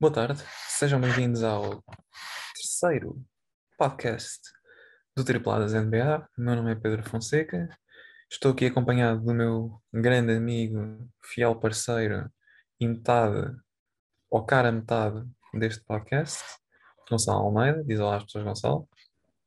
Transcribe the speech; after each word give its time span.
Boa 0.00 0.12
tarde, 0.12 0.40
sejam 0.68 1.00
bem-vindos 1.00 1.42
ao 1.42 1.82
terceiro 2.54 3.20
podcast 3.76 4.38
do 5.16 5.24
Tripladas 5.24 5.72
NBA. 5.74 6.24
Meu 6.38 6.54
nome 6.54 6.70
é 6.70 6.74
Pedro 6.76 7.02
Fonseca. 7.02 7.68
Estou 8.30 8.52
aqui 8.52 8.66
acompanhado 8.66 9.20
do 9.20 9.34
meu 9.34 9.82
grande 9.92 10.36
amigo, 10.36 10.78
fiel 11.24 11.56
parceiro 11.58 12.30
e 12.78 12.86
metade, 12.86 13.56
ou 14.30 14.46
cara 14.46 14.70
metade 14.70 15.28
deste 15.52 15.82
podcast, 15.84 16.44
Gonçalo 17.10 17.46
Almeida. 17.46 17.82
Diz 17.82 17.98
olá 17.98 18.18
às 18.18 18.24
pessoas, 18.24 18.44
Gonçalo. 18.44 18.88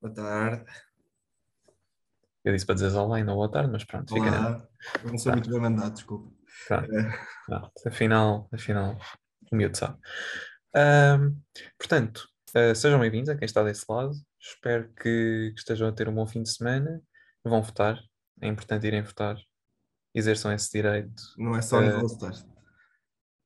Boa 0.02 0.14
tarde. 0.14 0.66
Eu 2.44 2.52
disse 2.52 2.66
para 2.66 2.76
dizer 2.76 2.94
olá 2.98 3.22
e 3.22 3.24
não 3.24 3.36
boa 3.36 3.50
tarde, 3.50 3.72
mas 3.72 3.86
pronto, 3.86 4.14
fica. 4.14 4.28
Olá. 4.28 4.68
Eu 5.02 5.12
não 5.12 5.18
sou 5.18 5.32
muito 5.32 5.50
bem 5.50 5.62
mandado, 5.62 5.94
desculpa. 5.94 6.30
Pronto, 6.68 6.94
É, 6.94 7.20
pronto. 7.46 7.72
Afinal, 7.88 8.50
afinal, 8.52 8.98
miúdo 9.52 9.78
sabe. 9.78 9.98
Ahm, 10.74 11.36
portanto, 11.78 12.28
ah, 12.56 12.74
sejam 12.74 13.00
bem-vindos 13.00 13.30
a 13.30 13.36
quem 13.36 13.46
está 13.46 13.64
desse 13.64 13.86
lado. 13.90 14.12
Espero 14.40 14.90
que, 14.94 15.52
que 15.54 15.60
estejam 15.60 15.88
a 15.88 15.92
ter 15.92 16.08
um 16.08 16.16
bom 16.16 16.26
fim 16.26 16.42
de 16.42 16.50
semana. 16.50 17.02
Vão 17.44 17.62
votar. 17.62 18.00
É 18.42 18.48
importante 18.48 18.88
irem 18.88 19.02
votar. 19.02 19.38
Exerçam 20.14 20.52
esse 20.52 20.72
direito. 20.72 21.22
não 21.38 21.56
é 21.56 21.62
só 21.62 21.82
nos 21.82 21.94
Eh, 21.94 21.98
All-Stars. 21.98 22.46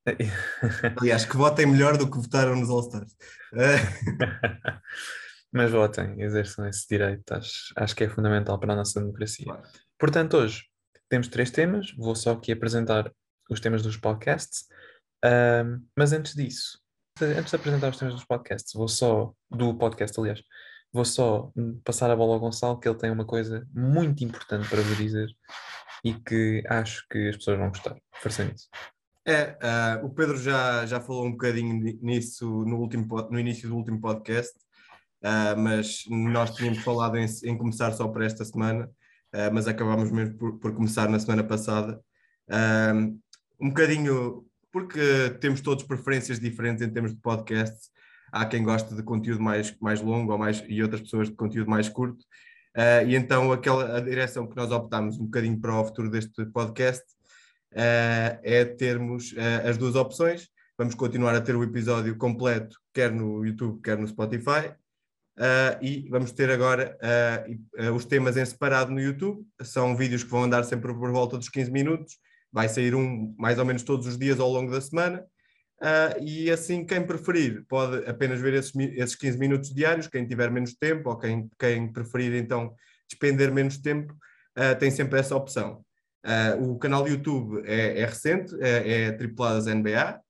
Aliás, 1.02 1.26
que 1.26 1.36
votem 1.36 1.66
melhor 1.66 1.98
do 1.98 2.10
que 2.10 2.18
votaram 2.18 2.55
nos 2.55 2.70
All-Stars. 2.70 3.16
Mas 5.52 5.72
votem, 5.72 6.22
exerçam 6.22 6.68
esse 6.68 6.88
direito. 6.88 7.32
Acho, 7.32 7.74
acho 7.76 7.96
que 7.96 8.04
é 8.04 8.10
fundamental 8.10 8.60
para 8.60 8.74
a 8.74 8.76
nossa 8.76 8.99
democracia. 8.99 9.46
Claro. 9.46 9.63
Portanto, 9.98 10.38
hoje 10.38 10.63
temos 11.10 11.27
três 11.27 11.49
temas. 11.49 11.91
Vou 11.98 12.16
só 12.16 12.34
aqui 12.34 12.52
apresentar 12.52 13.12
os 13.49 13.60
temas 13.60 13.82
dos 13.82 13.98
podcasts. 13.98 14.68
Ahm, 15.25 15.81
mas 15.98 16.13
antes 16.13 16.35
disso, 16.35 16.79
antes 17.20 17.49
de 17.49 17.55
apresentar 17.55 17.90
os 17.90 17.98
temas 17.98 18.13
dos 18.13 18.26
podcasts, 18.26 18.73
vou 18.73 18.87
só, 18.87 19.34
do 19.49 19.73
podcast, 19.76 20.20
aliás, 20.20 20.41
vou 20.93 21.04
só 21.04 21.51
passar 21.84 22.12
a 22.12 22.15
bola 22.15 22.35
ao 22.35 22.40
Gonçalo, 22.40 22.79
que 22.79 22.87
ele 22.87 22.98
tem 22.98 23.09
uma 23.09 23.26
coisa 23.26 23.67
muito 23.73 24.23
importante 24.23 24.70
para 24.70 24.82
vos 24.82 24.98
dizer 24.98 25.27
e 26.04 26.13
que 26.13 26.63
acho 26.70 27.04
que 27.09 27.29
as 27.29 27.37
pessoas 27.37 27.57
vão 27.57 27.70
gostar. 27.70 27.98
Força 28.21 28.45
nisso. 28.45 28.70
É, 29.27 29.57
ah, 29.59 29.99
o 30.04 30.09
Pedro 30.12 30.37
já, 30.37 30.85
já 30.85 31.01
falou 31.01 31.26
um 31.26 31.32
bocadinho 31.32 31.73
ni- 31.73 31.98
nisso 31.99 32.45
no, 32.63 32.77
último, 32.77 33.07
no 33.32 33.39
início 33.39 33.67
do 33.67 33.76
último 33.76 33.99
podcast, 33.99 34.54
ah, 35.23 35.55
mas 35.57 36.04
nós 36.07 36.54
tínhamos 36.54 36.84
falado 36.84 37.17
em, 37.17 37.26
em 37.43 37.57
começar 37.57 37.91
só 37.93 38.07
para 38.07 38.26
esta 38.26 38.45
semana, 38.45 38.87
ah, 39.34 39.49
mas 39.51 39.67
acabámos 39.67 40.12
mesmo 40.12 40.37
por, 40.37 40.60
por 40.60 40.76
começar 40.76 41.10
na 41.10 41.17
semana 41.17 41.43
passada. 41.43 41.99
Um 43.60 43.70
bocadinho, 43.70 44.45
porque 44.76 45.34
temos 45.40 45.62
todos 45.62 45.85
preferências 45.85 46.37
diferentes 46.37 46.85
em 46.85 46.90
termos 46.90 47.13
de 47.13 47.21
podcasts. 47.21 47.90
Há 48.29 48.45
quem 48.45 48.62
goste 48.62 48.93
de 48.93 49.01
conteúdo 49.04 49.41
mais, 49.41 49.73
mais 49.79 50.01
longo 50.01 50.34
ou 50.34 50.37
mais, 50.37 50.62
e 50.67 50.84
outras 50.84 50.99
pessoas 50.99 51.29
de 51.29 51.34
conteúdo 51.34 51.70
mais 51.70 51.87
curto. 51.87 52.26
Ah, 52.76 53.01
e 53.01 53.15
então 53.15 53.54
aquela, 53.54 53.95
a 53.95 54.01
direção 54.01 54.45
que 54.45 54.54
nós 54.54 54.73
optámos 54.73 55.17
um 55.17 55.23
bocadinho 55.23 55.57
para 55.62 55.79
o 55.79 55.85
futuro 55.85 56.09
deste 56.09 56.45
podcast 56.48 57.05
eh, 57.73 58.37
é 58.43 58.65
termos 58.65 59.34
eh, 59.37 59.70
as 59.70 59.77
duas 59.77 59.95
opções. 59.95 60.49
Vamos 60.77 60.93
continuar 60.93 61.34
a 61.35 61.39
ter 61.39 61.55
o 61.55 61.63
episódio 61.63 62.17
completo, 62.17 62.77
quer 62.93 63.13
no 63.13 63.45
YouTube, 63.45 63.82
quer 63.82 63.98
no 63.98 64.06
Spotify. 64.06 64.75
E 65.81 66.06
vamos 66.09 66.34
ter 66.34 66.50
agora 66.50 66.97
os 67.94 68.03
temas 68.03 68.35
em 68.35 68.45
separado 68.45 68.91
no 68.91 69.00
YouTube. 69.00 69.41
São 69.62 69.95
vídeos 69.95 70.23
que 70.23 70.29
vão 70.29 70.44
andar 70.44 70.63
sempre 70.66 70.94
por 70.94 71.12
volta 71.13 71.38
dos 71.38 71.47
15 71.47 71.72
minutos. 71.72 72.25
Vai 72.56 72.69
sair 72.69 72.95
um 72.95 73.35
mais 73.38 73.59
ou 73.59 73.66
menos 73.66 73.84
todos 73.84 74.07
os 74.07 74.17
dias 74.17 74.39
ao 74.39 74.50
longo 74.50 74.72
da 74.72 74.79
semana. 74.79 75.22
Ah, 75.81 76.16
e 76.22 76.50
assim, 76.50 76.85
quem 76.85 77.06
preferir 77.06 77.66
pode 77.67 78.09
apenas 78.09 78.39
ver 78.39 78.53
esses, 78.53 78.73
esses 78.75 79.16
15 79.16 79.38
minutos 79.38 79.73
diários. 79.73 80.07
Quem 80.07 80.25
tiver 80.25 80.49
menos 80.49 80.73
tempo 80.73 81.09
ou 81.09 81.17
quem, 81.17 81.49
quem 81.59 81.91
preferir 81.91 82.33
então 82.33 82.73
despender 83.09 83.51
menos 83.51 83.77
tempo, 83.77 84.15
ah, 84.55 84.73
tem 84.73 84.89
sempre 84.89 85.19
essa 85.19 85.35
opção. 85.35 85.83
Ah, 86.23 86.55
o 86.57 86.79
canal 86.79 87.03
do 87.03 87.09
YouTube 87.09 87.61
é, 87.65 87.99
é 87.99 88.05
recente, 88.05 88.55
é, 88.61 89.07
é 89.07 89.11
Tripuladas 89.11 89.65
NBA. 89.65 90.21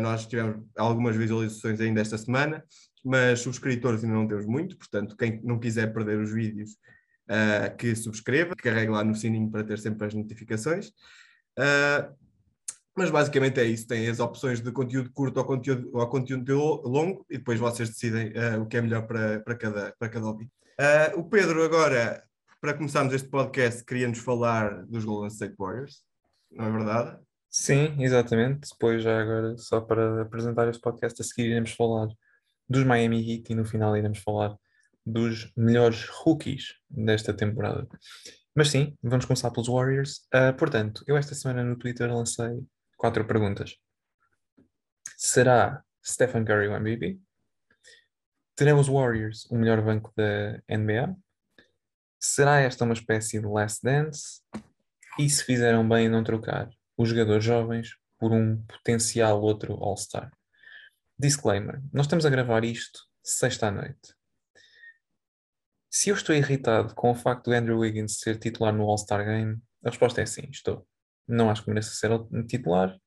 Nós 0.00 0.26
tivemos 0.26 0.64
algumas 0.76 1.16
visualizações 1.16 1.80
ainda 1.80 2.00
esta 2.00 2.16
semana, 2.16 2.62
mas 3.02 3.40
subscritores 3.40 4.04
ainda 4.04 4.14
não 4.14 4.28
temos 4.28 4.46
muito, 4.46 4.76
portanto, 4.76 5.16
quem 5.16 5.40
não 5.42 5.58
quiser 5.58 5.92
perder 5.92 6.20
os 6.20 6.30
vídeos, 6.30 6.76
que 7.76 7.96
subscreva, 7.96 8.54
que 8.54 8.62
carregue 8.62 8.92
lá 8.92 9.02
no 9.02 9.16
sininho 9.16 9.50
para 9.50 9.64
ter 9.64 9.80
sempre 9.80 10.06
as 10.06 10.14
notificações. 10.14 10.92
Ah, 11.58 12.12
mas 12.96 13.10
basicamente 13.10 13.58
é 13.60 13.64
isso, 13.64 13.86
tem 13.88 14.08
as 14.08 14.20
opções 14.20 14.60
de 14.60 14.70
conteúdo 14.70 15.10
curto 15.12 15.38
ou 15.38 15.44
conteúdo, 15.44 15.90
ou 15.92 16.06
conteúdo 16.08 16.54
lo- 16.56 16.88
longo 16.88 17.26
e 17.28 17.38
depois 17.38 17.58
vocês 17.58 17.88
decidem 17.88 18.32
ah, 18.36 18.60
o 18.60 18.66
que 18.66 18.76
é 18.76 18.80
melhor 18.80 19.06
para, 19.06 19.40
para, 19.40 19.56
cada, 19.56 19.94
para 19.98 20.08
cada 20.08 20.24
hobby. 20.26 20.48
Ah, 20.78 21.12
o 21.16 21.24
Pedro 21.24 21.62
agora, 21.64 22.22
para 22.60 22.74
começarmos 22.74 23.12
este 23.12 23.28
podcast, 23.28 23.84
queria-nos 23.84 24.18
falar 24.18 24.84
dos 24.86 25.04
Golden 25.04 25.28
State 25.28 25.54
Warriors, 25.58 26.02
não 26.50 26.66
é 26.66 26.70
verdade? 26.70 27.18
Sim, 27.50 27.94
exatamente. 28.00 28.68
Depois, 28.72 29.02
já 29.02 29.20
agora, 29.20 29.56
só 29.58 29.80
para 29.80 30.22
apresentar 30.22 30.68
este 30.68 30.80
podcast, 30.80 31.20
a 31.20 31.24
seguir 31.24 31.50
iremos 31.50 31.70
falar 31.72 32.08
dos 32.68 32.82
Miami 32.84 33.20
Heat 33.20 33.52
e 33.52 33.54
no 33.54 33.64
final 33.64 33.96
iremos 33.96 34.18
falar 34.18 34.56
dos 35.06 35.52
melhores 35.56 36.06
rookies 36.08 36.74
desta 36.88 37.32
temporada. 37.34 37.86
Mas 38.54 38.70
sim, 38.70 38.96
vamos 39.02 39.24
começar 39.24 39.50
pelos 39.50 39.68
Warriors. 39.68 40.28
Ah, 40.32 40.52
portanto, 40.52 41.02
eu 41.08 41.16
esta 41.16 41.34
semana 41.34 41.64
no 41.64 41.76
Twitter 41.76 42.08
lancei 42.14 42.64
quatro 42.96 43.26
perguntas. 43.26 43.76
Será 45.16 45.82
Stephen 46.04 46.44
Curry 46.44 46.68
o 46.68 46.76
MVP? 46.76 47.18
Terão 48.54 48.78
os 48.78 48.86
Warriors 48.86 49.44
o 49.50 49.56
melhor 49.56 49.82
banco 49.82 50.12
da 50.16 50.62
NBA? 50.68 51.16
Será 52.20 52.60
esta 52.60 52.84
uma 52.84 52.94
espécie 52.94 53.40
de 53.40 53.46
last 53.46 53.80
dance? 53.82 54.40
E 55.18 55.28
se 55.28 55.42
fizeram 55.44 55.88
bem 55.88 56.06
em 56.06 56.08
não 56.08 56.22
trocar 56.22 56.70
os 56.96 57.08
jogadores 57.08 57.44
jovens 57.44 57.96
por 58.18 58.32
um 58.32 58.62
potencial 58.66 59.42
outro 59.42 59.74
All-Star? 59.82 60.30
Disclaimer: 61.18 61.82
nós 61.92 62.06
estamos 62.06 62.24
a 62.24 62.30
gravar 62.30 62.64
isto 62.64 63.00
sexta 63.20 63.66
à 63.66 63.70
noite. 63.72 64.14
Se 65.96 66.10
eu 66.10 66.16
estou 66.16 66.34
irritado 66.34 66.92
com 66.92 67.12
o 67.12 67.14
facto 67.14 67.44
do 67.44 67.52
Andrew 67.52 67.78
Wiggins 67.78 68.18
ser 68.18 68.36
titular 68.36 68.74
no 68.74 68.82
All-Star 68.82 69.24
Game, 69.24 69.62
a 69.84 69.90
resposta 69.90 70.20
é 70.20 70.26
sim, 70.26 70.48
estou. 70.50 70.84
Não 71.24 71.48
acho 71.48 71.62
que 71.62 71.68
mereça 71.68 71.94
ser 71.94 72.10
um 72.10 72.44
titular, 72.44 72.98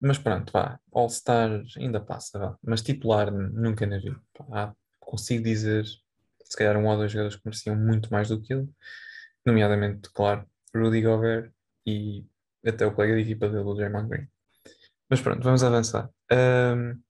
mas 0.00 0.18
pronto, 0.18 0.52
vá. 0.52 0.78
All-Star 0.92 1.64
ainda 1.76 2.00
passa, 2.00 2.38
vá. 2.38 2.56
Mas 2.62 2.80
titular 2.80 3.32
nunca 3.32 3.84
na 3.84 3.98
vida. 3.98 4.20
Pá, 4.32 4.72
consigo 5.00 5.42
dizer, 5.42 5.84
se 5.84 6.56
calhar, 6.56 6.76
um 6.76 6.86
ou 6.86 6.96
dois 6.96 7.10
jogadores 7.10 7.34
que 7.34 7.42
mereciam 7.44 7.74
muito 7.74 8.08
mais 8.12 8.28
do 8.28 8.40
que 8.40 8.54
ele, 8.54 8.68
nomeadamente, 9.44 10.10
claro, 10.12 10.48
Rudy 10.72 11.02
Gobert 11.02 11.52
e 11.84 12.24
até 12.64 12.86
o 12.86 12.94
colega 12.94 13.16
de 13.16 13.22
equipa 13.22 13.48
dele, 13.48 13.64
o 13.64 13.74
Draymond 13.74 14.08
Green. 14.08 14.28
Mas 15.10 15.20
pronto, 15.20 15.42
vamos 15.42 15.64
avançar. 15.64 16.08
Ahm, 16.30 17.02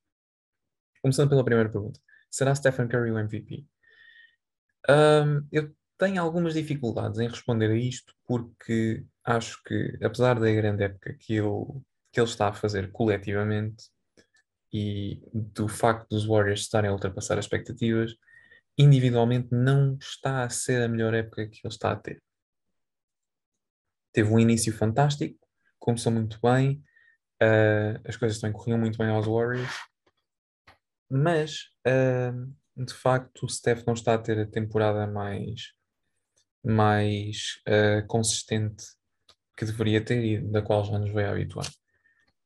começando 1.02 1.28
pela 1.28 1.44
primeira 1.44 1.68
pergunta: 1.68 2.00
será 2.30 2.54
Stephen 2.54 2.88
Curry 2.88 3.10
o 3.10 3.18
MVP? 3.18 3.66
Ahm, 4.88 5.46
eu 5.52 5.74
tenho 5.98 6.20
algumas 6.20 6.54
dificuldades 6.54 7.18
em 7.20 7.28
responder 7.28 7.70
a 7.70 7.76
isto 7.76 8.12
porque 8.26 9.04
acho 9.24 9.62
que, 9.64 9.98
apesar 10.02 10.38
da 10.38 10.50
grande 10.52 10.84
época 10.84 11.14
que 11.14 11.34
ele, 11.34 11.80
que 12.12 12.20
ele 12.20 12.28
está 12.28 12.48
a 12.48 12.52
fazer 12.52 12.90
coletivamente 12.90 13.84
e 14.72 15.22
do 15.32 15.68
facto 15.68 16.08
dos 16.08 16.26
Warriors 16.26 16.60
estarem 16.60 16.90
a 16.90 16.92
ultrapassar 16.92 17.38
as 17.38 17.44
expectativas, 17.44 18.14
individualmente 18.76 19.48
não 19.52 19.96
está 20.00 20.44
a 20.44 20.50
ser 20.50 20.82
a 20.82 20.88
melhor 20.88 21.14
época 21.14 21.46
que 21.46 21.60
ele 21.64 21.72
está 21.72 21.92
a 21.92 21.96
ter. 21.96 22.22
Teve 24.12 24.30
um 24.30 24.40
início 24.40 24.72
fantástico, 24.72 25.38
começou 25.78 26.10
muito 26.12 26.38
bem, 26.42 26.82
ah, 27.40 28.00
as 28.06 28.16
coisas 28.16 28.40
também 28.40 28.54
corriam 28.54 28.78
muito 28.78 28.98
bem 28.98 29.08
aos 29.08 29.26
Warriors, 29.26 29.70
mas 31.08 31.68
ah, 31.86 32.32
de 32.76 32.94
facto 32.94 33.44
o 33.44 33.48
Steph 33.48 33.84
não 33.86 33.94
está 33.94 34.14
a 34.14 34.18
ter 34.18 34.38
a 34.38 34.46
temporada 34.46 35.06
mais, 35.06 35.72
mais 36.64 37.60
ah, 37.66 38.02
consistente 38.06 38.84
que 39.56 39.64
deveria 39.64 40.04
ter 40.04 40.24
e 40.24 40.38
da 40.40 40.62
qual 40.62 40.84
já 40.84 40.98
nos 40.98 41.12
veio 41.12 41.30
habituar. 41.30 41.68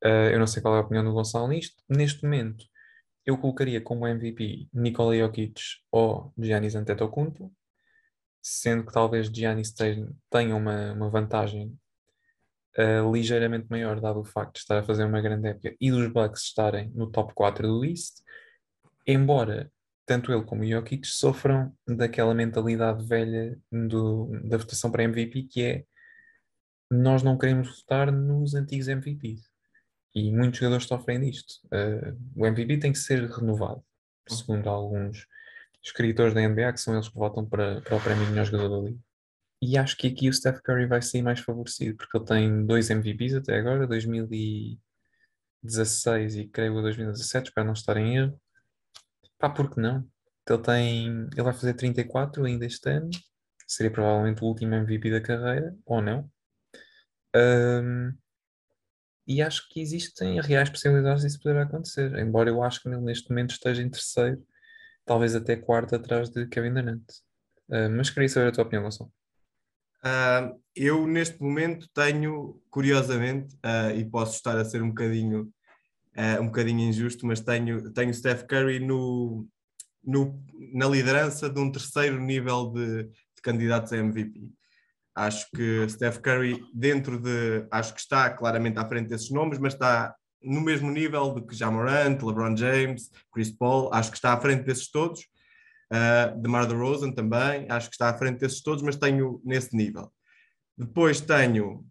Ah, 0.04 0.30
eu 0.32 0.38
não 0.38 0.46
sei 0.46 0.62
qual 0.62 0.74
é 0.76 0.78
a 0.78 0.82
opinião 0.82 1.04
do 1.04 1.12
Gonçalo 1.12 1.48
nisto. 1.48 1.82
Neste 1.88 2.22
momento, 2.24 2.64
eu 3.24 3.36
colocaria 3.38 3.80
como 3.80 4.06
MVP 4.06 4.68
Nikola 4.72 5.16
Jokic 5.16 5.60
ou 5.90 6.32
Giannis 6.38 6.76
Antetokounmpo, 6.76 7.52
sendo 8.40 8.86
que 8.86 8.92
talvez 8.92 9.26
Giannis 9.26 9.74
tenha 10.30 10.56
uma, 10.56 10.92
uma 10.92 11.10
vantagem 11.10 11.76
uh, 12.78 13.12
ligeiramente 13.12 13.66
maior, 13.68 14.00
dado 14.00 14.20
o 14.20 14.24
facto 14.24 14.54
de 14.54 14.60
estar 14.60 14.78
a 14.78 14.82
fazer 14.84 15.04
uma 15.04 15.20
grande 15.20 15.48
época 15.48 15.74
e 15.80 15.90
dos 15.90 16.08
Bucks 16.12 16.42
estarem 16.42 16.90
no 16.90 17.10
top 17.10 17.34
4 17.34 17.66
do 17.66 17.84
East, 17.84 18.18
embora 19.04 19.72
tanto 20.06 20.32
ele 20.32 20.44
como 20.44 20.62
o 20.62 20.66
Jokic 20.66 21.06
sofram 21.06 21.76
daquela 21.86 22.32
mentalidade 22.32 23.04
velha 23.04 23.58
do, 23.70 24.30
da 24.44 24.56
votação 24.56 24.90
para 24.90 25.02
MVP, 25.02 25.42
que 25.42 25.62
é 25.62 25.84
nós 26.90 27.22
não 27.22 27.36
queremos 27.36 27.80
votar 27.80 28.10
nos 28.12 28.54
antigos 28.54 28.88
MVPs. 28.88 29.50
E 30.14 30.32
muitos 30.32 30.60
jogadores 30.60 30.86
sofrem 30.86 31.20
disto. 31.20 31.56
Uh, 31.66 32.16
o 32.36 32.46
MVP 32.46 32.78
tem 32.78 32.92
que 32.92 32.98
ser 32.98 33.28
renovado, 33.28 33.84
segundo 34.28 34.68
alguns 34.68 35.26
escritores 35.82 36.32
da 36.32 36.48
NBA, 36.48 36.72
que 36.72 36.80
são 36.80 36.94
eles 36.94 37.08
que 37.08 37.18
votam 37.18 37.44
para, 37.44 37.80
para 37.82 37.96
o 37.96 38.00
prémio 38.00 38.24
de 38.24 38.30
melhor 38.30 38.46
jogador 38.46 38.68
da 38.68 38.78
liga. 38.88 39.00
E 39.60 39.76
acho 39.76 39.96
que 39.96 40.06
aqui 40.06 40.28
o 40.28 40.32
Steph 40.32 40.60
Curry 40.60 40.86
vai 40.86 41.02
sair 41.02 41.22
mais 41.22 41.40
favorecido, 41.40 41.96
porque 41.96 42.16
ele 42.16 42.24
tem 42.24 42.64
dois 42.64 42.88
MVPs 42.90 43.34
até 43.34 43.58
agora, 43.58 43.84
2016 43.86 46.36
e 46.36 46.46
creio 46.48 46.80
2017, 46.80 47.48
espero 47.48 47.66
não 47.66 47.74
estar 47.74 47.96
em 47.96 48.16
erro. 48.16 48.40
Pá, 49.38 49.50
por 49.50 49.70
que 49.70 49.80
não? 49.80 50.06
Ele 50.48 50.62
tem. 50.62 51.08
Ele 51.32 51.42
vai 51.42 51.52
fazer 51.52 51.74
34 51.74 52.44
ainda 52.44 52.66
este 52.66 52.88
ano. 52.88 53.10
Seria 53.66 53.90
provavelmente 53.90 54.42
o 54.42 54.46
último 54.46 54.74
MVP 54.74 55.10
da 55.10 55.20
carreira, 55.20 55.76
ou 55.84 56.00
não. 56.00 56.30
Um, 57.34 58.16
e 59.26 59.42
acho 59.42 59.68
que 59.68 59.80
existem 59.80 60.40
reais 60.40 60.70
possibilidades 60.70 61.22
disso 61.22 61.42
poder 61.42 61.58
acontecer, 61.58 62.16
embora 62.18 62.48
eu 62.48 62.62
acho 62.62 62.80
que 62.80 62.88
ele 62.88 63.00
neste 63.00 63.28
momento 63.28 63.50
esteja 63.50 63.82
em 63.82 63.90
terceiro, 63.90 64.40
talvez 65.04 65.34
até 65.34 65.56
quarto 65.56 65.96
atrás 65.96 66.30
de 66.30 66.46
Kevin 66.46 66.74
Durant. 66.74 67.04
Uh, 67.68 67.90
mas 67.90 68.08
queria 68.08 68.28
saber 68.28 68.48
a 68.48 68.52
tua 68.52 68.62
opinião, 68.62 68.84
Gonçalo. 68.84 69.12
Uh, 70.04 70.62
eu 70.74 71.06
neste 71.06 71.42
momento 71.42 71.88
tenho, 71.92 72.62
curiosamente, 72.70 73.52
uh, 73.56 73.90
e 73.96 74.08
posso 74.08 74.36
estar 74.36 74.56
a 74.56 74.64
ser 74.64 74.80
um 74.80 74.90
bocadinho, 74.90 75.52
uh, 76.16 76.42
um 76.42 76.46
bocadinho 76.46 76.80
injusto, 76.88 77.26
mas 77.26 77.40
tenho, 77.40 77.92
tenho 77.92 78.12
Steph 78.12 78.44
Curry 78.44 78.80
no, 78.80 79.46
no, 80.04 80.42
na 80.72 80.86
liderança 80.86 81.48
de 81.50 81.60
um 81.60 81.70
terceiro 81.70 82.18
nível 82.18 82.72
de, 82.72 83.04
de 83.04 83.42
candidatos 83.42 83.92
a 83.92 83.98
MVP. 83.98 84.48
Acho 85.14 85.46
que 85.54 85.88
Steph 85.88 86.18
Curry, 86.18 86.62
dentro 86.74 87.18
de. 87.18 87.66
Acho 87.70 87.94
que 87.94 88.00
está 88.00 88.28
claramente 88.30 88.78
à 88.78 88.86
frente 88.86 89.08
desses 89.08 89.30
nomes, 89.30 89.58
mas 89.58 89.72
está 89.72 90.14
no 90.42 90.60
mesmo 90.60 90.90
nível 90.90 91.32
do 91.32 91.44
que 91.44 91.56
Jamorant, 91.56 92.22
LeBron 92.22 92.54
James, 92.54 93.10
Chris 93.32 93.50
Paul. 93.50 93.92
Acho 93.94 94.10
que 94.10 94.18
está 94.18 94.34
à 94.34 94.40
frente 94.40 94.64
desses 94.64 94.90
todos. 94.90 95.20
Uh, 95.90 96.38
DeMar 96.40 96.66
DeRozan 96.66 97.12
também. 97.12 97.66
Acho 97.70 97.88
que 97.88 97.94
está 97.94 98.10
à 98.10 98.18
frente 98.18 98.40
desses 98.40 98.62
todos, 98.62 98.82
mas 98.82 98.96
tenho 98.96 99.40
nesse 99.42 99.74
nível. 99.74 100.12
Depois 100.76 101.20
tenho 101.20 101.86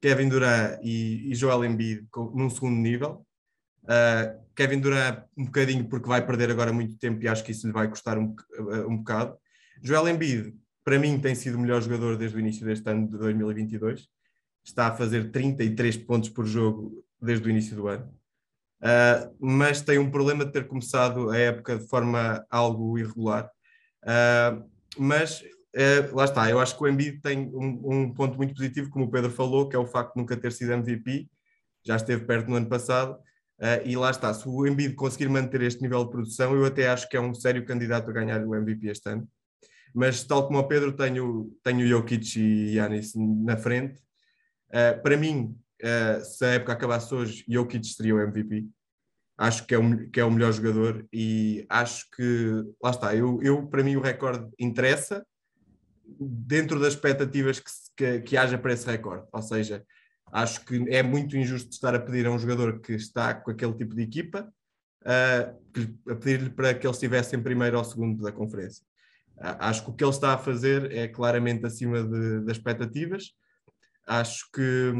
Kevin 0.00 0.28
Durant 0.28 0.78
e, 0.82 1.32
e 1.32 1.34
Joel 1.34 1.64
Embiid 1.64 2.06
num 2.32 2.48
segundo 2.48 2.76
nível. 2.76 3.26
Uh, 3.84 4.40
Kevin 4.54 4.80
Durant 4.80 5.24
um 5.36 5.44
bocadinho 5.46 5.88
porque 5.88 6.08
vai 6.08 6.24
perder 6.24 6.50
agora 6.50 6.72
muito 6.72 6.96
tempo 6.98 7.22
e 7.22 7.28
acho 7.28 7.42
que 7.42 7.52
isso 7.52 7.66
lhe 7.66 7.72
vai 7.72 7.88
custar 7.88 8.18
um, 8.18 8.34
um 8.86 8.98
bocado. 8.98 9.36
Joel 9.82 10.08
Embiid 10.08 10.54
para 10.84 10.98
mim 10.98 11.18
tem 11.18 11.34
sido 11.34 11.56
o 11.56 11.60
melhor 11.60 11.80
jogador 11.80 12.16
desde 12.16 12.36
o 12.36 12.40
início 12.40 12.64
deste 12.64 12.88
ano 12.88 13.08
de 13.08 13.16
2022. 13.16 14.08
Está 14.64 14.88
a 14.88 14.96
fazer 14.96 15.30
33 15.30 15.96
pontos 15.98 16.28
por 16.28 16.46
jogo 16.46 17.04
desde 17.20 17.46
o 17.46 17.50
início 17.50 17.76
do 17.76 17.88
ano. 17.88 18.12
Uh, 18.80 19.34
mas 19.38 19.80
tem 19.80 19.98
um 19.98 20.10
problema 20.10 20.44
de 20.44 20.52
ter 20.52 20.66
começado 20.66 21.30
a 21.30 21.38
época 21.38 21.78
de 21.78 21.86
forma 21.86 22.44
algo 22.50 22.98
irregular. 22.98 23.48
Uh, 24.02 24.68
mas 24.98 25.40
uh, 25.40 26.14
lá 26.14 26.24
está, 26.24 26.50
eu 26.50 26.58
acho 26.58 26.76
que 26.76 26.82
o 26.82 26.88
Embiid 26.88 27.20
tem 27.20 27.48
um, 27.54 27.80
um, 27.84 28.12
ponto 28.12 28.36
muito 28.36 28.54
positivo, 28.54 28.90
como 28.90 29.04
o 29.04 29.10
Pedro 29.10 29.30
falou, 29.30 29.68
que 29.68 29.76
é 29.76 29.78
o 29.78 29.86
facto 29.86 30.14
de 30.14 30.20
nunca 30.20 30.36
ter 30.36 30.50
sido 30.50 30.72
MVP, 30.72 31.28
já 31.84 31.94
esteve 31.94 32.24
perto 32.24 32.48
no 32.48 32.56
ano 32.56 32.68
passado, 32.68 33.16
e 33.84 33.96
lá 33.96 34.10
está, 34.10 34.34
se 34.34 34.48
o 34.48 34.66
Embiid 34.66 34.94
conseguir 34.94 35.28
manter 35.28 35.62
este 35.62 35.80
nível 35.82 36.04
de 36.04 36.10
produção, 36.10 36.54
eu 36.54 36.64
até 36.64 36.88
acho 36.88 37.08
que 37.08 37.16
é 37.16 37.20
um 37.20 37.32
sério 37.32 37.64
candidato 37.64 38.10
a 38.10 38.12
ganhar 38.12 38.44
o 38.44 38.54
MVP 38.54 38.88
este 38.88 39.08
ano 39.08 39.28
mas 39.94 40.24
tal 40.24 40.46
como 40.46 40.58
o 40.58 40.66
Pedro, 40.66 40.92
tenho, 40.92 41.54
tenho 41.62 41.86
Jokic 41.86 42.38
e 42.38 42.74
Yanis 42.76 43.12
na 43.14 43.56
frente. 43.56 44.00
Uh, 44.68 45.02
para 45.02 45.16
mim, 45.16 45.56
uh, 45.82 46.24
se 46.24 46.44
a 46.44 46.48
época 46.54 46.72
acabasse 46.72 47.14
hoje, 47.14 47.44
Jokic 47.48 47.86
seria 47.86 48.14
o 48.14 48.20
MVP. 48.20 48.66
Acho 49.36 49.66
que 49.66 49.74
é 49.74 49.78
o, 49.78 50.10
que 50.10 50.20
é 50.20 50.24
o 50.24 50.30
melhor 50.30 50.52
jogador 50.52 51.06
e 51.12 51.66
acho 51.68 52.08
que, 52.10 52.64
lá 52.82 52.90
está, 52.90 53.14
eu, 53.14 53.40
eu 53.42 53.66
para 53.66 53.82
mim 53.82 53.96
o 53.96 54.00
recorde 54.00 54.48
interessa 54.58 55.26
dentro 56.20 56.78
das 56.78 56.94
expectativas 56.94 57.58
que, 57.58 57.70
que, 57.96 58.20
que 58.20 58.36
haja 58.36 58.56
para 58.56 58.72
esse 58.72 58.86
recorde. 58.86 59.26
Ou 59.32 59.42
seja, 59.42 59.84
acho 60.32 60.64
que 60.64 60.82
é 60.88 61.02
muito 61.02 61.36
injusto 61.36 61.70
estar 61.70 61.94
a 61.94 62.00
pedir 62.00 62.26
a 62.26 62.30
um 62.30 62.38
jogador 62.38 62.80
que 62.80 62.94
está 62.94 63.34
com 63.34 63.50
aquele 63.50 63.74
tipo 63.74 63.94
de 63.94 64.02
equipa 64.02 64.50
uh, 65.02 66.10
a 66.10 66.14
pedir-lhe 66.14 66.50
para 66.50 66.72
que 66.74 66.86
ele 66.86 66.94
estivesse 66.94 67.36
em 67.36 67.42
primeiro 67.42 67.76
ou 67.76 67.84
segundo 67.84 68.22
da 68.22 68.32
conferência. 68.32 68.84
Acho 69.38 69.84
que 69.84 69.90
o 69.90 69.94
que 69.94 70.04
ele 70.04 70.10
está 70.10 70.34
a 70.34 70.38
fazer 70.38 70.90
é 70.92 71.08
claramente 71.08 71.66
acima 71.66 72.02
de, 72.02 72.40
das 72.40 72.56
expectativas. 72.56 73.32
Acho 74.06 74.50
que 74.52 74.92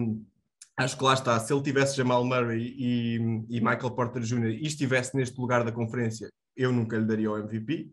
acho 0.77 0.97
que 0.97 1.05
lá 1.05 1.15
está. 1.15 1.39
Se 1.39 1.53
ele 1.53 1.63
tivesse 1.63 1.97
Jamal 1.97 2.25
Murray 2.25 2.75
e, 2.77 3.17
e 3.49 3.61
Michael 3.61 3.93
Porter 3.93 4.23
Jr. 4.23 4.51
e 4.51 4.67
estivesse 4.67 5.17
neste 5.17 5.39
lugar 5.39 5.65
da 5.65 5.71
conferência, 5.71 6.29
eu 6.57 6.73
nunca 6.73 6.97
lhe 6.97 7.05
daria 7.05 7.31
o 7.31 7.39
MVP. 7.39 7.91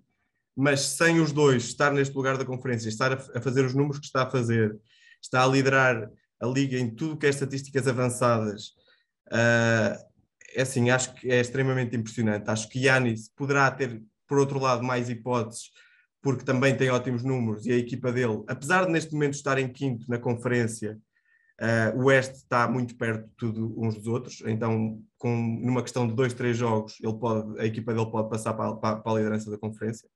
Mas 0.56 0.82
sem 0.82 1.20
os 1.20 1.32
dois 1.32 1.66
estar 1.66 1.92
neste 1.94 2.16
lugar 2.16 2.38
da 2.38 2.46
conferência, 2.46 2.90
estar 2.90 3.14
a, 3.14 3.38
a 3.38 3.42
fazer 3.42 3.64
os 3.64 3.76
números 3.76 4.00
que 4.00 4.06
está 4.06 4.24
a 4.24 4.30
fazer, 4.30 4.76
está 5.22 5.44
a 5.44 5.48
liderar 5.48 6.10
a 6.42 6.48
liga 6.48 6.78
em 6.78 6.90
tudo 6.90 7.18
que 7.18 7.26
é 7.26 7.30
estatísticas 7.30 7.88
avançadas, 7.88 8.70
uh, 9.32 10.10
é 10.56 10.62
assim, 10.62 10.90
acho 10.90 11.14
que 11.16 11.32
é 11.32 11.40
extremamente 11.40 11.96
impressionante. 11.96 12.50
Acho 12.50 12.68
que 12.70 12.86
Yanis 12.86 13.30
poderá 13.36 13.70
ter, 13.70 14.02
por 14.28 14.40
outro 14.40 14.60
lado, 14.60 14.84
mais 14.84 15.10
hipóteses 15.10 15.72
porque 16.22 16.44
também 16.44 16.76
tem 16.76 16.90
ótimos 16.90 17.24
números 17.24 17.66
e 17.66 17.72
a 17.72 17.78
equipa 17.78 18.12
dele, 18.12 18.44
apesar 18.48 18.86
de 18.86 18.92
neste 18.92 19.14
momento 19.14 19.34
estar 19.34 19.58
em 19.58 19.72
quinto 19.72 20.06
na 20.10 20.18
conferência, 20.18 21.00
uh, 21.62 21.98
o 21.98 22.06
Oeste 22.06 22.36
está 22.36 22.68
muito 22.68 22.96
perto 22.98 23.28
de 23.28 23.36
tudo 23.36 23.74
uns 23.78 23.96
dos 23.96 24.08
outros, 24.08 24.42
então 24.46 25.02
com, 25.18 25.36
numa 25.36 25.82
questão 25.82 26.08
de 26.08 26.14
dois, 26.14 26.34
três 26.34 26.58
jogos, 26.58 26.98
ele 27.02 27.18
pode, 27.18 27.60
a 27.60 27.66
equipa 27.66 27.94
dele 27.94 28.12
pode 28.12 28.30
passar 28.30 28.54
para, 28.54 28.76
para, 28.76 28.98
para 28.98 29.12
a 29.12 29.16
liderança 29.16 29.50
da 29.50 29.58
conferência. 29.58 30.08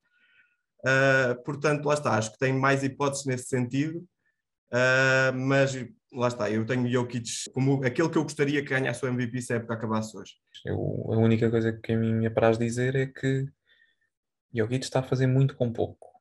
Uh, 0.82 1.42
portanto, 1.44 1.86
lá 1.86 1.94
está, 1.94 2.18
acho 2.18 2.34
que 2.34 2.38
tem 2.38 2.52
mais 2.54 2.84
hipóteses 2.84 3.26
nesse 3.26 3.46
sentido, 3.46 4.00
uh, 4.74 5.34
mas 5.34 5.74
lá 6.14 6.28
está, 6.28 6.50
eu 6.50 6.66
tenho 6.66 6.90
Jokic 6.90 7.52
como 7.54 7.84
aquele 7.84 8.10
que 8.10 8.18
eu 8.18 8.24
gostaria 8.24 8.62
que 8.62 8.70
ganhasse 8.70 9.04
o 9.06 9.08
MVP 9.08 9.42
se 9.42 9.54
a 9.54 9.58
época 9.58 9.74
acabasse 9.74 10.16
hoje. 10.16 10.34
Eu, 10.66 10.78
a 11.10 11.18
única 11.18 11.50
coisa 11.50 11.74
que 11.74 11.92
a 11.92 11.98
mim 11.98 12.14
me 12.14 12.28
apraz 12.28 12.58
dizer 12.58 12.96
é 12.96 13.08
que 13.08 13.48
Jokic 14.54 14.84
está 14.84 15.00
a 15.00 15.04
fazer 15.04 15.28
muito 15.28 15.56
com 15.56 15.72
pouco 15.72 16.14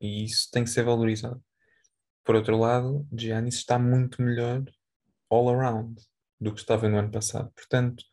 e 0.00 0.24
isso 0.24 0.50
tem 0.50 0.64
que 0.64 0.70
ser 0.70 0.82
valorizado. 0.82 1.42
Por 2.24 2.34
outro 2.34 2.56
lado, 2.58 3.06
Giannis 3.12 3.56
está 3.56 3.78
muito 3.78 4.22
melhor 4.22 4.64
all 5.30 5.48
around 5.50 6.00
do 6.40 6.52
que 6.52 6.60
estava 6.60 6.88
no 6.88 6.98
ano 6.98 7.10
passado. 7.10 7.50
Portanto, 7.54 8.04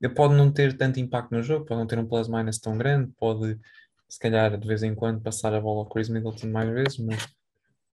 ele 0.00 0.14
pode 0.14 0.34
não 0.34 0.52
ter 0.52 0.76
tanto 0.76 0.98
impacto 0.98 1.32
no 1.32 1.42
jogo, 1.42 1.64
pode 1.64 1.80
não 1.80 1.86
ter 1.86 1.98
um 1.98 2.06
plus-minus 2.06 2.58
tão 2.58 2.76
grande, 2.76 3.12
pode, 3.16 3.58
se 4.08 4.18
calhar, 4.18 4.58
de 4.58 4.66
vez 4.66 4.82
em 4.82 4.94
quando 4.94 5.22
passar 5.22 5.54
a 5.54 5.60
bola 5.60 5.80
ao 5.80 5.88
Chris 5.88 6.08
Middleton 6.08 6.48
mais 6.48 6.68
vezes, 6.70 6.98
mas 6.98 7.28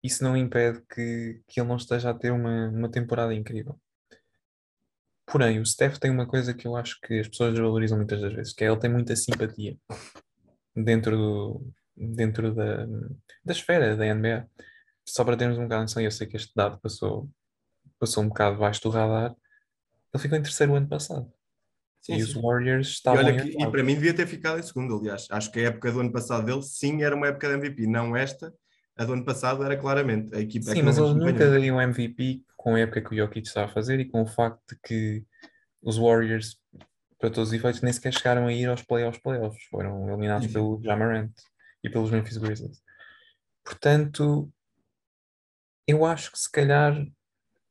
isso 0.05 0.23
não 0.23 0.37
impede 0.37 0.81
que, 0.89 1.41
que 1.47 1.59
ele 1.59 1.69
não 1.69 1.77
esteja 1.77 2.09
a 2.09 2.13
ter 2.13 2.31
uma, 2.31 2.69
uma 2.69 2.89
temporada 2.89 3.33
incrível. 3.33 3.79
Porém, 5.25 5.59
o 5.59 5.65
Steph 5.65 5.97
tem 5.97 6.11
uma 6.11 6.27
coisa 6.27 6.53
que 6.53 6.67
eu 6.67 6.75
acho 6.75 6.99
que 7.01 7.19
as 7.19 7.27
pessoas 7.27 7.57
valorizam 7.57 7.97
muitas 7.97 8.21
das 8.21 8.33
vezes, 8.33 8.53
que 8.53 8.63
é 8.63 8.67
ele 8.67 8.79
tem 8.79 8.91
muita 8.91 9.15
simpatia 9.15 9.75
dentro, 10.75 11.17
do, 11.17 11.73
dentro 11.95 12.53
da, 12.53 12.85
da 13.43 13.51
esfera 13.51 13.95
da 13.95 14.13
NBA. 14.13 14.47
Só 15.07 15.23
para 15.23 15.37
termos 15.37 15.57
um 15.57 15.63
bocado 15.63 15.85
de 15.85 15.91
noção, 15.91 16.03
eu 16.03 16.11
sei 16.11 16.27
que 16.27 16.35
este 16.35 16.53
dado 16.55 16.79
passou, 16.79 17.29
passou 17.99 18.23
um 18.23 18.27
bocado 18.27 18.59
baixo 18.59 18.81
do 18.83 18.89
radar, 18.89 19.35
ele 20.13 20.21
ficou 20.21 20.37
em 20.37 20.43
terceiro 20.43 20.75
ano 20.75 20.87
passado. 20.87 21.31
Sim, 22.01 22.13
e 22.13 22.21
sim. 22.21 22.23
os 22.23 22.33
Warriors 22.33 22.87
estavam. 22.89 23.27
E, 23.27 23.41
que, 23.41 23.63
e, 23.63 23.71
para 23.71 23.83
mim 23.83 23.95
devia 23.95 24.13
ter 24.13 24.27
ficado 24.27 24.59
em 24.59 24.63
segundo, 24.63 24.95
aliás. 24.95 25.27
Acho 25.31 25.51
que 25.51 25.59
a 25.59 25.69
época 25.69 25.91
do 25.91 26.01
ano 26.01 26.11
passado 26.11 26.45
dele, 26.45 26.61
sim, 26.61 27.01
era 27.01 27.15
uma 27.15 27.27
época 27.27 27.47
de 27.47 27.55
MVP, 27.55 27.87
não 27.87 28.15
esta. 28.15 28.53
A 28.97 29.05
do 29.05 29.13
ano 29.13 29.25
passado 29.25 29.63
era 29.63 29.77
claramente 29.77 30.35
a 30.35 30.39
equipa. 30.39 30.71
Sim, 30.71 30.83
mas 30.83 30.97
eles 30.97 31.13
nunca 31.13 31.49
dariam 31.49 31.81
MVP 31.81 32.43
com 32.55 32.75
a 32.75 32.79
época 32.79 33.01
que 33.01 33.13
o 33.13 33.17
Jokic 33.17 33.47
estava 33.47 33.69
a 33.69 33.73
fazer 33.73 33.99
e 33.99 34.05
com 34.05 34.21
o 34.21 34.25
facto 34.25 34.61
de 34.69 34.79
que 34.81 35.25
os 35.81 35.97
Warriors 35.97 36.57
para 37.19 37.29
todos 37.29 37.49
os 37.49 37.53
efeitos, 37.53 37.81
nem 37.81 37.93
sequer 37.93 38.13
chegaram 38.13 38.47
a 38.47 38.53
ir 38.53 38.67
aos 38.67 38.83
playoffs, 38.83 39.21
playoffs. 39.21 39.63
Foram 39.65 40.07
eliminados 40.07 40.47
pelo 40.47 40.81
Jamarant 40.83 41.31
e 41.83 41.89
pelos 41.89 42.11
Memphis 42.11 42.37
Grizzlies. 42.37 42.81
Portanto, 43.63 44.51
eu 45.87 46.05
acho 46.05 46.31
que 46.31 46.39
se 46.39 46.51
calhar 46.51 46.95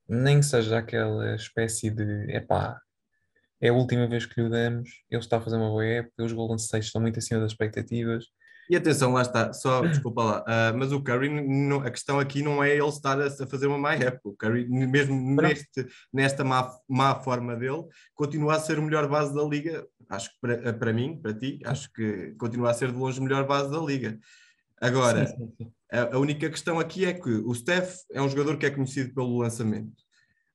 nem 0.08 0.42
seja 0.42 0.78
aquela 0.78 1.34
espécie 1.34 1.90
de 1.90 2.30
epá, 2.34 2.80
é 3.60 3.68
a 3.68 3.72
última 3.72 4.06
vez 4.06 4.26
que 4.26 4.40
lhe 4.40 4.50
damos, 4.50 5.04
ele 5.10 5.20
está 5.20 5.38
a 5.38 5.40
fazer 5.40 5.56
uma 5.56 5.70
boa 5.70 5.84
época, 5.84 6.24
os 6.24 6.32
Golden 6.32 6.56
State 6.56 6.86
estão 6.86 7.00
muito 7.00 7.18
acima 7.18 7.40
das 7.40 7.52
expectativas, 7.52 8.26
e 8.68 8.76
atenção, 8.76 9.12
lá 9.12 9.22
está, 9.22 9.52
só 9.52 9.80
desculpa 9.86 10.22
lá, 10.22 10.40
uh, 10.42 10.78
mas 10.78 10.92
o 10.92 11.02
Curry, 11.02 11.28
não, 11.28 11.80
a 11.80 11.90
questão 11.90 12.18
aqui 12.18 12.42
não 12.42 12.62
é 12.62 12.76
ele 12.76 12.88
estar 12.88 13.20
a, 13.20 13.26
a, 13.26 13.46
fazer 13.46 13.66
uma 13.66 13.78
má 13.78 13.94
época. 13.94 14.28
O 14.28 14.36
Curry, 14.36 14.68
mesmo 14.68 15.14
neste, 15.40 15.86
nesta 16.12 16.44
má, 16.44 16.70
má 16.88 17.14
forma 17.16 17.56
dele, 17.56 17.84
continua 18.14 18.54
a 18.54 18.60
ser 18.60 18.78
o 18.78 18.82
melhor 18.82 19.08
base 19.08 19.34
da 19.34 19.42
liga. 19.42 19.86
Acho 20.08 20.30
que 20.30 20.36
para, 20.40 20.72
para 20.72 20.92
mim, 20.92 21.18
para 21.20 21.34
ti, 21.34 21.60
acho 21.64 21.92
que 21.92 22.34
continua 22.38 22.70
a 22.70 22.74
ser 22.74 22.92
de 22.92 22.98
longe 22.98 23.20
o 23.20 23.22
melhor 23.22 23.46
base 23.46 23.70
da 23.70 23.78
liga. 23.78 24.18
Agora, 24.80 25.26
sim, 25.26 25.36
sim, 25.36 25.52
sim. 25.58 25.72
A, 25.92 26.16
a, 26.16 26.18
única 26.18 26.50
questão 26.50 26.78
aqui 26.78 27.04
é 27.04 27.12
que 27.12 27.30
o 27.30 27.54
Steph 27.54 27.94
é 28.12 28.20
um 28.20 28.28
jogador 28.28 28.56
que 28.56 28.66
é 28.66 28.70
conhecido 28.70 29.14
pelo 29.14 29.38
lançamento. 29.38 30.02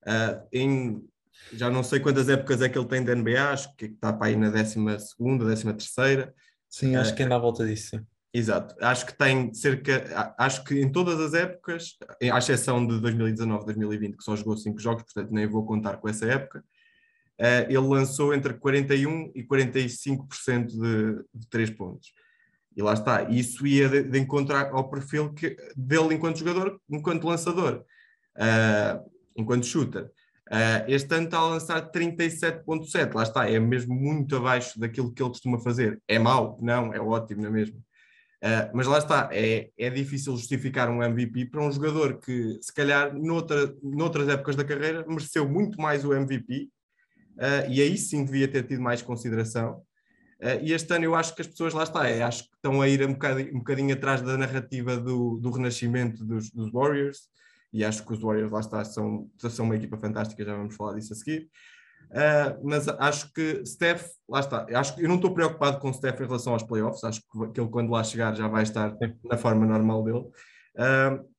Uh, 0.06 0.48
em 0.52 1.10
já 1.54 1.70
não 1.70 1.84
sei 1.84 2.00
quantas 2.00 2.30
épocas 2.30 2.62
é 2.62 2.70
que 2.70 2.78
ele 2.78 2.88
tem 2.88 3.04
de 3.04 3.14
NBA, 3.14 3.52
acho 3.52 3.76
que 3.76 3.86
está 3.86 4.12
para 4.12 4.28
aí 4.28 4.36
na 4.36 4.50
12 4.50 4.76
segunda, 5.00 5.46
13 5.46 5.74
terceira. 5.74 6.34
Sim, 6.70 6.96
acho 6.96 7.16
que 7.16 7.24
ainda 7.24 7.36
à 7.36 7.40
volta 7.40 7.66
disso, 7.66 7.98
sim. 7.98 8.06
Exato, 8.32 8.76
acho 8.80 9.08
que 9.08 9.18
tem 9.18 9.52
cerca, 9.56 10.36
acho 10.38 10.64
que 10.64 10.80
em 10.80 10.92
todas 10.92 11.20
as 11.20 11.34
épocas, 11.34 11.98
à 12.32 12.38
exceção 12.38 12.86
de 12.86 13.00
2019, 13.02 13.66
2020, 13.66 14.18
que 14.18 14.24
só 14.24 14.36
jogou 14.36 14.56
5 14.56 14.80
jogos, 14.80 15.02
portanto 15.02 15.34
nem 15.34 15.48
vou 15.48 15.66
contar 15.66 15.98
com 15.98 16.08
essa 16.08 16.28
época, 16.28 16.64
uh, 17.40 17.66
ele 17.68 17.78
lançou 17.80 18.32
entre 18.32 18.54
41% 18.54 19.32
e 19.34 19.44
45% 19.44 20.68
de, 20.68 21.24
de 21.34 21.48
3 21.50 21.72
pontos. 21.72 22.14
E 22.78 22.84
lá 22.84 22.94
está, 22.94 23.24
isso 23.24 23.66
ia 23.66 23.90
de, 23.90 24.04
de 24.04 24.20
encontrar 24.20 24.72
ao 24.72 24.88
perfil 24.90 25.34
que, 25.34 25.58
dele 25.76 26.14
enquanto 26.14 26.38
jogador, 26.38 26.80
enquanto 26.88 27.28
lançador, 27.28 27.84
uh, 28.38 29.12
enquanto 29.36 29.66
shooter. 29.66 30.12
Uh, 30.50 30.82
este 30.88 31.14
ano 31.14 31.26
está 31.26 31.38
a 31.38 31.48
lançar 31.48 31.92
37.7, 31.92 33.14
lá 33.14 33.22
está, 33.22 33.48
é 33.48 33.60
mesmo 33.60 33.94
muito 33.94 34.36
abaixo 34.36 34.80
daquilo 34.80 35.14
que 35.14 35.22
ele 35.22 35.30
costuma 35.30 35.60
fazer. 35.60 36.02
É 36.08 36.18
mau? 36.18 36.58
Não, 36.60 36.92
é 36.92 37.00
ótimo, 37.00 37.44
não 37.44 37.50
é 37.50 37.52
mesmo? 37.52 37.78
Uh, 37.78 38.72
mas 38.74 38.88
lá 38.88 38.98
está, 38.98 39.30
é, 39.32 39.70
é 39.78 39.90
difícil 39.92 40.36
justificar 40.36 40.90
um 40.90 41.04
MVP 41.04 41.46
para 41.46 41.62
um 41.62 41.72
jogador 41.72 42.20
que, 42.20 42.58
se 42.62 42.74
calhar, 42.74 43.14
noutra, 43.14 43.76
noutras 43.84 44.28
épocas 44.28 44.56
da 44.56 44.64
carreira, 44.64 45.06
mereceu 45.08 45.48
muito 45.48 45.80
mais 45.80 46.04
o 46.04 46.16
MVP 46.16 46.68
uh, 47.36 47.70
e 47.70 47.80
aí 47.80 47.96
sim 47.96 48.26
devia 48.26 48.48
ter 48.48 48.66
tido 48.66 48.82
mais 48.82 49.02
consideração. 49.02 49.84
E 50.64 50.72
este 50.72 50.94
ano 50.94 51.04
eu 51.04 51.16
acho 51.16 51.36
que 51.36 51.42
as 51.42 51.48
pessoas, 51.48 51.74
lá 51.74 51.84
está, 51.84 52.08
é, 52.08 52.24
acho 52.24 52.44
que 52.44 52.56
estão 52.56 52.82
a 52.82 52.88
ir 52.88 53.06
um 53.06 53.12
bocadinho, 53.12 53.56
um 53.56 53.58
bocadinho 53.58 53.94
atrás 53.94 54.22
da 54.22 54.38
narrativa 54.38 54.96
do, 54.96 55.38
do 55.38 55.52
renascimento 55.52 56.24
dos, 56.24 56.50
dos, 56.50 56.72
Warriors, 56.72 57.28
e 57.72 57.86
acho 57.86 58.06
que 58.06 58.14
os 58.14 58.20
Warriors, 58.20 58.52
lá 58.52 58.60
está, 58.60 58.84
são, 58.84 59.30
são 59.38 59.66
uma 59.66 59.76
equipa 59.76 59.98
fantástica, 59.98 60.44
já 60.44 60.56
vamos 60.56 60.76
falar 60.76 60.96
disso 60.96 61.14
a 61.14 61.16
seguir. 61.16 61.50
Uh, 62.10 62.58
mas 62.64 62.88
acho 62.88 63.32
que 63.34 63.64
Steph, 63.64 64.04
lá 64.28 64.40
está, 64.40 64.66
acho 64.74 64.96
que 64.96 65.04
eu 65.04 65.08
não 65.08 65.18
estou 65.18 65.32
preocupado 65.32 65.80
com 65.80 65.94
Steph 65.94 66.20
em 66.20 66.26
relação 66.26 66.54
aos 66.54 66.64
playoffs, 66.64 67.04
acho 67.04 67.22
que 67.22 67.62
ele 67.62 67.70
quando 67.70 67.92
lá 67.92 68.04
chegar 68.04 68.36
já 68.36 68.48
vai 68.48 68.64
estar 68.64 68.96
na 69.24 69.38
forma 69.38 69.66
normal 69.66 70.04
dele. 70.04 70.26
Uh, 70.76 71.30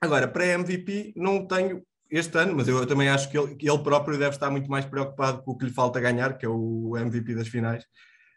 agora, 0.00 0.28
para 0.28 0.46
MVP, 0.46 1.12
não 1.16 1.44
tenho 1.44 1.82
este 2.08 2.38
ano, 2.38 2.54
mas 2.54 2.68
eu, 2.68 2.86
também 2.86 3.08
acho 3.08 3.28
que 3.30 3.36
ele, 3.36 3.56
que 3.56 3.68
ele, 3.68 3.82
próprio 3.82 4.16
deve 4.16 4.36
estar 4.36 4.48
muito 4.50 4.70
mais 4.70 4.84
preocupado 4.84 5.42
com 5.42 5.52
o 5.52 5.58
que 5.58 5.64
lhe 5.64 5.72
falta 5.72 5.98
ganhar, 5.98 6.38
que 6.38 6.46
é 6.46 6.48
o 6.48 6.96
MVP 6.96 7.34
das 7.34 7.48
finais, 7.48 7.84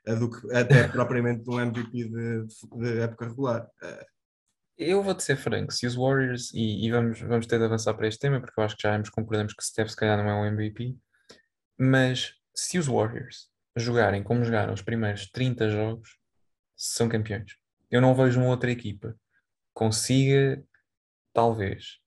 uh, 0.08 0.16
do 0.16 0.32
que 0.32 0.56
até 0.56 0.88
propriamente 0.90 1.48
um 1.48 1.60
MVP 1.60 1.92
de, 1.92 2.46
de 2.78 3.00
época 3.00 3.28
regular. 3.28 3.68
Eu 4.78 5.02
vou-te 5.02 5.24
ser 5.24 5.38
franco, 5.38 5.72
se 5.72 5.88
os 5.88 5.96
Warriors, 5.96 6.54
e, 6.54 6.86
e, 6.86 6.92
vamos, 6.92 7.22
vamos 7.22 7.48
ter 7.48 7.58
de 7.58 7.66
avançar 7.66 7.94
para 7.94 8.08
este 8.08 8.20
tema, 8.20 8.42
porque 8.42 8.60
eu 8.60 8.64
acho 8.64 8.76
que 8.76 8.84
já 8.84 9.02
concordamos 9.12 9.54
que 9.54 9.64
Steph 9.64 9.90
se 9.90 9.96
calhar 9.96 10.18
não 10.18 10.30
é 10.30 10.34
um 10.34 10.46
MVP, 10.46 10.98
mas 11.78 12.34
se 12.54 12.78
os 12.78 12.88
Warriors 12.88 13.50
jogarem 13.76 14.22
como 14.24 14.44
jogaram 14.44 14.74
os 14.74 14.82
primeiros 14.82 15.30
30 15.32 15.70
jogos, 15.70 16.18
são 16.76 17.08
campeões. 17.08 17.56
Eu 17.90 18.02
não 18.02 18.14
vejo 18.14 18.40
uma 18.40 18.50
outra 18.50 18.70
equipa 18.72 19.16
consiga, 19.76 20.64
talvez, 21.34 22.00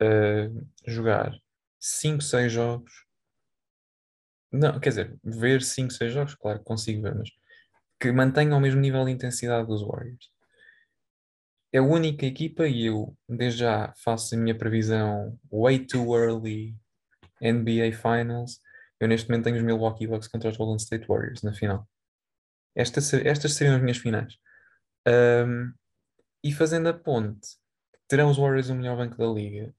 uh, 0.00 0.66
jogar 0.86 1.34
5, 1.78 2.22
6 2.22 2.52
jogos. 2.52 3.04
Não, 4.52 4.80
quer 4.80 4.90
dizer, 4.90 5.18
ver 5.22 5.60
5, 5.62 5.92
6 5.92 6.12
jogos, 6.12 6.34
claro 6.36 6.60
que 6.60 6.64
consigo 6.64 7.02
ver, 7.02 7.16
mas 7.16 7.28
que 8.00 8.12
mantenha 8.12 8.56
o 8.56 8.60
mesmo 8.60 8.80
nível 8.80 9.04
de 9.04 9.10
intensidade 9.10 9.66
dos 9.66 9.82
Warriors. 9.82 10.30
É 11.72 11.78
a 11.78 11.82
única 11.82 12.26
equipa 12.26 12.66
e 12.66 12.86
eu, 12.86 13.16
desde 13.28 13.60
já, 13.60 13.92
faço 14.02 14.34
a 14.34 14.38
minha 14.38 14.56
previsão 14.56 15.38
way 15.50 15.78
too 15.78 16.16
early 16.16 16.74
NBA 17.40 17.92
Finals 17.92 18.60
eu 19.00 19.08
neste 19.08 19.28
momento 19.28 19.44
tenho 19.44 19.56
os 19.56 19.62
Milwaukee 19.62 20.06
Bucks 20.06 20.28
contra 20.28 20.50
os 20.50 20.56
Golden 20.58 20.76
State 20.76 21.06
Warriors 21.08 21.42
na 21.42 21.54
final. 21.54 21.88
Estas, 22.76 23.12
estas 23.14 23.54
seriam 23.54 23.76
as 23.76 23.82
minhas 23.82 23.96
finais. 23.96 24.36
Um, 25.08 25.72
e 26.44 26.52
fazendo 26.52 26.88
a 26.88 26.92
ponte, 26.92 27.56
terão 28.06 28.30
os 28.30 28.36
Warriors 28.36 28.68
o 28.68 28.74
melhor 28.74 28.98
banco 28.98 29.16
da 29.16 29.26
liga? 29.26 29.74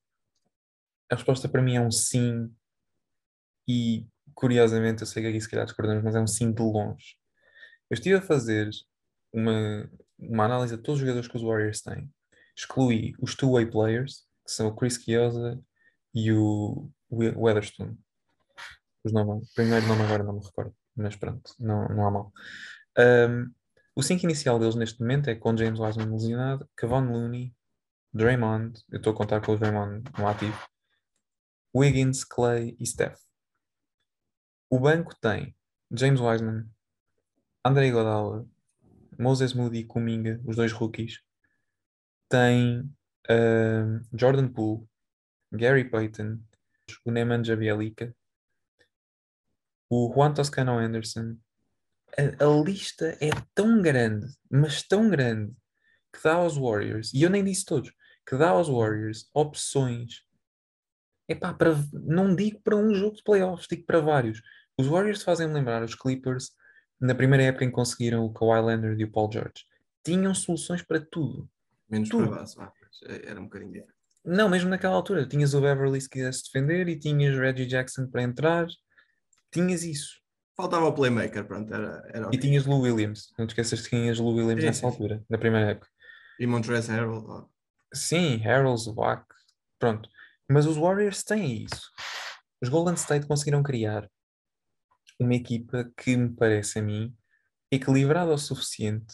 A 1.12 1.16
resposta 1.16 1.48
para 1.48 1.62
mim 1.62 1.76
é 1.76 1.82
um 1.82 1.92
sim. 1.92 2.52
E 3.68 4.08
curiosamente, 4.34 5.02
eu 5.02 5.08
sei 5.08 5.22
que 5.22 5.30
aqui 5.30 5.40
se 5.40 5.50
calhar 5.50 5.66
discordamos, 5.66 6.04
mas 6.04 6.16
é 6.16 6.20
um 6.20 6.28
sim 6.28 6.52
de 6.52 6.62
longe. 6.62 7.16
Eu 7.92 7.94
estive 7.94 8.16
a 8.16 8.22
fazer 8.22 8.72
uma, 9.32 9.88
uma 10.22 10.46
análise 10.46 10.76
de 10.76 10.82
todos 10.82 11.00
os 11.00 11.02
jogadores 11.02 11.28
que 11.28 11.38
os 11.38 11.44
Warriors 11.44 11.82
têm. 11.82 12.10
Excluí 12.56 13.16
os 13.20 13.36
two-way 13.36 13.66
players, 13.66 14.26
que 14.46 14.52
são 14.52 14.68
o 14.68 14.76
Chris 14.76 14.96
Chiesa 14.96 15.60
e 16.14 16.32
o 16.32 16.90
Weatherstone 17.12 17.98
os 19.04 19.12
nomes, 19.12 19.50
o 19.50 19.54
primeiro 19.56 19.88
nome 19.88 20.04
agora 20.04 20.24
não 20.24 20.34
me 20.34 20.46
recordo, 20.46 20.76
mas 20.96 21.16
pronto, 21.16 21.54
não, 21.60 21.88
não 21.90 22.06
há 22.06 22.12
mal. 22.12 22.34
Um, 22.98 23.52
o 23.96 24.04
5 24.04 24.24
inicial 24.26 24.60
deles 24.60 24.76
neste 24.76 25.00
momento 25.00 25.30
é 25.30 25.36
com 25.36 25.56
James 25.56 25.80
Wiseman 25.80 26.12
lesionado, 26.12 26.70
Kevon 26.78 27.12
Looney, 27.12 27.54
Draymond, 28.14 28.80
eu 28.92 28.98
estou 28.98 29.14
a 29.14 29.16
contar 29.16 29.42
com 29.42 29.54
o 29.54 29.58
Draymond 29.58 30.04
no 30.18 30.28
ativo, 30.28 30.58
Wiggins, 31.76 32.24
Clay 32.24 32.76
e 32.80 32.86
Steph. 32.86 33.20
O 34.70 34.80
banco 34.80 35.16
tem 35.20 35.56
James 35.92 36.20
Wiseman, 36.20 36.70
André 37.66 37.92
Godala, 37.92 38.46
Moses 39.22 39.54
Moody 39.54 39.80
e 39.80 39.86
Kuminga, 39.86 40.42
os 40.46 40.56
dois 40.56 40.72
rookies. 40.72 41.22
Tem 42.28 42.80
uh, 43.30 44.02
Jordan 44.18 44.48
Poole, 44.48 44.88
Gary 45.52 45.90
Payton, 45.90 46.40
o 47.06 47.12
Neman 47.12 47.44
Jabielika, 47.44 48.16
o 49.90 50.12
Juan 50.14 50.34
Toscano 50.34 50.78
Anderson, 50.78 51.38
a, 52.18 52.44
a, 52.44 52.64
lista 52.64 53.18
é 53.22 53.30
tão 53.54 53.82
grande, 53.82 54.28
mas 54.50 54.82
tão 54.84 55.10
grande, 55.10 55.54
que 56.14 56.22
dá 56.24 56.34
aos 56.34 56.58
Warriors, 56.58 57.14
e 57.14 57.22
eu 57.22 57.30
nem 57.30 57.44
disse 57.44 57.66
todos, 57.66 57.92
que 58.28 58.36
dá 58.38 58.50
aos 58.50 58.68
Warriors 58.68 59.30
opções. 59.34 60.26
Epá, 61.28 61.54
para, 61.54 61.76
não 61.94 62.36
digo 62.36 62.60
para 62.62 62.76
um 62.76 62.94
jogo 62.94 63.16
de 63.16 63.24
playoffs, 63.24 63.68
digo 63.70 63.86
para 63.86 64.02
vários. 64.02 64.42
Os 64.78 64.88
Warriors 64.88 65.24
fazem 65.24 65.52
lembrar 65.52 65.84
os 65.84 65.96
Clippers 65.96 66.52
na 67.02 67.16
primeira 67.16 67.46
época 67.46 67.66
em 67.66 67.70
que 67.70 67.76
conseguiram 67.76 68.24
o 68.26 68.32
Kawhi 68.32 68.62
Leonard 68.62 69.02
e 69.02 69.06
o 69.06 69.12
Paul 69.12 69.32
George. 69.32 69.66
Tinham 70.04 70.34
soluções 70.34 70.82
para 70.82 71.02
tudo. 71.02 71.50
Menos 71.90 72.10
tudo. 72.10 72.30
para 72.30 72.42
base, 72.42 72.56
era 73.26 73.40
um 73.40 73.46
bocadinho 73.46 73.72
diferente. 73.72 73.98
Não, 74.24 74.48
mesmo 74.48 74.70
naquela 74.70 74.96
altura. 74.96 75.28
Tinhas 75.28 75.54
o 75.54 75.62
Beverly 75.62 76.00
se 76.00 76.10
quisesse 76.10 76.44
defender 76.46 76.88
e 76.88 76.98
tinhas 76.98 77.36
Reggie 77.38 77.66
Jackson 77.66 78.08
para 78.08 78.22
entrar 78.22 78.68
tinhas 79.52 79.84
isso. 79.84 80.22
Faltava 80.56 80.86
o 80.86 80.94
playmaker, 80.94 81.46
pronto, 81.46 81.74
era, 81.74 82.04
era. 82.14 82.30
E 82.32 82.38
tinhas 82.38 82.66
Lou 82.66 82.82
Williams, 82.82 83.34
não 83.38 83.46
te 83.46 83.52
esqueças 83.52 83.82
que 83.82 83.90
tinhas 83.90 84.20
Lou 84.20 84.36
Williams 84.36 84.64
nessa 84.64 84.86
altura, 84.86 85.24
na 85.30 85.38
primeira 85.38 85.72
época. 85.72 85.88
E 86.40 86.48
Montrezl 86.48 86.92
Harrell. 86.92 87.26
Oh. 87.28 87.50
Sim, 87.94 88.38
Harrell, 88.38 88.76
Zubac, 88.78 89.26
pronto. 89.80 90.10
Mas 90.50 90.66
os 90.66 90.78
Warriors 90.78 91.24
têm 91.24 91.64
isso. 91.64 91.92
Os 92.62 92.70
Golden 92.70 92.94
State 92.96 93.26
conseguiram 93.26 93.64
criar 93.64 94.10
uma 95.24 95.36
equipa 95.36 95.92
que 95.98 96.16
me 96.18 96.30
parece 96.30 96.80
a 96.80 96.82
mim 96.82 97.16
equilibrada 97.72 98.34
o 98.34 98.38
suficiente 98.38 99.14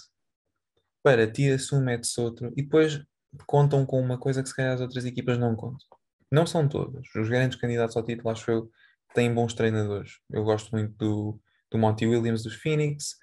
para 1.03 1.31
tira-se 1.31 1.73
um, 1.75 1.81
mete-se 1.81 2.19
outro 2.19 2.51
e 2.55 2.63
depois 2.63 3.03
contam 3.45 3.85
com 3.85 3.99
uma 3.99 4.17
coisa 4.17 4.41
que 4.41 4.49
se 4.49 4.55
calhar 4.55 4.73
as 4.73 4.81
outras 4.81 5.05
equipas 5.05 5.37
não 5.37 5.55
contam. 5.55 5.85
Não 6.31 6.45
são 6.45 6.67
todos. 6.67 7.07
Os 7.15 7.29
grandes 7.29 7.57
candidatos 7.59 7.95
ao 7.95 8.03
título, 8.03 8.29
acho 8.29 8.49
eu, 8.51 8.71
têm 9.13 9.33
bons 9.33 9.53
treinadores. 9.53 10.19
Eu 10.29 10.43
gosto 10.43 10.71
muito 10.71 10.95
do, 10.97 11.41
do 11.71 11.77
Monty 11.77 12.05
Williams 12.05 12.43
dos 12.43 12.55
Phoenix, 12.55 13.15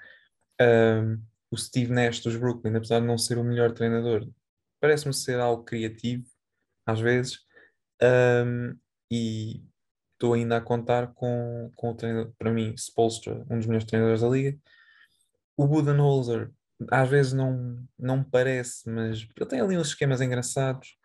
um, 0.61 1.23
o 1.51 1.57
Steve 1.57 1.93
Nash 1.93 2.21
dos 2.21 2.37
Brooklyn, 2.37 2.77
apesar 2.77 3.01
de 3.01 3.07
não 3.07 3.19
ser 3.19 3.39
o 3.39 3.45
melhor 3.45 3.73
treinador, 3.73 4.29
parece-me 4.81 5.13
ser 5.13 5.41
algo 5.41 5.65
criativo, 5.65 6.25
às 6.87 7.01
vezes, 7.01 7.39
um, 8.03 8.77
e 9.11 9.63
estou 10.25 10.33
ainda 10.33 10.57
a 10.57 10.61
contar 10.61 11.09
com, 11.09 11.71
com 11.77 11.91
o 11.91 11.95
treinador, 11.95 12.33
para 12.39 12.51
mim, 12.51 12.75
Spolstra, 12.77 13.45
um 13.51 13.59
dos 13.59 13.67
melhores 13.67 13.87
treinadores 13.87 14.23
da 14.23 14.29
liga. 14.29 14.59
O 15.55 15.67
Budenholzer, 15.67 16.51
às 16.91 17.09
vezes 17.09 17.35
não, 17.35 17.87
não 17.99 18.25
parece, 18.25 18.89
mas 18.89 19.29
ele 19.37 19.49
tem 19.49 19.61
ali 19.61 19.77
uns 19.77 19.89
esquemas 19.89 20.23
engraçados. 20.23 20.97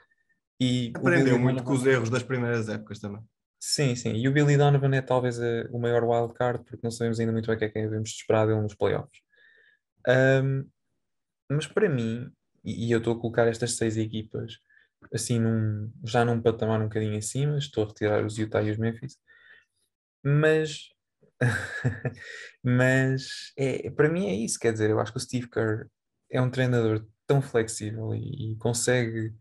E 0.59 0.93
Aprendeu 0.95 1.37
muito 1.37 1.63
com 1.63 1.73
os 1.73 1.85
erros 1.85 2.09
das 2.09 2.23
primeiras 2.23 2.69
épocas 2.69 2.99
também. 2.99 3.21
Sim, 3.59 3.93
sim. 3.93 4.13
E 4.13 4.27
o 4.27 4.31
Billy 4.31 4.55
Donovan 4.55 4.95
é 4.95 5.01
talvez 5.01 5.39
a, 5.39 5.67
o 5.69 5.79
maior 5.79 6.03
wildcard, 6.03 6.63
porque 6.63 6.79
não 6.81 6.91
sabemos 6.91 7.19
ainda 7.19 7.33
muito 7.33 7.47
bem 7.47 7.55
o 7.55 7.59
que 7.59 7.65
é 7.65 7.69
que 7.69 7.81
devemos 7.81 8.09
esperar 8.09 8.47
dele 8.47 8.61
nos 8.61 8.75
playoffs. 8.75 9.21
Um, 10.07 10.65
mas 11.49 11.67
para 11.67 11.89
mim, 11.89 12.31
e, 12.63 12.87
e 12.87 12.91
eu 12.91 12.99
estou 12.99 13.13
a 13.13 13.19
colocar 13.19 13.47
estas 13.47 13.75
seis 13.75 13.97
equipas 13.97 14.59
assim 15.13 15.39
num, 15.39 15.91
já 16.05 16.23
num 16.25 16.41
patamar 16.41 16.81
um 16.81 16.85
bocadinho 16.85 17.17
acima, 17.17 17.57
estou 17.57 17.83
a 17.83 17.87
retirar 17.87 18.25
os 18.25 18.37
Utah 18.37 18.61
e 18.61 18.71
os 18.71 18.77
Memphis, 18.77 19.17
mas 20.23 20.89
mas 22.63 23.53
é, 23.57 23.89
para 23.91 24.09
mim 24.09 24.27
é 24.27 24.33
isso, 24.33 24.59
quer 24.59 24.73
dizer, 24.73 24.89
eu 24.89 24.99
acho 24.99 25.11
que 25.11 25.17
o 25.17 25.21
Steve 25.21 25.49
Kerr 25.49 25.87
é 26.29 26.41
um 26.41 26.49
treinador 26.51 27.05
tão 27.25 27.41
flexível 27.41 28.13
e, 28.13 28.53
e 28.53 28.55
consegue 28.57 29.33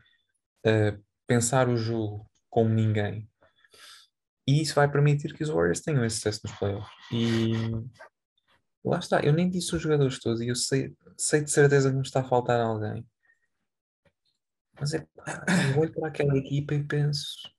uh, 0.66 1.04
pensar 1.26 1.68
o 1.68 1.76
jogo 1.76 2.28
como 2.48 2.70
ninguém 2.70 3.28
E 4.46 4.62
isso 4.62 4.74
vai 4.74 4.90
permitir 4.90 5.34
que 5.34 5.42
os 5.42 5.50
Warriors 5.50 5.80
tenham 5.80 6.04
esse 6.04 6.16
sucesso 6.16 6.40
nos 6.44 6.56
playoffs. 6.56 6.90
E 7.12 7.52
lá 8.84 8.98
está, 8.98 9.20
eu 9.20 9.32
nem 9.32 9.50
disse 9.50 9.74
os 9.74 9.82
jogadores 9.82 10.18
todos 10.18 10.40
e 10.40 10.48
eu 10.48 10.54
sei, 10.54 10.94
sei 11.16 11.42
de 11.42 11.50
certeza 11.50 11.90
que 11.90 11.96
me 11.96 12.02
está 12.02 12.20
a 12.20 12.24
faltar 12.24 12.60
alguém. 12.60 13.06
Mas 14.80 14.94
é, 14.94 15.06
eu 15.74 15.80
olho 15.80 15.92
para 15.92 16.08
aquela 16.08 16.36
equipa 16.36 16.74
e 16.74 16.84
penso, 16.84 17.50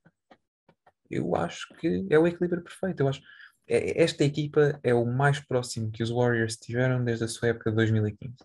eu 1.10 1.36
acho 1.36 1.68
que 1.76 2.06
é 2.10 2.18
o 2.18 2.28
equilíbrio 2.28 2.64
perfeito. 2.64 3.02
Eu 3.02 3.08
acho 3.08 3.22
é, 3.70 4.02
esta 4.02 4.24
equipa 4.24 4.80
é 4.84 4.94
o 4.94 5.06
mais 5.06 5.40
próximo 5.40 5.92
que 5.92 6.02
os 6.02 6.10
Warriors 6.10 6.58
tiveram 6.58 7.04
desde 7.04 7.26
a 7.26 7.28
sua 7.28 7.50
época 7.50 7.70
de 7.70 7.76
2015. 7.76 8.36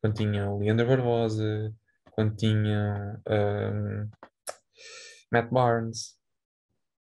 Quando 0.00 0.14
tinham 0.14 0.54
o 0.54 0.58
Leandro 0.58 0.86
Barbosa, 0.86 1.72
quando 2.10 2.34
tinham 2.36 3.22
um, 3.28 4.10
Matt 5.30 5.50
Barnes, 5.50 6.18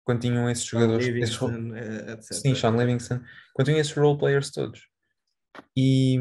quando 0.04 0.21
tinham 0.21 0.49
esses 0.49 0.64
jogadores. 0.64 1.06
Livingston, 1.06 1.76
esses, 1.76 2.30
etc. 2.30 2.32
sim, 2.32 2.54
Sean 2.54 2.76
Livingston, 2.76 3.21
quando 3.52 3.66
tinham 3.66 3.80
esses 3.80 3.92
role 3.92 4.18
players 4.18 4.50
todos. 4.50 4.88
E, 5.76 6.18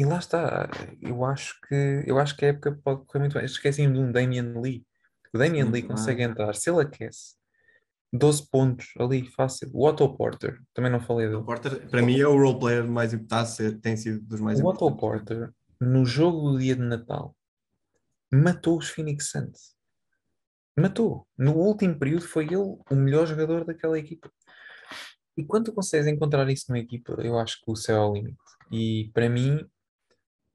e 0.00 0.04
lá 0.06 0.18
está, 0.18 0.70
eu 1.02 1.22
acho 1.26 1.60
que 1.68 2.04
eu 2.06 2.18
acho 2.18 2.34
que 2.34 2.46
a 2.46 2.48
época 2.48 2.72
pode 2.82 3.04
correr 3.04 3.18
muito 3.18 3.34
bem. 3.34 3.44
Esqueci-me 3.44 3.92
de 3.92 3.98
um 3.98 4.10
Damian 4.10 4.58
Lee. 4.58 4.82
O 5.34 5.36
Damian 5.36 5.68
Lee 5.70 5.82
consegue 5.82 6.22
entrar, 6.22 6.54
se 6.54 6.70
ele 6.70 6.80
aquece, 6.80 7.34
12 8.10 8.48
pontos 8.48 8.94
ali, 8.98 9.28
fácil. 9.28 9.70
O 9.74 9.86
Otto 9.86 10.08
Porter, 10.16 10.58
também 10.72 10.90
não 10.90 11.00
falei 11.00 11.26
O 11.26 11.30
dele. 11.32 11.44
Porter, 11.44 11.86
para 11.90 12.00
mim, 12.00 12.18
é 12.18 12.26
o 12.26 12.34
role 12.34 12.58
player 12.58 12.88
mais 12.88 13.12
a 13.30 13.44
ser, 13.44 13.78
tem 13.78 13.94
sido 13.94 14.22
dos 14.22 14.40
mais 14.40 14.58
O 14.58 14.68
Otto 14.68 14.86
importantes. 14.86 15.28
Porter, 15.28 15.54
no 15.78 16.06
jogo 16.06 16.52
do 16.52 16.58
dia 16.58 16.74
de 16.74 16.80
Natal, 16.80 17.36
matou 18.32 18.78
os 18.78 18.88
Phoenix 18.88 19.30
Suns. 19.30 19.76
Matou. 20.78 21.28
No 21.36 21.52
último 21.56 21.98
período 21.98 22.22
foi 22.22 22.44
ele 22.44 22.56
o 22.56 22.94
melhor 22.94 23.26
jogador 23.26 23.66
daquela 23.66 23.98
equipa. 23.98 24.32
E 25.36 25.44
quando 25.44 25.66
tu 25.66 25.72
consegues 25.74 26.06
encontrar 26.06 26.48
isso 26.48 26.64
numa 26.70 26.78
equipa, 26.78 27.12
eu 27.22 27.38
acho 27.38 27.60
que 27.62 27.70
o 27.70 27.76
céu 27.76 27.96
é 27.96 28.06
o 28.06 28.14
limite. 28.14 28.38
E 28.72 29.10
para 29.12 29.28
mim, 29.28 29.68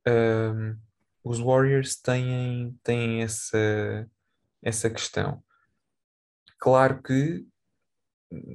hum, 0.07 0.77
os 1.23 1.39
Warriors 1.39 1.95
têm, 1.95 2.77
têm 2.83 3.21
essa, 3.23 4.09
essa 4.61 4.89
questão. 4.89 5.43
Claro 6.59 7.01
que 7.01 7.45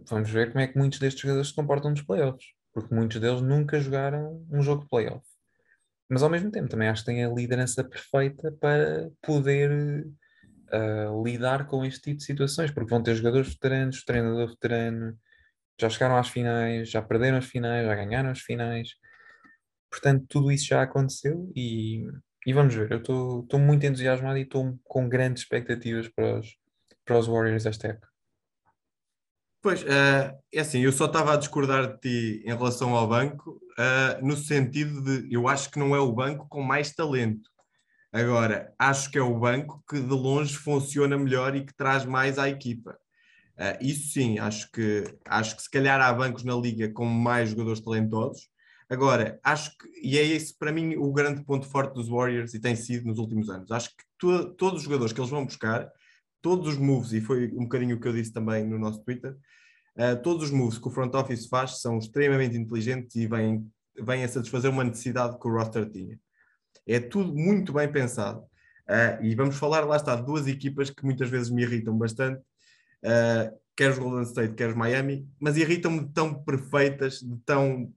vamos 0.08 0.30
ver 0.30 0.48
como 0.48 0.60
é 0.60 0.66
que 0.66 0.78
muitos 0.78 0.98
destes 0.98 1.22
jogadores 1.22 1.48
se 1.48 1.54
comportam 1.54 1.90
nos 1.90 2.02
playoffs, 2.02 2.46
porque 2.72 2.94
muitos 2.94 3.20
deles 3.20 3.40
nunca 3.40 3.80
jogaram 3.80 4.44
um 4.50 4.62
jogo 4.62 4.82
de 4.82 4.88
playoff. 4.88 5.26
Mas 6.08 6.22
ao 6.22 6.30
mesmo 6.30 6.50
tempo 6.50 6.68
também 6.68 6.88
acho 6.88 7.02
que 7.02 7.12
têm 7.12 7.24
a 7.24 7.28
liderança 7.28 7.84
perfeita 7.84 8.50
para 8.60 9.10
poder 9.22 10.06
ah, 10.72 11.10
lidar 11.24 11.66
com 11.66 11.84
este 11.84 12.00
tipo 12.00 12.18
de 12.18 12.24
situações, 12.24 12.70
porque 12.70 12.90
vão 12.90 13.02
ter 13.02 13.14
jogadores 13.14 13.48
veteranos, 13.48 14.04
treinador 14.04 14.48
veterano, 14.48 15.18
já 15.80 15.88
chegaram 15.88 16.16
às 16.16 16.28
finais, 16.28 16.90
já 16.90 17.02
perderam 17.02 17.38
as 17.38 17.46
finais, 17.46 17.86
já 17.86 17.94
ganharam 17.94 18.30
as 18.30 18.40
finais. 18.40 18.90
Portanto, 19.90 20.24
tudo 20.28 20.52
isso 20.52 20.66
já 20.66 20.82
aconteceu 20.82 21.50
e, 21.54 22.06
e 22.46 22.52
vamos 22.52 22.74
ver. 22.74 22.90
Eu 22.92 22.98
estou 22.98 23.58
muito 23.58 23.84
entusiasmado 23.84 24.38
e 24.38 24.42
estou 24.42 24.78
com 24.84 25.08
grandes 25.08 25.42
expectativas 25.42 26.08
para 26.08 26.38
os, 26.38 26.56
para 27.04 27.18
os 27.18 27.26
Warriors 27.26 27.66
esta 27.66 27.88
época. 27.88 28.08
Pois, 29.62 29.84
eh, 29.84 30.38
é 30.54 30.60
assim, 30.60 30.80
eu 30.80 30.92
só 30.92 31.04
estava 31.04 31.34
a 31.34 31.36
discordar 31.36 31.92
de 31.92 31.98
ti 32.00 32.42
em 32.46 32.56
relação 32.56 32.94
ao 32.96 33.06
banco, 33.06 33.60
eh, 33.78 34.18
no 34.22 34.34
sentido 34.34 35.02
de 35.02 35.34
eu 35.34 35.48
acho 35.48 35.70
que 35.70 35.78
não 35.78 35.94
é 35.94 35.98
o 36.00 36.12
banco 36.12 36.48
com 36.48 36.62
mais 36.62 36.92
talento. 36.94 37.50
Agora, 38.12 38.74
acho 38.78 39.10
que 39.10 39.18
é 39.18 39.22
o 39.22 39.38
banco 39.38 39.84
que 39.88 40.00
de 40.00 40.14
longe 40.14 40.56
funciona 40.56 41.16
melhor 41.18 41.54
e 41.54 41.64
que 41.64 41.74
traz 41.74 42.06
mais 42.06 42.38
à 42.38 42.48
equipa. 42.48 42.98
Eh, 43.58 43.78
isso 43.82 44.12
sim, 44.12 44.38
acho 44.38 44.70
que, 44.72 45.04
acho 45.26 45.56
que 45.56 45.62
se 45.62 45.70
calhar 45.70 46.00
há 46.00 46.12
bancos 46.12 46.44
na 46.44 46.54
liga 46.54 46.90
com 46.90 47.04
mais 47.04 47.50
jogadores 47.50 47.80
talentosos. 47.80 48.48
Agora, 48.90 49.38
acho 49.42 49.70
que, 49.78 49.88
e 50.02 50.18
é 50.18 50.24
esse 50.26 50.58
para 50.58 50.72
mim 50.72 50.96
o 50.96 51.12
grande 51.12 51.44
ponto 51.44 51.66
forte 51.66 51.94
dos 51.94 52.08
Warriors 52.08 52.52
e 52.54 52.60
tem 52.60 52.74
sido 52.74 53.06
nos 53.06 53.18
últimos 53.18 53.48
anos. 53.48 53.70
Acho 53.70 53.88
que 53.90 54.04
to- 54.18 54.52
todos 54.54 54.78
os 54.78 54.84
jogadores 54.84 55.12
que 55.12 55.20
eles 55.20 55.30
vão 55.30 55.44
buscar, 55.46 55.88
todos 56.42 56.68
os 56.68 56.76
moves, 56.76 57.12
e 57.12 57.20
foi 57.20 57.46
um 57.52 57.62
bocadinho 57.62 57.96
o 57.96 58.00
que 58.00 58.08
eu 58.08 58.12
disse 58.12 58.32
também 58.32 58.66
no 58.66 58.78
nosso 58.78 59.02
Twitter, 59.04 59.36
Uh, 59.96 60.16
todos 60.22 60.44
os 60.44 60.50
moves 60.52 60.78
que 60.78 60.86
o 60.86 60.90
front 60.90 61.12
office 61.14 61.46
faz 61.48 61.80
são 61.80 61.98
extremamente 61.98 62.56
inteligentes 62.56 63.16
e 63.16 63.26
vêm, 63.26 63.68
vêm 64.00 64.22
a 64.22 64.28
satisfazer 64.28 64.70
uma 64.70 64.84
necessidade 64.84 65.38
que 65.38 65.48
o 65.48 65.52
roster 65.52 65.90
tinha. 65.90 66.18
É 66.86 67.00
tudo 67.00 67.34
muito 67.34 67.72
bem 67.72 67.90
pensado. 67.90 68.40
Uh, 68.88 69.22
e 69.22 69.34
vamos 69.34 69.56
falar, 69.56 69.84
lá 69.84 69.96
está, 69.96 70.14
de 70.16 70.24
duas 70.24 70.46
equipas 70.46 70.90
que 70.90 71.04
muitas 71.04 71.28
vezes 71.28 71.50
me 71.50 71.62
irritam 71.62 71.98
bastante, 71.98 72.40
uh, 72.40 73.60
quer 73.76 73.90
os 73.90 73.98
Golden 73.98 74.22
State, 74.22 74.54
quer 74.54 74.70
os 74.70 74.76
Miami, 74.76 75.28
mas 75.40 75.56
irritam-me 75.56 76.00
de 76.06 76.12
tão 76.12 76.34
perfeitas, 76.44 77.18
de 77.18 77.36
tão, 77.44 77.92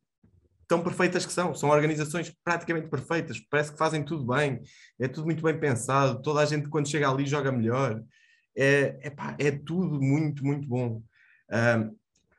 tão 0.68 0.84
perfeitas 0.84 1.26
que 1.26 1.34
são. 1.34 1.54
São 1.54 1.70
organizações 1.70 2.34
praticamente 2.44 2.88
perfeitas, 2.88 3.40
parece 3.50 3.72
que 3.72 3.78
fazem 3.78 4.04
tudo 4.04 4.26
bem, 4.26 4.62
é 5.00 5.08
tudo 5.08 5.26
muito 5.26 5.44
bem 5.44 5.60
pensado, 5.60 6.22
toda 6.22 6.42
a 6.42 6.46
gente 6.46 6.70
quando 6.70 6.90
chega 6.90 7.10
ali 7.10 7.26
joga 7.26 7.52
melhor. 7.52 8.02
É, 8.56 9.12
é 9.40 9.52
tudo 9.52 10.02
muito, 10.02 10.46
muito 10.46 10.68
bom. 10.68 11.02
Um, 11.52 11.96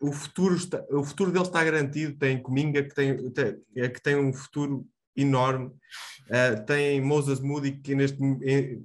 o, 0.08 0.12
futuro 0.12 0.54
está, 0.54 0.84
o 0.90 1.04
futuro 1.04 1.32
dele 1.32 1.44
está 1.44 1.62
garantido. 1.64 2.16
Tem 2.16 2.40
Cominga, 2.40 2.82
que 2.82 2.94
tem, 2.94 3.30
tem, 3.30 3.56
é, 3.76 3.88
que 3.88 4.00
tem 4.00 4.16
um 4.16 4.32
futuro 4.32 4.87
enorme. 5.16 5.66
Uh, 6.26 6.64
tem 6.66 7.00
Moses 7.00 7.40
Moody, 7.40 7.72
que 7.72 7.94
neste, 7.94 8.18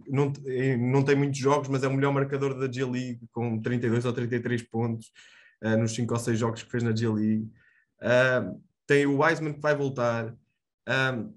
não, 0.08 0.32
não 0.80 1.04
tem 1.04 1.16
muitos 1.16 1.40
jogos, 1.40 1.68
mas 1.68 1.84
é 1.84 1.88
o 1.88 1.94
melhor 1.94 2.14
marcador 2.14 2.58
da 2.60 2.72
G 2.72 2.84
League, 2.84 3.22
com 3.32 3.60
32 3.62 4.06
ou 4.06 4.14
33 4.14 4.64
pontos 4.64 5.12
uh, 5.64 5.78
nos 5.78 5.94
5 5.96 6.14
ou 6.14 6.20
6 6.20 6.38
jogos 6.38 6.64
que 6.64 6.72
fez 6.72 6.84
na 6.84 6.96
G 6.96 7.08
League. 7.08 7.50
Uh, 8.02 8.62
tem 8.90 9.06
o 9.06 9.22
Wiseman, 9.22 9.54
que 9.54 9.62
vai 9.62 9.76
voltar. 9.76 10.36
Um, 10.88 11.32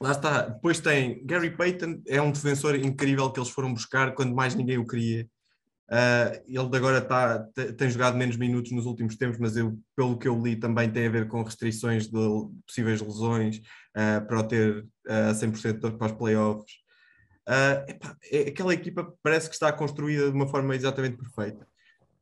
lá 0.00 0.12
está. 0.12 0.42
Depois 0.42 0.78
tem 0.78 1.26
Gary 1.26 1.50
Payton, 1.50 2.00
é 2.06 2.22
um 2.22 2.30
defensor 2.30 2.76
incrível 2.76 3.32
que 3.32 3.40
eles 3.40 3.50
foram 3.50 3.74
buscar 3.74 4.14
quando 4.14 4.32
mais 4.32 4.54
ninguém 4.54 4.78
o 4.78 4.86
queria. 4.86 5.28
Uh, 5.90 6.40
ele 6.46 6.76
agora 6.76 7.00
tá, 7.00 7.46
tem 7.76 7.90
jogado 7.90 8.16
menos 8.16 8.36
minutos 8.36 8.70
nos 8.70 8.86
últimos 8.86 9.16
tempos, 9.16 9.38
mas 9.38 9.56
eu, 9.56 9.76
pelo 9.96 10.16
que 10.16 10.28
eu 10.28 10.40
li 10.40 10.54
também 10.54 10.88
tem 10.88 11.08
a 11.08 11.10
ver 11.10 11.26
com 11.26 11.42
restrições 11.42 12.06
de 12.06 12.48
possíveis 12.64 13.00
lesões 13.00 13.58
uh, 13.58 14.24
para 14.24 14.38
o 14.38 14.44
ter 14.44 14.86
uh, 15.08 15.34
100% 15.34 15.98
para 15.98 16.06
os 16.06 16.12
playoffs. 16.12 16.74
Uh, 17.48 18.48
aquela 18.48 18.72
equipa 18.72 19.12
parece 19.20 19.48
que 19.48 19.54
está 19.54 19.72
construída 19.72 20.30
de 20.30 20.36
uma 20.36 20.46
forma 20.46 20.76
exatamente 20.76 21.16
perfeita. 21.16 21.66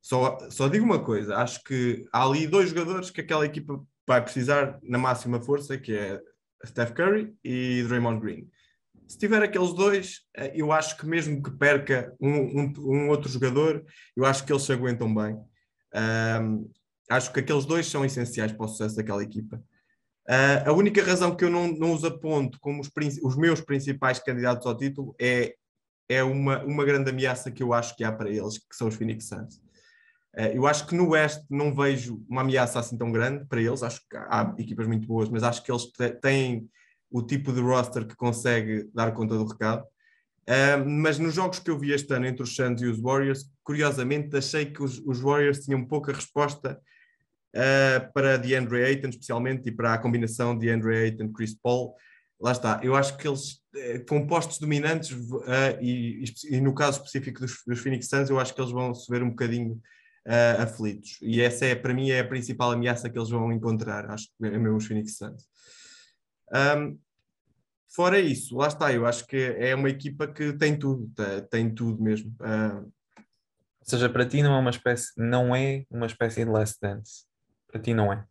Só, 0.00 0.38
só 0.50 0.66
digo 0.66 0.85
uma 0.85 1.04
coisa, 1.04 1.37
acho 1.37 1.62
que 1.62 2.06
há 2.11 2.24
ali 2.24 2.46
dois 2.46 2.70
jogadores 2.70 3.11
que 3.11 3.20
aquela 3.20 3.44
equipa 3.46 3.80
vai 4.12 4.22
precisar 4.22 4.79
na 4.83 4.98
máxima 4.98 5.40
força, 5.40 5.79
que 5.79 5.94
é 5.94 6.20
Steph 6.66 6.92
Curry 6.92 7.35
e 7.44 7.83
Draymond 7.88 8.20
Green 8.20 8.48
se 9.12 9.18
tiver 9.18 9.42
aqueles 9.42 9.75
dois, 9.75 10.22
eu 10.55 10.72
acho 10.72 10.96
que 10.96 11.05
mesmo 11.05 11.42
que 11.42 11.51
perca 11.51 12.16
um, 12.18 12.62
um, 12.62 12.72
um 12.79 13.09
outro 13.11 13.29
jogador, 13.29 13.85
eu 14.16 14.25
acho 14.25 14.42
que 14.42 14.51
eles 14.51 14.62
se 14.62 14.72
aguentam 14.72 15.14
bem. 15.14 15.38
Um, 16.40 16.70
acho 17.11 17.31
que 17.31 17.40
aqueles 17.40 17.66
dois 17.66 17.87
são 17.87 18.07
essenciais 18.07 18.53
para 18.53 18.64
o 18.64 18.68
sucesso 18.68 18.96
daquela 18.96 19.22
equipa. 19.22 19.62
Uh, 20.27 20.70
a 20.70 20.72
única 20.72 21.05
razão 21.05 21.37
que 21.37 21.44
eu 21.44 21.51
não, 21.51 21.68
não 21.68 21.92
os 21.92 22.07
aponto 22.07 22.59
como 22.59 22.81
os, 22.81 22.90
os, 23.22 23.37
meus 23.37 23.61
principais 23.61 24.18
candidatos 24.18 24.66
ao 24.66 24.75
título 24.75 25.14
é, 25.20 25.57
é 26.09 26.25
uma, 26.25 26.64
uma 26.64 26.83
grande 26.83 27.11
ameaça 27.11 27.51
que 27.51 27.62
eu 27.62 27.75
acho 27.75 27.94
que 27.94 28.05
há 28.05 28.11
para 28.11 28.31
eles, 28.31 28.57
que 28.57 28.75
são 28.75 28.88
os 28.88 28.94
Phoenix 28.94 29.29
Suns. 29.29 29.61
Uh, 30.37 30.55
eu 30.55 30.66
acho 30.66 30.87
que 30.87 30.95
no 30.95 31.11
Oeste 31.11 31.45
não 31.51 31.75
vejo 31.75 32.25
uma 32.29 32.40
ameaça 32.40 32.81
assim 32.81 32.97
tão 32.97 33.12
grande 33.12 33.45
para 33.45 33.61
eles, 33.61 33.83
acho 33.83 34.01
que 34.09 34.16
há 34.16 34.55
equipas 34.59 34.87
muito 34.87 35.07
boas, 35.07 35.29
mas 35.29 35.42
acho 35.42 35.62
que 35.62 35.71
eles 35.71 35.85
têm 36.23 36.68
o 37.11 37.23
tipo 37.23 37.53
de 37.53 37.61
roster 37.61 38.07
que 38.07 38.16
consegue 38.16 38.88
dar 38.95 39.12
conta 39.12 39.37
do 39.37 39.45
recado. 39.45 39.85
Uh, 40.42 40.88
mas 40.88 41.18
nos 41.18 41.35
jogos 41.35 41.59
que 41.59 41.71
eu 41.71 41.79
vi 41.79 41.92
este 41.92 42.12
ano 42.14 42.27
entre 42.27 42.42
os 42.42 42.57
Suns 42.57 42.81
e 42.81 42.87
os 42.87 42.99
Warriors, 42.99 43.45
curiosamente 43.62 44.35
achei 44.37 44.66
que 44.66 44.83
os, 44.83 45.21
Warriors 45.21 45.61
tinham 45.61 45.85
pouca 45.85 46.12
resposta 46.12 46.81
uh, 47.55 48.12
para 48.14 48.38
DeAndre 48.38 48.83
Ayton, 48.83 49.09
especialmente, 49.09 49.68
e 49.68 49.73
para 49.73 49.92
a 49.92 49.99
combinação 49.99 50.57
de 50.57 50.66
DeAndre 50.66 50.97
Ayton-Chris 50.97 51.55
Paul. 51.62 51.95
Lá 52.40 52.53
está, 52.53 52.81
eu 52.83 52.97
acho 52.97 53.16
que 53.18 53.29
eles, 53.29 53.62
com 54.09 54.27
postos 54.27 54.59
dominantes, 54.59 55.16
e, 55.81 56.61
no 56.61 56.75
caso 56.75 56.99
específico 56.99 57.38
dos, 57.38 57.79
Phoenix 57.79 58.09
Suns, 58.09 58.31
eu 58.31 58.40
acho 58.40 58.53
que 58.53 58.61
eles 58.61 58.73
vão 58.73 58.92
se 58.92 59.09
ver 59.09 59.23
um 59.23 59.31
bocadinho 59.31 59.81
aflitos. 60.58 61.18
E 61.20 61.40
essa 61.40 61.66
é, 61.66 61.74
para 61.74 61.92
mim, 61.92 62.11
é 62.11 62.20
a 62.20 62.26
principal 62.26 62.72
ameaça 62.72 63.11
que 63.11 63.18
eles 63.18 63.30
vão 63.30 63.52
encontrar, 63.52 64.11
acho 64.11 64.28
que 64.28 64.46
é 64.46 64.58
mesmo 64.58 64.76
os 64.76 64.87
Phoenix 64.87 65.16
Suns. 65.16 65.44
Um, 66.54 66.98
fora 67.94 68.20
isso, 68.20 68.56
lá 68.56 68.68
está, 68.68 68.92
eu 68.92 69.06
acho 69.06 69.26
que 69.26 69.37
é 69.37 69.74
uma 69.74 69.88
equipa 69.88 70.26
que 70.26 70.52
tem 70.52 70.78
tudo, 70.78 71.11
tem 71.50 71.74
tudo 71.74 72.02
mesmo. 72.02 72.35
Uh, 72.40 72.85
Ou 72.85 73.85
seja, 73.85 74.08
para 74.08 74.26
ti 74.26 74.42
não 74.42 74.54
é 74.54 74.58
uma 74.58 74.70
espécie, 74.70 75.12
não 75.16 75.56
é 75.56 75.85
uma 75.90 76.06
espécie 76.06 76.44
de 76.44 76.50
last 76.50 76.78
dance. 76.80 77.24
Para 77.66 77.80
ti 77.80 77.94
não 77.94 78.12
é. 78.12 78.24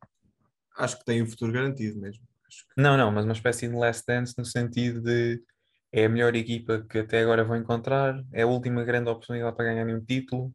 Acho 0.78 1.00
que 1.00 1.06
tem 1.06 1.22
o 1.22 1.28
futuro 1.28 1.52
garantido 1.52 2.00
mesmo. 2.00 2.24
Que... 2.24 2.82
Não, 2.82 2.96
não, 2.96 3.12
mas 3.12 3.26
uma 3.26 3.34
espécie 3.34 3.68
de 3.68 3.76
last 3.76 4.04
dance 4.08 4.34
no 4.38 4.46
sentido 4.46 5.02
de 5.02 5.42
é 5.92 6.06
a 6.06 6.10
melhor 6.10 6.36
equipa 6.36 6.86
que 6.90 7.00
até 7.00 7.22
agora 7.22 7.44
vão 7.44 7.58
encontrar, 7.58 8.24
é 8.32 8.44
a 8.44 8.48
última 8.48 8.84
grande 8.84 9.10
oportunidade 9.10 9.56
para 9.56 9.66
ganhar 9.66 9.86
um 9.88 10.00
título. 10.00 10.54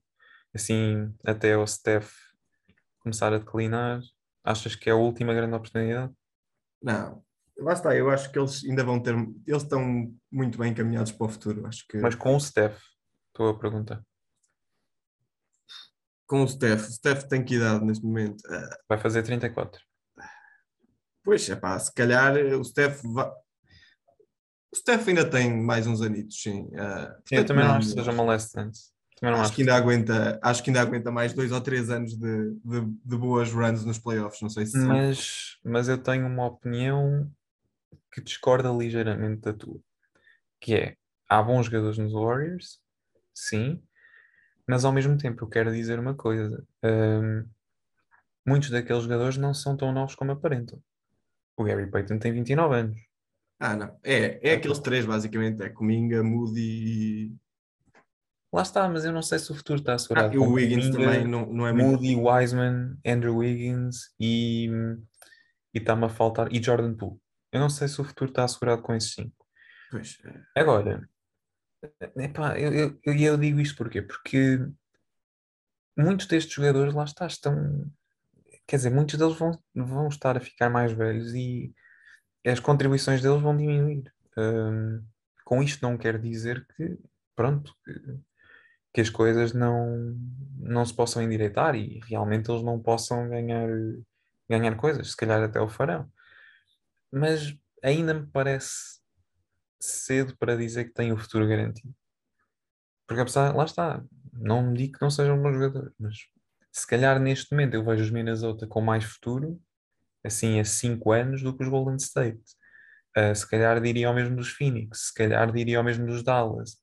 Assim 0.57 1.15
até 1.25 1.57
o 1.57 1.67
Steph 1.67 2.13
começar 3.01 3.33
a 3.33 3.39
declinar? 3.39 4.01
Achas 4.45 4.75
que 4.75 4.91
é 4.91 4.93
a 4.93 4.97
última 4.97 5.33
grande 5.33 5.55
oportunidade? 5.55 6.13
Não, 6.83 7.25
lá 7.59 7.73
está, 7.73 7.97
eu 7.97 8.11
acho 8.11 8.31
que 8.31 8.39
eles 8.39 8.65
ainda 8.65 8.85
vão 8.85 9.01
ter, 9.01 9.15
eles 9.47 9.63
estão 9.63 10.13
muito 10.31 10.59
bem 10.59 10.73
encaminhados 10.73 11.13
para 11.13 11.27
o 11.27 11.29
futuro, 11.29 11.67
acho 11.67 11.87
que... 11.89 11.99
Mas 11.99 12.15
com 12.15 12.37
o 12.37 12.41
Steph, 12.41 12.81
estou 13.29 13.49
a 13.49 13.59
perguntar. 13.59 14.03
Com 16.27 16.43
o 16.43 16.49
Steph, 16.49 16.89
o 16.89 16.93
Steph 16.93 17.25
tem 17.25 17.45
que 17.45 17.55
idade 17.55 17.85
neste 17.85 18.05
momento? 18.05 18.41
Uh, 18.47 18.77
Vai 18.89 18.99
fazer 18.99 19.23
34. 19.23 19.81
Pois, 21.23 21.49
é 21.49 21.57
pá, 21.57 21.79
se 21.79 21.93
calhar 21.93 22.37
o 22.37 22.65
Steph 22.65 23.03
vai... 23.03 23.29
O 24.73 24.77
Steph 24.77 25.09
ainda 25.09 25.29
tem 25.29 25.57
mais 25.57 25.87
uns 25.87 26.03
anitos, 26.03 26.41
sim. 26.41 26.65
Uh, 26.67 27.23
sim 27.27 27.37
eu 27.37 27.47
também 27.47 27.65
não 27.65 27.75
acho 27.75 27.89
que 27.89 27.95
seja 27.95 28.13
uma 28.13 28.25
last 28.25 28.55
dance. 28.55 28.96
Acho, 29.23 29.41
acho, 29.41 29.53
que 29.55 29.63
ainda 29.63 29.75
aguenta, 29.75 30.39
acho 30.43 30.63
que 30.63 30.71
ainda 30.71 30.83
aguenta 30.83 31.11
mais 31.11 31.33
dois 31.33 31.51
ou 31.51 31.61
três 31.61 31.89
anos 31.89 32.15
de, 32.17 32.51
de, 32.65 32.81
de 33.05 33.17
boas 33.17 33.51
runs 33.51 33.85
nos 33.85 33.99
playoffs, 33.99 34.43
não 34.43 34.51
sei 34.51 34.67
se... 34.67 34.77
Mas, 34.79 35.59
mas 35.65 35.89
eu 35.89 35.97
tenho 35.97 36.27
uma 36.27 36.47
opinião 36.47 37.31
que 38.13 38.21
discorda 38.21 38.71
ligeiramente 38.71 39.41
da 39.41 39.55
tua, 39.55 39.81
que 40.61 40.75
é, 40.75 40.97
há 41.29 41.43
bons 41.43 41.67
jogadores 41.67 41.97
nos 41.97 42.13
Warriors, 42.13 42.79
sim, 43.35 43.83
mas 44.69 44.85
ao 44.85 44.93
mesmo 44.93 45.17
tempo 45.17 45.45
eu 45.45 45.49
quero 45.49 45.73
dizer 45.73 45.99
uma 45.99 46.15
coisa, 46.15 46.63
um, 46.85 47.45
muitos 48.47 48.69
daqueles 48.71 49.05
jogadores 49.05 49.37
não 49.37 49.55
são 49.55 49.77
tão 49.77 49.93
novos 49.93 50.15
como 50.15 50.33
aparentam. 50.33 50.81
O 51.57 51.65
Gary 51.65 51.91
Payton 51.91 52.19
tem 52.19 52.33
29 52.33 52.75
anos. 52.77 53.01
Ah, 53.59 53.75
não. 53.75 53.99
É, 54.05 54.51
é 54.51 54.55
aqueles 54.55 54.79
três, 54.79 55.07
basicamente. 55.07 55.63
É 55.63 55.71
Cominga, 55.71 56.23
Moody 56.23 56.61
e. 56.61 57.37
Lá 58.57 58.63
está, 58.63 58.89
mas 58.89 59.05
eu 59.05 59.13
não 59.13 59.21
sei 59.21 59.39
se 59.39 59.53
o 59.53 59.55
futuro 59.55 59.81
está 59.81 59.93
assegurado. 59.93 60.31
Ah, 60.31 60.35
e 60.35 60.39
o 60.39 60.53
Wiggins 60.53 60.89
também 60.89 61.29
não, 61.29 61.45
não 61.45 61.67
é 61.67 61.75
Moody, 61.75 62.17
muito... 62.17 62.27
Wiseman, 62.27 62.97
Andrew 63.07 63.37
Wiggins 63.37 64.15
e. 64.19 64.71
E 65.75 65.79
está-me 65.79 66.07
a 66.07 66.09
faltar. 66.09 66.51
E 66.51 66.63
Jordan 66.63 66.95
Poole. 66.95 67.21
Eu 67.53 67.61
não 67.61 67.69
sei 67.69 67.87
se 67.87 68.01
o 68.01 68.05
futuro 68.05 68.31
está 68.31 68.45
assegurado 68.45 68.81
com 68.81 68.95
esses 68.95 69.13
cinco. 69.13 69.47
Pois. 69.91 70.17
É. 70.25 70.61
Agora, 70.63 71.07
epá, 72.17 72.59
eu, 72.59 72.73
eu, 72.73 72.99
eu, 73.05 73.37
digo 73.37 73.61
isto 73.61 73.77
porquê? 73.77 74.01
Porque 74.01 74.59
muitos 75.95 76.27
destes 76.27 76.55
jogadores, 76.55 76.95
lá 76.95 77.05
está, 77.05 77.27
estão. 77.27 77.85
Quer 78.67 78.77
dizer, 78.77 78.91
muitos 78.91 79.19
deles 79.19 79.37
vão, 79.37 79.53
vão 79.75 80.09
estar 80.09 80.35
a 80.35 80.41
ficar 80.41 80.71
mais 80.71 80.93
velhos 80.93 81.35
e 81.35 81.75
as 82.47 82.59
contribuições 82.59 83.21
deles 83.21 83.43
vão 83.43 83.55
diminuir. 83.55 84.11
Um, 84.35 85.05
com 85.45 85.63
isto 85.63 85.83
não 85.83 85.99
quer 85.99 86.19
dizer 86.19 86.67
que, 86.75 86.99
pronto, 87.35 87.75
que, 87.85 87.93
que, 88.97 89.01
as 89.03 89.11
coisas 89.11 89.53
não, 89.53 90.17
não 90.59 90.85
se 90.85 90.95
possam 90.95 91.23
endireitar 91.23 91.75
e 91.75 92.01
realmente 92.09 92.51
eles 92.51 92.63
não 92.63 92.81
possam 92.81 93.29
ganhar, 93.29 93.69
ganhar 94.49 94.77
coisas, 94.77 95.11
se 95.11 95.17
calhar 95.17 95.43
até 95.43 95.61
o 95.61 95.69
farão. 95.69 96.11
Mas 97.13 97.57
ainda 97.83 98.15
me 98.15 98.27
parece 98.27 99.01
cedo 99.81 100.37
para 100.39 100.57
dizer 100.57 100.87
que 100.87 100.95
tem 100.95 101.13
o 101.13 101.17
futuro 101.17 101.47
garantido. 101.47 101.95
Porque 103.07 103.21
apesar, 103.21 103.55
lá 103.55 103.65
está, 103.65 104.03
não 104.33 104.63
me 104.63 104.77
digo 104.77 104.95
que 104.95 105.03
não 105.03 105.11
sejam 105.11 105.41
bons 105.41 105.55
jogadores, 105.55 105.93
mas 105.99 106.17
se 106.73 106.87
calhar 106.87 107.21
neste 107.21 107.53
momento 107.53 107.75
eu 107.75 107.85
vejo 107.85 108.03
os 108.03 108.11
Minnesota 108.11 108.67
com 108.67 108.81
mais 108.81 109.05
futuro 109.05 109.61
assim 110.25 110.59
a 110.59 110.65
5 110.65 111.13
anos 111.13 111.43
do 111.43 111.57
que 111.57 111.63
os 111.63 111.69
Golden 111.69 111.97
State. 111.97 112.43
Uh, 113.17 113.35
se 113.35 113.49
calhar 113.49 113.81
diria 113.81 114.11
o 114.11 114.15
mesmo 114.15 114.37
dos 114.37 114.49
Phoenix, 114.49 115.07
se 115.07 115.15
calhar 115.15 115.51
diria 115.51 115.81
o 115.81 115.85
mesmo 115.85 116.07
dos 116.07 116.23
Dallas, 116.23 116.77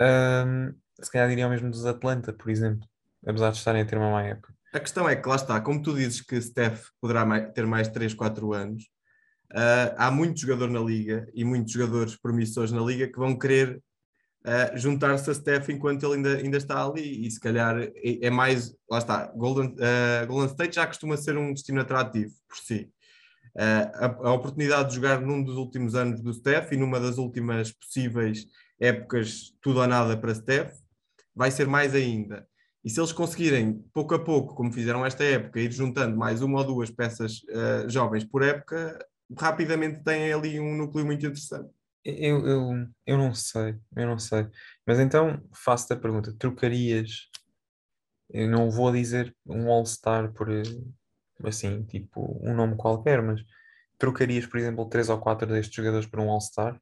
um, 0.00 0.72
se 1.00 1.10
calhar 1.10 1.28
diria 1.28 1.46
o 1.46 1.50
mesmo 1.50 1.70
dos 1.70 1.86
Atlanta, 1.86 2.32
por 2.32 2.50
exemplo, 2.50 2.86
apesar 3.26 3.50
de 3.50 3.58
estarem 3.58 3.82
a 3.82 3.84
ter 3.84 3.98
uma 3.98 4.10
má 4.10 4.22
época. 4.22 4.54
A 4.72 4.80
questão 4.80 5.08
é 5.08 5.14
que 5.14 5.28
lá 5.28 5.36
está, 5.36 5.60
como 5.60 5.80
tu 5.80 5.94
dizes 5.94 6.20
que 6.20 6.40
Steph 6.40 6.88
poderá 7.00 7.24
ter 7.52 7.64
mais 7.64 7.88
3, 7.88 8.12
4 8.12 8.52
anos, 8.52 8.82
uh, 9.52 9.94
há 9.96 10.10
muito 10.10 10.40
jogador 10.40 10.68
na 10.68 10.80
liga 10.80 11.28
e 11.32 11.44
muitos 11.44 11.72
jogadores 11.72 12.16
promissores 12.16 12.72
na 12.72 12.82
liga 12.82 13.06
que 13.06 13.18
vão 13.18 13.38
querer 13.38 13.80
uh, 14.44 14.76
juntar-se 14.76 15.30
a 15.30 15.34
Steph 15.34 15.68
enquanto 15.68 16.04
ele 16.04 16.14
ainda, 16.14 16.36
ainda 16.38 16.56
está 16.56 16.84
ali 16.84 17.24
e 17.24 17.30
se 17.30 17.38
calhar 17.38 17.80
é, 17.80 17.92
é 18.26 18.30
mais, 18.30 18.74
lá 18.90 18.98
está, 18.98 19.26
Golden, 19.36 19.74
uh, 19.74 20.26
Golden 20.26 20.50
State 20.50 20.74
já 20.74 20.86
costuma 20.86 21.16
ser 21.16 21.36
um 21.38 21.52
destino 21.52 21.80
atrativo 21.80 22.34
por 22.48 22.58
si. 22.58 22.90
A, 23.56 24.06
a, 24.06 24.32
oportunidade 24.32 24.88
de 24.88 24.96
jogar 24.96 25.20
num 25.20 25.40
dos 25.40 25.56
últimos 25.56 25.94
anos 25.94 26.20
do 26.20 26.34
Steph 26.34 26.72
e 26.72 26.76
numa 26.76 26.98
das 26.98 27.18
últimas 27.18 27.70
possíveis 27.70 28.46
épocas 28.80 29.54
tudo 29.60 29.78
ou 29.78 29.86
nada 29.86 30.16
para 30.16 30.34
Steph 30.34 30.74
vai 31.34 31.50
ser 31.50 31.66
mais 31.66 31.94
ainda. 31.94 32.46
E 32.84 32.90
se 32.90 33.00
eles 33.00 33.12
conseguirem, 33.12 33.82
pouco 33.94 34.14
a 34.14 34.22
pouco, 34.22 34.54
como 34.54 34.72
fizeram 34.72 35.04
esta 35.06 35.24
época, 35.24 35.58
ir 35.58 35.72
juntando 35.72 36.16
mais 36.16 36.42
uma 36.42 36.58
ou 36.58 36.66
duas 36.66 36.90
peças 36.90 37.42
uh, 37.44 37.88
jovens 37.88 38.24
por 38.24 38.42
época, 38.42 38.98
rapidamente 39.38 40.04
têm 40.04 40.32
ali 40.32 40.60
um 40.60 40.76
núcleo 40.76 41.06
muito 41.06 41.24
interessante. 41.24 41.70
Eu, 42.04 42.46
eu, 42.46 42.88
eu 43.06 43.16
não 43.16 43.34
sei, 43.34 43.76
eu 43.96 44.06
não 44.06 44.18
sei. 44.18 44.46
Mas 44.86 45.00
então 45.00 45.42
faço-te 45.54 45.94
a 45.94 45.96
pergunta: 45.96 46.34
trocarias? 46.38 47.30
Eu 48.28 48.48
não 48.48 48.70
vou 48.70 48.92
dizer 48.92 49.34
um 49.46 49.70
All-Star 49.70 50.32
por 50.32 50.48
assim, 51.44 51.82
tipo, 51.84 52.38
um 52.42 52.54
nome 52.54 52.76
qualquer, 52.76 53.22
mas 53.22 53.40
trocarias, 53.98 54.46
por 54.46 54.58
exemplo, 54.58 54.88
três 54.88 55.08
ou 55.08 55.18
quatro 55.18 55.48
destes 55.48 55.74
jogadores 55.74 56.06
por 56.06 56.20
um 56.20 56.30
All-Star? 56.30 56.78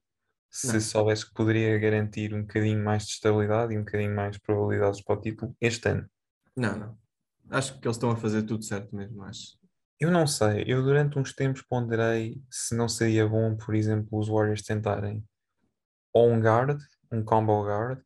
Se 0.52 0.74
Não. 0.74 0.80
soubesse 0.80 1.26
que 1.26 1.32
poderia 1.32 1.78
garantir 1.78 2.34
um 2.34 2.42
bocadinho 2.42 2.84
mais 2.84 3.06
de 3.06 3.12
estabilidade 3.12 3.72
e 3.72 3.78
um 3.78 3.84
bocadinho 3.84 4.14
mais 4.14 4.36
de 4.36 4.40
probabilidades 4.42 5.02
para 5.02 5.16
o 5.16 5.20
título 5.20 5.56
este 5.58 5.88
ano? 5.88 6.06
Não, 6.54 6.76
não. 6.76 6.98
Acho 7.50 7.80
que 7.80 7.86
eles 7.86 7.96
estão 7.96 8.10
a 8.10 8.16
fazer 8.16 8.42
tudo 8.42 8.62
certo 8.62 8.94
mesmo, 8.94 9.22
acho. 9.22 9.58
Eu 9.98 10.10
não 10.10 10.26
sei, 10.26 10.64
eu 10.66 10.82
durante 10.82 11.18
uns 11.18 11.32
tempos 11.32 11.62
ponderei 11.62 12.42
se 12.50 12.74
não 12.76 12.88
seria 12.88 13.26
bom, 13.26 13.56
por 13.56 13.74
exemplo, 13.74 14.18
os 14.18 14.28
Warriors 14.28 14.62
tentarem 14.62 15.24
ou 16.12 16.30
um 16.30 16.40
guard, 16.40 16.78
um 17.10 17.24
combo 17.24 17.64
guard, 17.64 18.02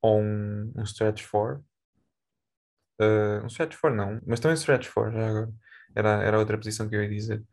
ou 0.00 0.20
um, 0.20 0.72
um 0.74 0.82
stretch 0.84 1.22
four. 1.22 1.62
Uh, 3.00 3.44
um 3.44 3.46
stretch 3.48 3.74
four 3.74 3.90
não, 3.94 4.20
mas 4.26 4.40
também 4.40 4.56
stretch 4.56 4.86
four 4.86 5.12
já 5.12 5.28
agora. 5.28 5.52
Era, 5.94 6.22
era 6.22 6.38
outra 6.38 6.56
posição 6.56 6.88
que 6.88 6.96
eu 6.96 7.02
ia 7.02 7.10
dizer. 7.10 7.44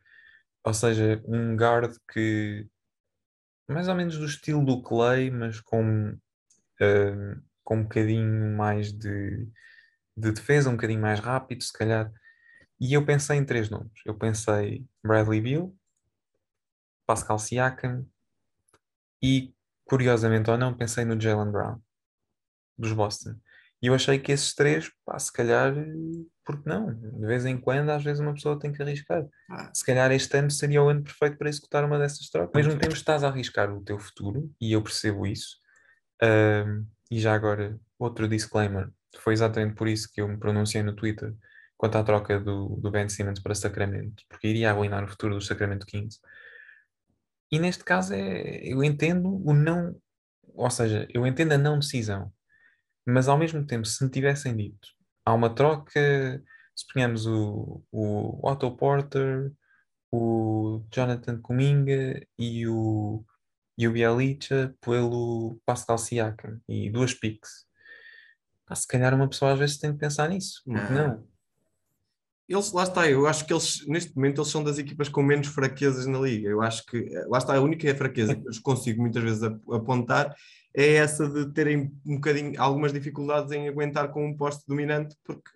Ou 0.66 0.74
seja, 0.74 1.22
um 1.26 1.56
guard 1.58 1.96
que 2.12 2.68
mais 3.68 3.88
ou 3.88 3.96
menos 3.96 4.18
do 4.18 4.26
estilo 4.26 4.66
do 4.66 4.82
Clay, 4.82 5.30
mas 5.32 5.60
com, 5.60 6.10
uh, 6.10 7.42
com 7.64 7.78
um 7.78 7.84
bocadinho 7.84 8.56
mais 8.56 8.92
de, 8.92 9.48
de 10.16 10.32
defesa, 10.32 10.70
um 10.70 10.74
bocadinho 10.74 11.02
mais 11.02 11.20
rápido, 11.20 11.64
se 11.64 11.74
calhar 11.74 12.12
e 12.84 12.94
eu 12.94 13.06
pensei 13.06 13.38
em 13.38 13.46
três 13.46 13.70
nomes. 13.70 13.94
Eu 14.06 14.14
pensei 14.14 14.86
Bradley 15.02 15.40
Beal, 15.40 15.74
Pascal 17.06 17.40
Siakam 17.40 18.06
e, 19.22 19.56
curiosamente 19.86 20.52
ou 20.52 20.58
não, 20.58 20.76
pensei 20.76 21.06
no 21.06 21.20
Jalen 21.20 21.50
Brown, 21.50 21.82
dos 22.78 22.92
Boston. 22.92 23.40
E 23.82 23.88
eu 23.88 23.94
achei 23.94 24.20
que 24.20 24.34
esses 24.34 24.54
três, 24.54 24.92
pá, 25.06 25.18
se 25.18 25.32
calhar, 25.32 25.74
porque 26.46 26.70
não? 26.70 26.94
De 26.94 27.26
vez 27.26 27.46
em 27.46 27.58
quando, 27.58 27.90
às 27.90 28.04
vezes 28.04 28.20
uma 28.20 28.34
pessoa 28.34 28.60
tem 28.60 28.72
que 28.72 28.82
arriscar. 28.82 29.26
Ah. 29.50 29.72
Se 29.74 29.86
calhar 29.86 30.12
este 30.12 30.38
ano 30.38 30.52
seria 30.52 30.82
o 30.82 30.90
ano 30.90 31.04
perfeito 31.04 31.38
para 31.38 31.50
executar 31.50 31.86
uma 31.86 31.98
dessas 31.98 32.30
trocas. 32.30 32.54
Mesmo 32.54 32.80
tempo 32.80 32.94
estás 32.94 33.24
a 33.24 33.28
arriscar 33.28 33.72
o 33.74 33.82
teu 33.82 33.98
futuro, 33.98 34.52
e 34.60 34.74
eu 34.74 34.82
percebo 34.82 35.26
isso. 35.26 35.58
Um, 36.22 36.86
e 37.10 37.20
já 37.20 37.34
agora, 37.34 37.80
outro 37.98 38.28
disclaimer. 38.28 38.90
Foi 39.18 39.34
exatamente 39.34 39.76
por 39.76 39.88
isso 39.88 40.10
que 40.12 40.22
eu 40.22 40.28
me 40.28 40.38
pronunciei 40.38 40.84
no 40.84 40.96
Twitter 40.96 41.34
quanto 41.78 41.98
à 41.98 42.04
troca 42.04 42.40
do, 42.40 42.78
do 42.78 42.90
Ben 42.90 43.10
Simmons 43.10 43.42
para 43.42 43.54
Sacramento, 43.54 44.24
porque 44.30 44.48
iria 44.48 44.72
arruinar 44.72 45.04
o 45.04 45.08
futuro 45.08 45.36
do 45.36 45.42
Sacramento 45.42 45.86
Kings. 45.86 46.20
E 47.52 47.60
neste 47.60 47.84
caso 47.84 48.14
é, 48.14 48.62
eu 48.64 48.84
entendo 48.84 49.30
o 49.46 49.54
não, 49.54 49.96
ou 50.54 50.70
seja, 50.70 51.06
eu 51.14 51.28
entendo 51.28 51.52
a 51.52 51.58
não 51.58 51.78
decisão, 51.78 52.32
mas 53.06 53.28
ao 53.28 53.38
mesmo 53.38 53.66
tempo, 53.66 53.86
se 53.86 54.04
me 54.04 54.10
tivessem 54.10 54.56
dito, 54.56 54.88
há 55.26 55.34
uma 55.34 55.54
troca, 55.54 56.44
se 56.76 56.86
ponhamos 56.94 57.26
o, 57.26 57.84
o 57.92 58.48
Otto 58.48 58.76
Porter, 58.76 59.52
o 60.12 60.84
Jonathan 60.92 61.42
Kuminga 61.42 62.26
e 62.38 62.68
o, 62.68 63.24
e 63.78 63.88
o 63.88 63.92
Bialicha 63.92 64.76
pelo 64.82 65.60
Pascal 65.66 65.98
Siakam 65.98 66.60
e 66.68 66.90
duas 66.90 67.14
picks. 67.14 67.66
Ah, 68.68 68.76
se 68.76 68.88
calhar 68.88 69.14
uma 69.14 69.30
pessoa 69.30 69.54
às 69.54 69.60
vezes 69.60 69.78
tem 69.78 69.92
que 69.92 70.00
pensar 70.00 70.30
nisso, 70.30 70.62
porque 70.66 70.94
não? 70.94 71.08
não? 71.08 71.28
eles, 72.48 72.72
lá 72.72 72.84
está, 72.84 73.10
eu 73.10 73.28
acho 73.28 73.46
que 73.46 73.54
eles, 73.54 73.86
neste 73.88 74.16
momento, 74.16 74.42
eles 74.42 74.52
são 74.52 74.64
das 74.64 74.78
equipas 74.78 75.10
com 75.10 75.24
menos 75.24 75.48
fraquezas 75.48 76.06
na 76.06 76.20
liga. 76.20 76.50
Eu 76.50 76.62
acho 76.62 76.86
que, 76.86 77.10
lá 77.28 77.38
está, 77.38 77.56
a 77.56 77.62
única 77.62 77.94
fraqueza 77.96 78.36
que 78.36 78.42
eu 78.42 78.52
consigo 78.62 79.02
muitas 79.02 79.24
vezes 79.24 79.44
apontar 79.44 80.36
é 80.76 80.94
essa 80.94 81.28
de 81.30 81.54
terem 81.54 81.92
um 82.06 82.16
bocadinho, 82.16 82.60
algumas 82.60 82.92
dificuldades 82.92 83.52
em 83.52 83.68
aguentar 83.68 84.12
com 84.12 84.26
um 84.26 84.36
poste 84.36 84.64
dominante, 84.68 85.16
porque 85.24 85.50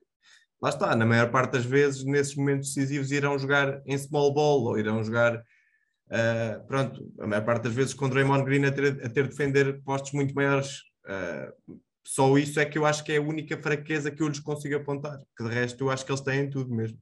lá 0.62 0.70
está, 0.70 0.96
na 0.96 1.06
maior 1.06 1.32
parte 1.32 1.54
das 1.54 1.66
vezes, 1.66 2.04
nesses 2.04 2.36
momentos 2.36 2.74
decisivos, 2.74 3.12
irão 3.12 3.38
jogar 3.38 3.82
em 3.86 3.98
small 3.98 4.34
ball 4.34 4.64
ou 4.64 4.78
irão 4.78 5.04
jogar, 5.04 5.38
uh, 5.38 6.68
pronto, 6.68 7.12
a 7.20 7.28
maior 7.28 7.44
parte 7.44 7.64
das 7.64 7.74
vezes 7.74 7.94
com 7.94 8.10
Draymond 8.10 8.44
Green 8.44 8.66
a 8.66 8.72
ter, 8.72 9.06
a 9.06 9.10
ter 9.10 9.24
de 9.24 9.30
defender 9.30 9.82
postos 9.84 10.14
muito 10.14 10.34
maiores. 10.36 10.82
Uh, 11.06 11.80
só 12.06 12.38
isso 12.38 12.60
é 12.60 12.66
que 12.66 12.78
eu 12.78 12.86
acho 12.86 13.04
que 13.04 13.12
é 13.12 13.18
a 13.18 13.22
única 13.22 13.58
fraqueza 13.58 14.12
que 14.12 14.22
eu 14.22 14.28
lhes 14.28 14.40
consigo 14.40 14.76
apontar, 14.76 15.20
que 15.36 15.44
de 15.44 15.50
resto 15.50 15.84
eu 15.84 15.90
acho 15.90 16.06
que 16.06 16.12
eles 16.12 16.22
têm 16.22 16.50
tudo 16.50 16.74
mesmo. 16.74 16.98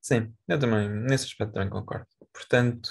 Sim, 0.00 0.32
eu 0.48 0.58
também, 0.58 0.88
nesse 0.88 1.26
aspecto 1.26 1.52
também 1.54 1.70
concordo. 1.70 2.06
Portanto, 2.32 2.90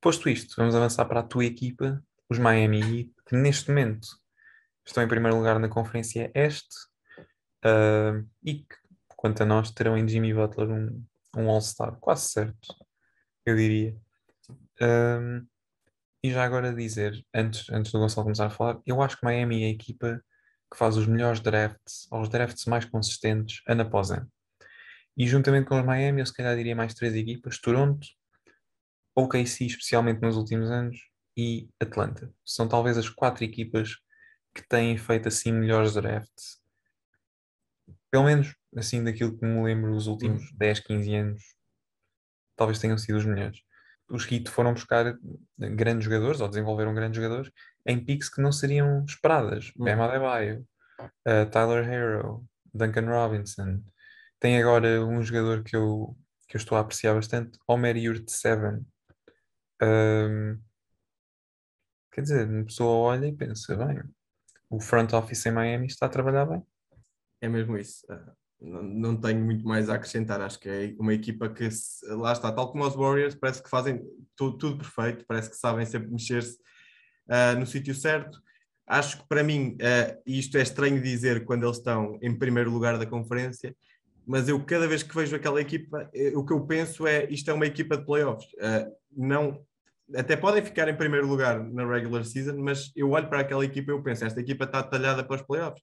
posto 0.00 0.28
isto, 0.28 0.54
vamos 0.56 0.74
avançar 0.74 1.04
para 1.06 1.20
a 1.20 1.22
tua 1.22 1.44
equipa, 1.44 2.02
os 2.28 2.38
Miami 2.38 2.80
Heat, 2.80 3.10
que 3.26 3.36
neste 3.36 3.70
momento 3.70 4.08
estão 4.84 5.02
em 5.02 5.08
primeiro 5.08 5.36
lugar 5.36 5.58
na 5.58 5.68
Conferência 5.68 6.30
Este 6.34 6.76
uh, 7.64 8.26
e 8.42 8.60
que, 8.60 8.76
quanto 9.08 9.42
a 9.42 9.46
nós, 9.46 9.70
terão 9.70 9.96
em 9.96 10.06
Jimmy 10.08 10.32
Butler 10.34 10.68
um, 10.68 11.04
um 11.36 11.50
All-Star, 11.50 11.96
quase 12.00 12.28
certo, 12.28 12.74
eu 13.44 13.56
diria. 13.56 13.96
Um, 14.80 15.46
e 16.22 16.30
já 16.30 16.44
agora 16.44 16.74
dizer, 16.74 17.24
antes, 17.34 17.68
antes 17.70 17.92
do 17.92 17.98
Gonçalo 17.98 18.24
começar 18.24 18.46
a 18.46 18.50
falar, 18.50 18.80
eu 18.84 19.00
acho 19.00 19.18
que 19.18 19.24
Miami 19.24 19.62
é 19.62 19.66
a 19.66 19.70
equipa 19.70 20.22
que 20.70 20.76
faz 20.76 20.96
os 20.96 21.06
melhores 21.06 21.40
drafts, 21.40 22.06
ou 22.10 22.20
os 22.20 22.28
drafts 22.28 22.66
mais 22.66 22.84
consistentes, 22.84 23.62
ano 23.66 23.82
após 23.82 24.10
ano. 24.10 24.30
E 25.16 25.26
juntamente 25.26 25.66
com 25.68 25.78
os 25.78 25.84
Miami, 25.84 26.20
eu 26.20 26.26
se 26.26 26.34
calhar 26.34 26.56
diria 26.56 26.76
mais 26.76 26.94
três 26.94 27.14
equipas: 27.14 27.58
Toronto, 27.58 28.06
OKC, 29.16 29.66
especialmente 29.66 30.20
nos 30.20 30.36
últimos 30.36 30.70
anos, 30.70 30.96
e 31.38 31.70
Atlanta. 31.80 32.30
São 32.44 32.68
talvez 32.68 32.98
as 32.98 33.08
quatro 33.08 33.44
equipas 33.44 33.94
que 34.54 34.66
têm 34.68 34.98
feito 34.98 35.28
assim 35.28 35.52
melhores 35.52 35.94
drafts. 35.94 36.60
Pelo 38.10 38.24
menos 38.24 38.56
assim 38.76 39.04
daquilo 39.04 39.38
que 39.38 39.46
me 39.46 39.62
lembro 39.62 39.94
dos 39.94 40.08
últimos 40.08 40.52
10, 40.52 40.78
uhum. 40.78 40.84
15 40.86 41.14
anos, 41.14 41.42
talvez 42.56 42.78
tenham 42.78 42.98
sido 42.98 43.16
os 43.16 43.24
melhores 43.24 43.62
os 44.10 44.30
Heat 44.30 44.50
foram 44.50 44.72
buscar 44.72 45.16
grandes 45.58 46.04
jogadores, 46.04 46.40
ou 46.40 46.48
desenvolveram 46.48 46.94
grandes 46.94 47.16
jogadores, 47.16 47.52
em 47.86 48.02
picks 48.02 48.28
que 48.28 48.40
não 48.40 48.52
seriam 48.52 49.04
esperadas. 49.04 49.70
Uhum. 49.76 49.84
Bam 49.84 50.02
Adebayo, 50.02 50.66
uh, 51.00 51.50
Tyler 51.50 51.88
Hero, 51.88 52.44
Duncan 52.72 53.06
Robinson. 53.06 53.82
Tem 54.40 54.60
agora 54.60 55.04
um 55.04 55.22
jogador 55.22 55.62
que 55.62 55.76
eu, 55.76 56.16
que 56.48 56.56
eu 56.56 56.58
estou 56.58 56.78
a 56.78 56.80
apreciar 56.80 57.14
bastante, 57.14 57.58
Omer 57.66 57.96
Yurt 57.96 58.28
Seven. 58.28 58.86
Um, 59.82 60.58
quer 62.18 62.22
dizer, 62.22 62.48
uma 62.48 62.64
pessoa 62.64 62.90
olha 62.90 63.26
e 63.26 63.32
pensa, 63.32 63.76
bem, 63.76 64.02
o 64.68 64.80
front 64.80 65.12
office 65.12 65.46
em 65.46 65.52
Miami 65.52 65.86
está 65.86 66.06
a 66.06 66.08
trabalhar 66.08 66.46
bem. 66.46 66.62
É 67.40 67.48
mesmo 67.48 67.78
isso. 67.78 68.04
Uh, 68.10 68.32
não, 68.60 69.16
tenho 69.16 69.40
muito 69.40 69.64
mais 69.64 69.88
a 69.88 69.94
acrescentar. 69.94 70.40
Acho 70.40 70.58
que 70.58 70.68
é 70.68 70.94
uma 70.98 71.14
equipa 71.14 71.48
que, 71.48 71.68
lá 72.08 72.32
está, 72.32 72.50
tal 72.50 72.72
como 72.72 72.84
os 72.84 72.96
Warriors, 72.96 73.36
parece 73.36 73.62
que 73.62 73.70
fazem 73.70 74.02
tudo, 74.34 74.58
tudo 74.58 74.78
perfeito, 74.78 75.24
parece 75.28 75.48
que 75.48 75.56
sabem 75.56 75.86
sempre 75.86 76.10
mexer-se 76.10 76.58
uh, 77.28 77.56
no 77.56 77.64
sítio 77.64 77.94
certo. 77.94 78.42
Acho 78.84 79.18
que 79.18 79.28
para 79.28 79.44
mim, 79.44 79.76
uh, 79.76 80.20
isto 80.26 80.58
é 80.58 80.62
estranho 80.62 81.00
dizer 81.00 81.44
quando 81.44 81.64
eles 81.64 81.76
estão 81.76 82.18
em 82.20 82.36
primeiro 82.36 82.72
lugar 82.72 82.98
da 82.98 83.06
conferência, 83.06 83.76
mas 84.26 84.48
eu 84.48 84.62
cada 84.64 84.88
vez 84.88 85.04
que 85.04 85.14
vejo 85.14 85.36
aquela 85.36 85.60
equipa, 85.60 86.10
eh, 86.12 86.32
o 86.34 86.44
que 86.44 86.52
eu 86.52 86.66
penso 86.66 87.06
é 87.06 87.30
isto 87.30 87.48
é 87.48 87.54
uma 87.54 87.66
equipa 87.66 87.96
de 87.96 88.04
playoffs. 88.04 88.52
Uh, 88.54 88.92
não, 89.16 89.64
até 90.14 90.36
podem 90.36 90.64
ficar 90.64 90.88
em 90.88 90.96
primeiro 90.96 91.26
lugar 91.26 91.62
na 91.62 91.86
regular 91.86 92.24
season, 92.24 92.56
mas 92.58 92.90
eu 92.96 93.10
olho 93.10 93.28
para 93.28 93.40
aquela 93.40 93.64
equipa 93.64 93.90
e 93.90 93.94
eu 93.94 94.02
penso, 94.02 94.24
esta 94.24 94.40
equipa 94.40 94.64
está 94.64 94.82
talhada 94.82 95.22
para 95.22 95.36
os 95.36 95.42
playoffs. 95.42 95.82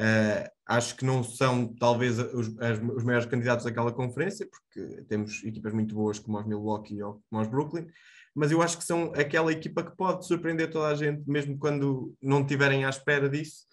Uh, 0.00 0.48
acho 0.66 0.96
que 0.96 1.04
não 1.04 1.22
são 1.22 1.74
talvez 1.74 2.18
os, 2.18 2.58
as, 2.58 2.78
os 2.78 3.04
maiores 3.04 3.26
candidatos 3.26 3.66
àquela 3.66 3.92
conferência, 3.92 4.48
porque 4.48 5.02
temos 5.02 5.44
equipas 5.44 5.74
muito 5.74 5.94
boas 5.94 6.18
como 6.18 6.38
os 6.38 6.46
Milwaukee 6.46 7.02
ou 7.02 7.22
como 7.28 7.42
os 7.42 7.48
Brooklyn, 7.48 7.86
mas 8.34 8.50
eu 8.50 8.62
acho 8.62 8.78
que 8.78 8.84
são 8.84 9.12
aquela 9.14 9.52
equipa 9.52 9.82
que 9.82 9.94
pode 9.94 10.26
surpreender 10.26 10.70
toda 10.70 10.86
a 10.86 10.94
gente, 10.94 11.28
mesmo 11.28 11.58
quando 11.58 12.14
não 12.22 12.40
estiverem 12.40 12.84
à 12.84 12.88
espera 12.88 13.28
disso. 13.28 13.66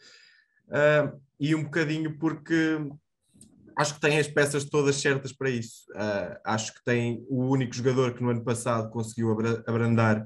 Uh, 0.68 1.18
e 1.40 1.56
um 1.56 1.64
bocadinho 1.64 2.18
porque 2.18 2.78
acho 3.78 3.94
que 3.96 4.02
tem 4.02 4.18
as 4.20 4.28
peças 4.28 4.66
todas 4.66 4.96
certas 4.96 5.32
para 5.32 5.50
isso. 5.50 5.84
Uh, 5.92 6.40
acho 6.46 6.74
que 6.74 6.84
tem 6.84 7.26
o 7.30 7.46
único 7.46 7.74
jogador 7.74 8.14
que 8.14 8.24
no 8.24 8.30
ano 8.30 8.44
passado 8.44 8.90
conseguiu 8.90 9.32
abrandar 9.66 10.22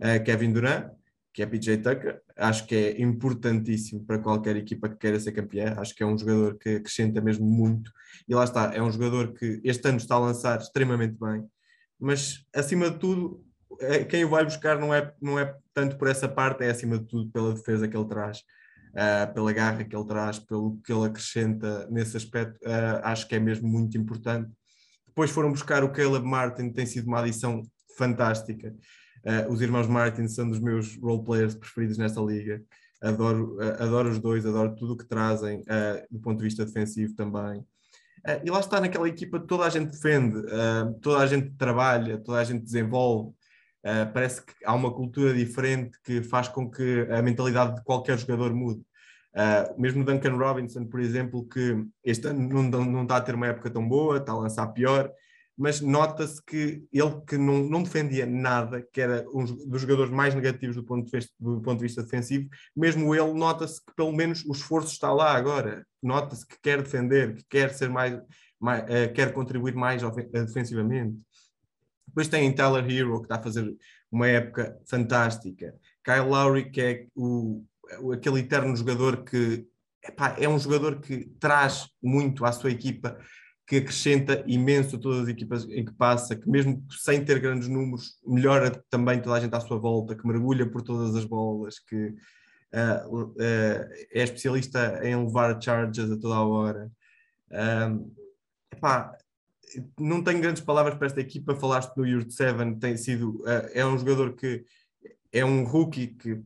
uh, 0.00 0.24
Kevin 0.24 0.52
Durant 0.52 0.98
que 1.38 1.42
é 1.42 1.46
PJ 1.46 1.76
Tucker. 1.78 2.20
Acho 2.36 2.66
que 2.66 2.74
é 2.74 3.00
importantíssimo 3.00 4.04
para 4.04 4.18
qualquer 4.18 4.56
equipa 4.56 4.88
que 4.88 4.96
queira 4.96 5.20
ser 5.20 5.30
campeã. 5.30 5.76
Acho 5.78 5.94
que 5.94 6.02
é 6.02 6.06
um 6.06 6.18
jogador 6.18 6.58
que 6.58 6.70
acrescenta 6.76 7.20
mesmo 7.20 7.46
muito. 7.46 7.92
E 8.28 8.34
lá 8.34 8.42
está, 8.42 8.74
é 8.74 8.82
um 8.82 8.90
jogador 8.90 9.32
que 9.34 9.60
este 9.62 9.88
ano 9.88 9.98
está 9.98 10.16
a 10.16 10.18
lançar 10.18 10.58
extremamente 10.58 11.16
bem. 11.16 11.44
Mas, 11.96 12.44
acima 12.52 12.90
de 12.90 12.98
tudo, 12.98 13.44
é, 13.80 14.02
quem 14.02 14.24
o 14.24 14.28
vai 14.28 14.44
buscar 14.44 14.80
não 14.80 14.92
é, 14.92 15.14
não 15.22 15.38
é 15.38 15.54
tanto 15.72 15.96
por 15.96 16.08
essa 16.08 16.28
parte, 16.28 16.64
é 16.64 16.70
acima 16.70 16.98
de 16.98 17.04
tudo 17.04 17.30
pela 17.30 17.54
defesa 17.54 17.86
que 17.86 17.96
ele 17.96 18.08
traz. 18.08 18.42
Uh, 18.88 19.32
pela 19.34 19.52
garra 19.52 19.84
que 19.84 19.94
ele 19.94 20.06
traz, 20.06 20.38
pelo 20.38 20.78
que 20.84 20.92
ele 20.92 21.06
acrescenta 21.06 21.86
nesse 21.90 22.16
aspecto, 22.16 22.56
uh, 22.64 23.00
acho 23.02 23.28
que 23.28 23.34
é 23.34 23.38
mesmo 23.38 23.68
muito 23.68 23.96
importante. 23.96 24.50
Depois 25.06 25.30
foram 25.30 25.50
buscar 25.50 25.82
o 25.82 25.90
Caleb 25.90 26.24
Martin, 26.24 26.70
tem 26.70 26.86
sido 26.86 27.08
uma 27.08 27.20
adição 27.20 27.62
fantástica. 27.96 28.72
Uh, 29.24 29.52
os 29.52 29.60
irmãos 29.60 29.88
Martin 29.88 30.28
são 30.28 30.48
dos 30.48 30.60
meus 30.60 30.96
role 30.96 31.24
players 31.24 31.56
preferidos 31.56 31.98
nesta 31.98 32.20
liga. 32.20 32.62
Adoro, 33.02 33.56
uh, 33.56 33.82
adoro 33.82 34.10
os 34.10 34.20
dois, 34.20 34.46
adoro 34.46 34.76
tudo 34.76 34.92
o 34.92 34.96
que 34.96 35.04
trazem 35.04 35.60
uh, 35.62 36.06
do 36.08 36.20
ponto 36.20 36.38
de 36.38 36.44
vista 36.44 36.64
defensivo 36.64 37.14
também. 37.16 37.64
e 38.44 38.50
lá 38.50 38.60
está 38.60 38.80
naquela 38.80 39.08
equipa, 39.08 39.40
toda 39.40 39.64
a 39.64 39.68
gente 39.68 39.90
defende, 39.90 40.40
toda 41.00 41.18
a 41.18 41.26
gente 41.26 41.50
trabalha, 41.56 42.18
toda 42.18 42.38
a 42.38 42.44
gente 42.44 42.62
desenvolve. 42.62 43.34
Parece 44.12 44.44
que 44.44 44.52
há 44.64 44.74
uma 44.74 44.92
cultura 44.92 45.32
diferente 45.32 45.98
que 46.04 46.22
faz 46.22 46.48
com 46.48 46.70
que 46.70 47.06
a 47.10 47.22
mentalidade 47.22 47.76
de 47.76 47.84
qualquer 47.84 48.18
jogador 48.18 48.52
mude. 48.54 48.82
Uh, 49.34 49.80
mesmo 49.80 50.04
Duncan 50.04 50.36
Robinson, 50.36 50.86
por 50.86 51.00
exemplo, 51.00 51.46
que 51.46 51.84
este 52.02 52.26
ano 52.26 52.48
não, 52.48 52.84
não, 52.84 53.02
está 53.02 53.18
a 53.18 53.20
ter 53.20 53.34
uma 53.34 53.46
época 53.46 53.70
tão 53.70 53.86
boa, 53.86 54.16
está 54.16 54.32
a 54.32 54.38
lançar 54.38 54.66
pior, 54.68 55.12
mas 55.56 55.80
nota-se 55.80 56.42
que 56.44 56.84
ele 56.92 57.20
que 57.26 57.36
não, 57.36 57.58
não 57.68 57.82
defendia 57.82 58.26
nada, 58.26 58.84
que 58.92 59.00
era 59.00 59.24
um 59.32 59.44
dos 59.44 59.82
jogadores 59.82 60.10
mais 60.10 60.34
negativos 60.34 60.74
do 60.74 60.84
ponto 60.84 61.04
de 61.04 61.12
vista, 61.12 61.32
do 61.38 61.60
ponto 61.60 61.78
de 61.78 61.84
vista 61.84 62.02
defensivo, 62.02 62.48
mesmo 62.74 63.14
ele 63.14 63.32
nota-se 63.32 63.84
que 63.84 63.94
pelo 63.94 64.12
menos 64.12 64.44
o 64.44 64.52
esforço 64.52 64.92
está 64.92 65.12
lá 65.12 65.36
agora, 65.36 65.86
nota-se 66.02 66.46
que 66.46 66.56
quer 66.60 66.82
defender, 66.82 67.34
que 67.34 67.44
quer 67.48 67.70
ser 67.70 67.90
mais, 67.90 68.18
mais 68.58 68.82
uh, 68.84 69.12
quer 69.14 69.32
contribuir 69.32 69.74
mais 69.74 70.02
defensivamente. 70.32 71.16
Depois 72.18 72.26
tem 72.26 72.52
Tyler 72.52 72.84
Hero, 72.90 73.18
que 73.18 73.26
está 73.26 73.36
a 73.36 73.42
fazer 73.42 73.76
uma 74.10 74.26
época 74.26 74.76
fantástica. 74.88 75.72
Kyle 76.04 76.28
Lowry, 76.28 76.68
que 76.68 76.80
é 76.80 77.06
o, 77.14 77.62
aquele 78.12 78.40
eterno 78.40 78.74
jogador 78.74 79.22
que 79.22 79.64
epá, 80.02 80.34
é 80.36 80.48
um 80.48 80.58
jogador 80.58 81.00
que 81.00 81.30
traz 81.38 81.88
muito 82.02 82.44
à 82.44 82.50
sua 82.50 82.72
equipa 82.72 83.16
que 83.64 83.76
acrescenta 83.76 84.42
imenso 84.48 84.96
a 84.96 84.98
todas 84.98 85.22
as 85.22 85.28
equipas 85.28 85.62
em 85.66 85.84
que 85.84 85.92
passa, 85.92 86.34
que 86.34 86.50
mesmo 86.50 86.84
sem 86.90 87.24
ter 87.24 87.38
grandes 87.38 87.68
números, 87.68 88.18
melhora 88.26 88.82
também 88.90 89.22
toda 89.22 89.36
a 89.36 89.40
gente 89.40 89.54
à 89.54 89.60
sua 89.60 89.78
volta, 89.78 90.16
que 90.16 90.26
mergulha 90.26 90.68
por 90.68 90.82
todas 90.82 91.14
as 91.14 91.24
bolas, 91.24 91.78
que 91.78 92.08
uh, 92.74 93.14
uh, 93.14 93.38
é 93.40 94.24
especialista 94.24 94.98
em 95.04 95.14
levar 95.14 95.62
charges 95.62 96.10
a 96.10 96.18
toda 96.18 96.34
a 96.34 96.44
hora. 96.44 96.90
Um, 97.52 98.12
epá, 98.72 99.16
não 99.98 100.22
tenho 100.22 100.40
grandes 100.40 100.62
palavras 100.62 100.94
para 100.94 101.06
esta 101.06 101.20
equipa, 101.20 101.54
falaste 101.54 101.96
no 101.96 102.06
Yurt 102.06 102.30
Seven, 102.30 102.78
tem 102.78 102.96
sido, 102.96 103.40
uh, 103.42 103.68
é 103.72 103.84
um 103.84 103.98
jogador 103.98 104.34
que 104.34 104.64
é 105.32 105.44
um 105.44 105.64
rookie 105.64 106.08
que, 106.08 106.40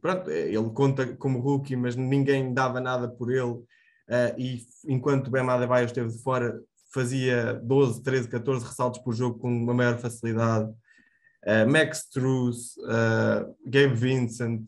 pronto, 0.00 0.30
ele 0.30 0.70
conta 0.70 1.14
como 1.16 1.38
rookie, 1.38 1.76
mas 1.76 1.96
ninguém 1.96 2.52
dava 2.52 2.80
nada 2.80 3.08
por 3.08 3.30
ele. 3.30 3.42
Uh, 3.42 4.38
e 4.38 4.60
enquanto 4.86 5.28
o 5.28 5.30
Bem 5.30 5.48
Adebayo 5.48 5.86
esteve 5.86 6.10
de 6.10 6.22
fora, 6.22 6.60
fazia 6.92 7.54
12, 7.54 8.02
13, 8.02 8.28
14 8.28 8.64
ressaltos 8.64 9.00
por 9.00 9.14
jogo 9.14 9.38
com 9.38 9.48
uma 9.48 9.74
maior 9.74 9.98
facilidade. 9.98 10.72
Max 11.68 12.08
Truss, 12.08 12.74
Gabe 13.66 13.94
Vincent, 13.94 14.62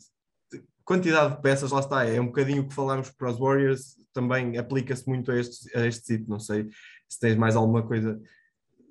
quantidade 0.85 1.37
de 1.37 1.41
peças, 1.41 1.71
lá 1.71 1.81
está, 1.81 2.05
é 2.05 2.21
um 2.21 2.27
bocadinho 2.27 2.63
o 2.63 2.69
que 2.69 2.75
falámos 2.75 3.09
para 3.09 3.31
os 3.31 3.39
Warriors, 3.39 3.97
também 4.13 4.59
aplica-se 4.59 5.09
muito 5.09 5.31
a 5.31 5.39
este, 5.39 5.75
a 5.75 5.87
este 5.87 6.05
sítio, 6.05 6.29
não 6.29 6.39
sei 6.39 6.69
se 7.09 7.19
tens 7.21 7.37
mais 7.37 7.57
alguma 7.57 7.87
coisa, 7.87 8.21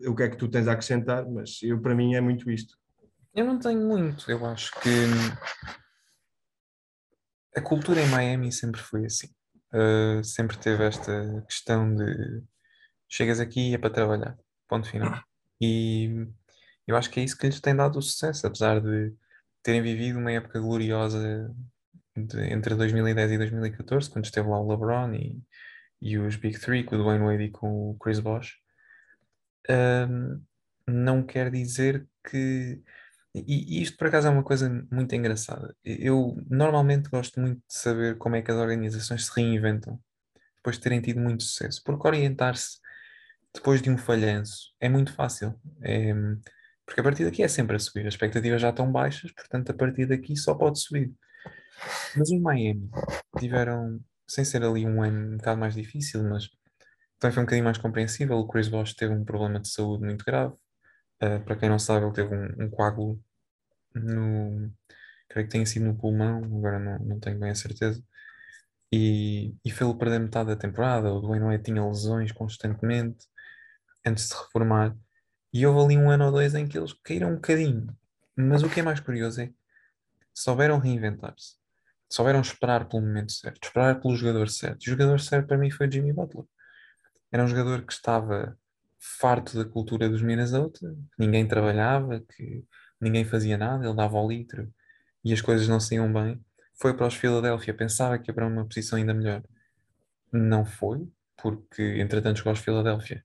o 0.08 0.16
que 0.16 0.24
é 0.24 0.30
que 0.30 0.38
tu 0.38 0.48
tens 0.48 0.68
a 0.68 0.74
acrescentar, 0.74 1.26
mas 1.30 1.60
eu, 1.62 1.82
para 1.82 1.96
mim 1.96 2.16
é 2.16 2.22
muito 2.22 2.50
isto. 2.50 2.78
Eu 3.34 3.46
não 3.46 3.60
tenho 3.60 3.82
muito, 3.86 4.30
eu 4.32 4.46
acho 4.46 4.72
que 4.80 4.90
a 7.56 7.62
cultura 7.62 8.02
em 8.02 8.08
Miami 8.08 8.52
sempre 8.52 8.82
foi 8.82 9.06
assim 9.06 9.28
uh, 9.76 10.24
sempre 10.24 10.58
teve 10.58 10.84
esta 10.84 11.44
questão 11.48 11.94
de 11.94 12.44
chegas 13.10 13.40
aqui 13.40 13.74
é 13.74 13.78
para 13.78 13.90
trabalhar, 13.90 14.38
ponto 14.68 14.90
final. 14.90 15.22
E 15.62 16.28
eu 16.88 16.96
acho 16.96 17.10
que 17.10 17.20
é 17.20 17.24
isso 17.24 17.38
que 17.38 17.48
lhes 17.48 17.60
tem 17.60 17.76
dado 17.76 17.98
o 18.00 18.02
sucesso, 18.02 18.48
apesar 18.48 18.82
de 18.82 19.14
terem 19.64 19.82
vivido 19.82 20.20
uma 20.20 20.32
época 20.32 20.60
gloriosa 20.60 21.54
de, 22.16 22.40
entre 22.52 22.76
2010 22.76 23.32
e 23.32 23.38
2014, 23.38 24.10
quando 24.10 24.26
esteve 24.26 24.48
lá 24.48 24.60
o 24.60 24.70
LeBron 24.70 25.14
e, 25.14 25.42
e 26.02 26.18
os 26.18 26.36
Big 26.36 26.60
Three, 26.60 26.84
com 26.84 26.96
o 26.96 27.00
Dwayne 27.00 27.26
Wade 27.26 27.44
e 27.44 27.52
com 27.52 27.92
o 27.92 27.98
Chris 27.98 28.20
Bosh. 28.20 28.60
Um, 29.70 30.42
não 30.88 31.24
quer 31.24 31.50
dizer 31.50 32.08
que 32.24 32.82
E, 33.34 33.82
isto 33.82 33.98
por 33.98 34.08
acaso 34.08 34.28
é 34.28 34.30
uma 34.30 34.44
coisa 34.44 34.70
muito 34.92 35.14
engraçada. 35.14 35.76
Eu 35.84 36.38
normalmente 36.50 37.10
gosto 37.10 37.40
muito 37.42 37.58
de 37.58 37.74
saber 37.74 38.18
como 38.18 38.36
é 38.36 38.42
que 38.42 38.52
as 38.52 38.58
organizações 38.58 39.26
se 39.26 39.32
reinventam 39.36 40.00
depois 40.58 40.78
de 40.78 40.84
terem 40.84 41.02
tido 41.02 41.20
muito 41.20 41.44
sucesso, 41.44 41.82
porque 41.84 42.08
orientar-se 42.08 42.80
depois 43.54 43.82
de 43.82 43.90
um 43.90 43.98
falhanço 43.98 44.74
é 44.80 44.88
muito 44.90 45.14
fácil. 45.14 45.54
É, 45.82 46.14
porque 46.86 47.02
a 47.02 47.04
partir 47.04 47.26
daqui 47.26 47.44
é 47.44 47.48
sempre 47.48 47.76
a 47.76 47.80
subir. 47.80 48.08
As 48.08 48.14
expectativas 48.14 48.62
já 48.62 48.70
estão 48.70 48.92
baixas, 48.92 49.32
portanto, 49.32 49.72
a 49.72 49.74
partir 49.74 50.06
daqui 50.06 50.36
só 50.38 50.56
pode 50.56 50.80
subir. 50.80 51.12
Mas 52.16 52.32
os 52.32 52.40
Miami 52.42 52.90
tiveram, 53.38 54.00
sem 54.28 54.44
ser 54.46 54.64
ali 54.64 54.86
um 54.86 55.02
ano 55.04 55.34
um 55.34 55.38
bocado 55.38 55.60
mais 55.60 55.76
difícil, 55.76 56.24
mas 56.24 56.50
também 57.20 57.34
foi 57.34 57.44
um 57.44 57.46
bocadinho 57.46 57.66
mais 57.66 57.78
compreensível. 57.78 58.38
O 58.38 58.48
Chris 58.48 58.68
Bosh 58.68 58.94
teve 58.94 59.14
um 59.14 59.26
problema 59.26 59.60
de 59.60 59.70
saúde 59.70 60.06
muito 60.06 60.26
grave. 60.26 60.54
Uh, 61.24 61.40
para 61.44 61.56
quem 61.56 61.70
não 61.70 61.80
sabe, 61.80 62.06
ele 62.06 62.14
teve 62.14 62.36
um, 62.36 62.66
um 62.66 62.70
coágulo 62.70 63.22
no. 63.94 64.72
Creio 65.30 65.48
que 65.48 65.52
tenha 65.52 65.66
sido 65.66 65.86
no 65.86 65.98
pulmão, 65.98 66.44
agora 66.44 66.80
não, 66.80 67.00
não 67.00 67.20
tenho 67.20 67.40
bem 67.40 67.50
a 67.52 67.56
certeza. 67.56 68.04
E, 68.92 69.56
e 69.66 69.72
fez-lo 69.72 69.98
perder 69.98 70.20
metade 70.20 70.50
da 70.50 70.56
temporada. 70.56 71.12
O 71.12 71.22
Dwayne 71.22 71.46
Wade 71.46 71.64
tinha 71.64 71.86
lesões 71.86 72.32
constantemente 72.32 73.26
antes 74.06 74.26
de 74.26 74.34
se 74.34 74.44
reformar. 74.44 74.96
E 75.54 75.66
houve 75.66 75.96
ali 75.96 75.98
um 75.98 76.10
ano 76.12 76.26
ou 76.26 76.32
dois 76.32 76.54
em 76.54 76.68
que 76.68 76.78
eles 76.78 76.94
caíram 77.04 77.32
um 77.32 77.36
bocadinho. 77.36 77.88
Mas 78.36 78.64
o 78.64 78.70
que 78.70 78.80
é 78.82 78.84
mais 78.84 79.00
curioso 79.00 79.42
é 79.42 79.52
souberam 80.34 80.78
reinventar-se. 80.80 81.56
Souberam 82.10 82.42
esperar 82.42 82.88
pelo 82.88 83.02
momento 83.02 83.32
certo, 83.32 83.64
esperar 83.64 84.00
pelo 84.00 84.16
jogador 84.16 84.48
certo. 84.50 84.84
E 84.84 84.88
o 84.88 84.92
jogador 84.92 85.20
certo 85.20 85.48
para 85.48 85.58
mim 85.58 85.72
foi 85.72 85.92
Jimmy 85.92 86.14
Butler. 86.14 86.46
Era 87.32 87.44
um 87.44 87.48
jogador 87.48 87.82
que 87.84 87.94
estava 87.94 88.58
farto 89.20 89.58
da 89.58 89.70
cultura 89.70 90.10
dos 90.10 90.22
Minnesota, 90.22 90.80
que 90.80 91.20
ninguém 91.20 91.48
trabalhava, 91.48 92.20
que 92.22 92.64
ninguém 93.00 93.24
fazia 93.26 93.58
nada, 93.58 93.86
ele 93.86 93.96
dava 93.96 94.18
ao 94.18 94.28
litro 94.28 94.72
e 95.24 95.34
as 95.34 95.42
coisas 95.42 95.68
não 95.68 95.80
saíam 95.80 96.12
bem. 96.12 96.40
Foi 96.80 96.96
para 96.96 97.08
os 97.08 97.16
Philadelphia, 97.16 97.74
pensava 97.74 98.18
que 98.18 98.30
ia 98.30 98.34
para 98.34 98.48
uma 98.48 98.66
posição 98.66 98.98
ainda 98.98 99.14
melhor. 99.14 99.44
Não 100.32 100.66
foi, 100.66 101.08
porque 101.42 102.00
entretanto 102.00 102.38
chegou 102.38 102.52
aos 102.52 102.60
Philadelphia. 102.60 103.24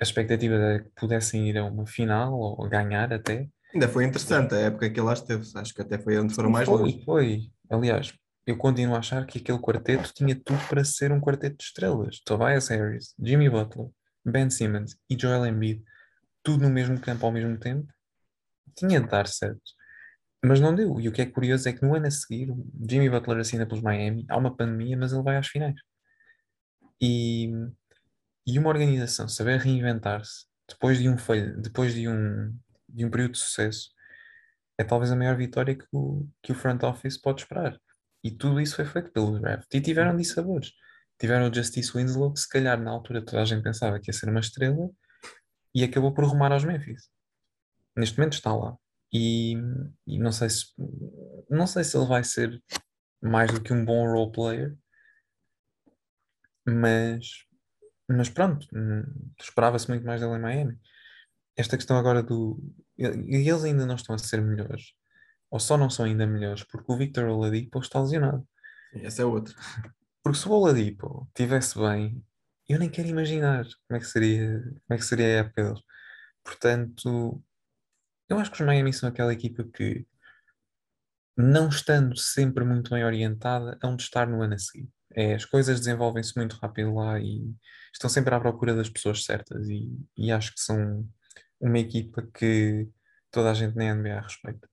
A 0.00 0.04
expectativa 0.04 0.54
era 0.54 0.84
que 0.84 0.90
pudessem 0.90 1.48
ir 1.48 1.58
a 1.58 1.64
uma 1.64 1.86
final 1.86 2.34
ou 2.34 2.68
ganhar 2.68 3.12
até. 3.12 3.48
Ainda 3.74 3.88
foi 3.88 4.04
interessante 4.04 4.54
a 4.54 4.58
época 4.58 4.88
que 4.88 5.00
ele 5.00 5.06
lá 5.06 5.14
esteve, 5.14 5.44
acho 5.54 5.74
que 5.74 5.82
até 5.82 5.98
foi 5.98 6.18
onde 6.18 6.34
foram 6.34 6.50
mais 6.50 6.68
foi, 6.68 6.78
longe. 6.78 7.04
Foi, 7.04 7.50
aliás, 7.70 8.14
eu 8.46 8.56
continuo 8.56 8.94
a 8.94 8.98
achar 8.98 9.26
que 9.26 9.38
aquele 9.38 9.58
quarteto 9.58 10.12
tinha 10.14 10.34
tudo 10.34 10.60
para 10.68 10.84
ser 10.84 11.10
um 11.12 11.20
quarteto 11.20 11.56
de 11.56 11.64
estrelas. 11.64 12.20
Tobias 12.20 12.68
Harris, 12.68 13.14
Jimmy 13.18 13.50
Butler, 13.50 13.88
Ben 14.24 14.48
Simmons 14.50 14.96
e 15.10 15.16
Joel 15.20 15.46
Embiid, 15.46 15.82
tudo 16.42 16.62
no 16.62 16.70
mesmo 16.70 17.00
campo 17.00 17.26
ao 17.26 17.32
mesmo 17.32 17.58
tempo, 17.58 17.92
tinha 18.76 19.00
de 19.00 19.08
dar 19.08 19.26
certo. 19.26 19.62
Mas 20.44 20.60
não 20.60 20.74
deu. 20.74 21.00
E 21.00 21.08
o 21.08 21.12
que 21.12 21.22
é 21.22 21.26
curioso 21.26 21.68
é 21.68 21.72
que 21.72 21.82
no 21.82 21.94
ano 21.94 22.06
a 22.06 22.10
seguir, 22.10 22.48
Jimmy 22.88 23.10
Butler 23.10 23.38
assina 23.38 23.66
pelos 23.66 23.82
Miami, 23.82 24.24
há 24.28 24.36
uma 24.36 24.56
pandemia, 24.56 24.96
mas 24.96 25.12
ele 25.12 25.22
vai 25.22 25.36
às 25.36 25.48
finais. 25.48 25.80
E, 27.02 27.50
e 28.46 28.58
uma 28.58 28.68
organização 28.68 29.28
saber 29.28 29.58
reinventar-se 29.58 30.46
depois 30.68 30.98
de 30.98 31.08
um 31.08 31.16
depois 31.60 31.94
de 31.94 32.08
um, 32.08 32.56
de 32.88 33.04
um 33.04 33.10
período 33.10 33.32
de 33.32 33.38
sucesso, 33.38 33.90
é 34.78 34.84
talvez 34.84 35.10
a 35.10 35.16
maior 35.16 35.36
vitória 35.36 35.76
que 35.76 35.86
o, 35.92 36.28
que 36.42 36.52
o 36.52 36.54
front 36.54 36.82
office 36.82 37.20
pode 37.20 37.42
esperar. 37.42 37.78
E 38.22 38.30
tudo 38.30 38.60
isso 38.60 38.76
foi 38.76 38.84
feito 38.84 39.10
pelo 39.12 39.38
draft. 39.38 39.72
E 39.72 39.80
tiveram 39.80 40.16
dissabores. 40.16 40.72
Tiveram 41.18 41.48
o 41.48 41.54
Justice 41.54 41.92
Winslow, 41.92 42.32
que 42.32 42.40
se 42.40 42.48
calhar 42.48 42.80
na 42.80 42.90
altura 42.90 43.24
toda 43.24 43.42
a 43.42 43.44
gente 43.44 43.62
pensava 43.62 43.98
que 44.00 44.10
ia 44.10 44.12
ser 44.12 44.28
uma 44.28 44.40
estrela, 44.40 44.90
e 45.74 45.84
acabou 45.84 46.12
por 46.12 46.24
rumar 46.24 46.52
aos 46.52 46.64
Memphis. 46.64 47.08
Neste 47.96 48.18
momento 48.18 48.34
está 48.34 48.54
lá. 48.54 48.76
E, 49.12 49.54
e 50.06 50.18
não 50.18 50.32
sei 50.32 50.50
se 50.50 50.66
não 51.48 51.66
sei 51.66 51.84
se 51.84 51.96
ele 51.96 52.06
vai 52.06 52.24
ser 52.24 52.62
mais 53.22 53.52
do 53.52 53.62
que 53.62 53.72
um 53.72 53.84
bom 53.84 54.06
role 54.06 54.32
player, 54.32 54.76
mas, 56.66 57.46
mas 58.08 58.28
pronto, 58.28 58.66
hum, 58.74 59.04
esperava-se 59.38 59.88
muito 59.88 60.04
mais 60.04 60.20
dele 60.20 60.34
em 60.34 60.40
Miami. 60.40 60.80
Esta 61.56 61.76
questão 61.76 61.96
agora 61.96 62.22
do. 62.22 62.60
E 62.98 63.04
eles 63.48 63.64
ainda 63.64 63.84
não 63.86 63.96
estão 63.96 64.14
a 64.14 64.18
ser 64.18 64.40
melhores, 64.40 64.92
ou 65.50 65.60
só 65.60 65.76
não 65.76 65.90
são 65.90 66.04
ainda 66.04 66.26
melhores, 66.26 66.64
porque 66.64 66.90
o 66.90 66.96
Victor 66.96 67.28
Oladipo 67.28 67.78
está 67.78 68.00
lesionado. 68.00 68.46
Esse 68.94 69.20
é 69.20 69.24
outro. 69.24 69.54
Porque 70.22 70.38
se 70.38 70.48
o 70.48 70.52
Oladipo 70.52 71.28
estivesse 71.28 71.78
bem, 71.78 72.24
eu 72.68 72.78
nem 72.78 72.90
quero 72.90 73.08
imaginar 73.08 73.64
como 73.86 73.96
é 73.96 74.00
que 74.00 74.06
seria, 74.06 74.60
como 74.60 74.82
é 74.90 74.96
que 74.96 75.04
seria 75.04 75.26
a 75.26 75.38
época 75.40 75.62
deles. 75.62 75.82
Portanto, 76.42 77.42
eu 78.28 78.38
acho 78.38 78.50
que 78.50 78.60
os 78.60 78.66
Miami 78.66 78.92
são 78.92 79.08
aquela 79.08 79.32
equipa 79.32 79.62
que, 79.64 80.06
não 81.36 81.68
estando 81.68 82.16
sempre 82.16 82.64
muito 82.64 82.90
bem 82.90 83.04
orientada, 83.04 83.78
hão 83.82 83.94
de 83.94 84.02
estar 84.02 84.26
no 84.26 84.42
ano 84.42 84.54
a 84.54 84.58
seguir. 84.58 84.88
É, 85.12 85.34
as 85.34 85.44
coisas 85.44 85.78
desenvolvem-se 85.78 86.36
muito 86.36 86.56
rápido 86.56 86.94
lá 86.94 87.20
e 87.20 87.54
estão 87.92 88.10
sempre 88.10 88.34
à 88.34 88.40
procura 88.40 88.74
das 88.74 88.88
pessoas 88.88 89.24
certas 89.24 89.68
e, 89.68 89.88
e 90.16 90.32
acho 90.32 90.52
que 90.52 90.60
são 90.60 91.08
uma 91.60 91.78
equipa 91.78 92.22
que 92.34 92.88
toda 93.30 93.50
a 93.50 93.54
gente 93.54 93.74
na 93.76 93.94
NBA 93.94 94.20
respeita. 94.20 94.68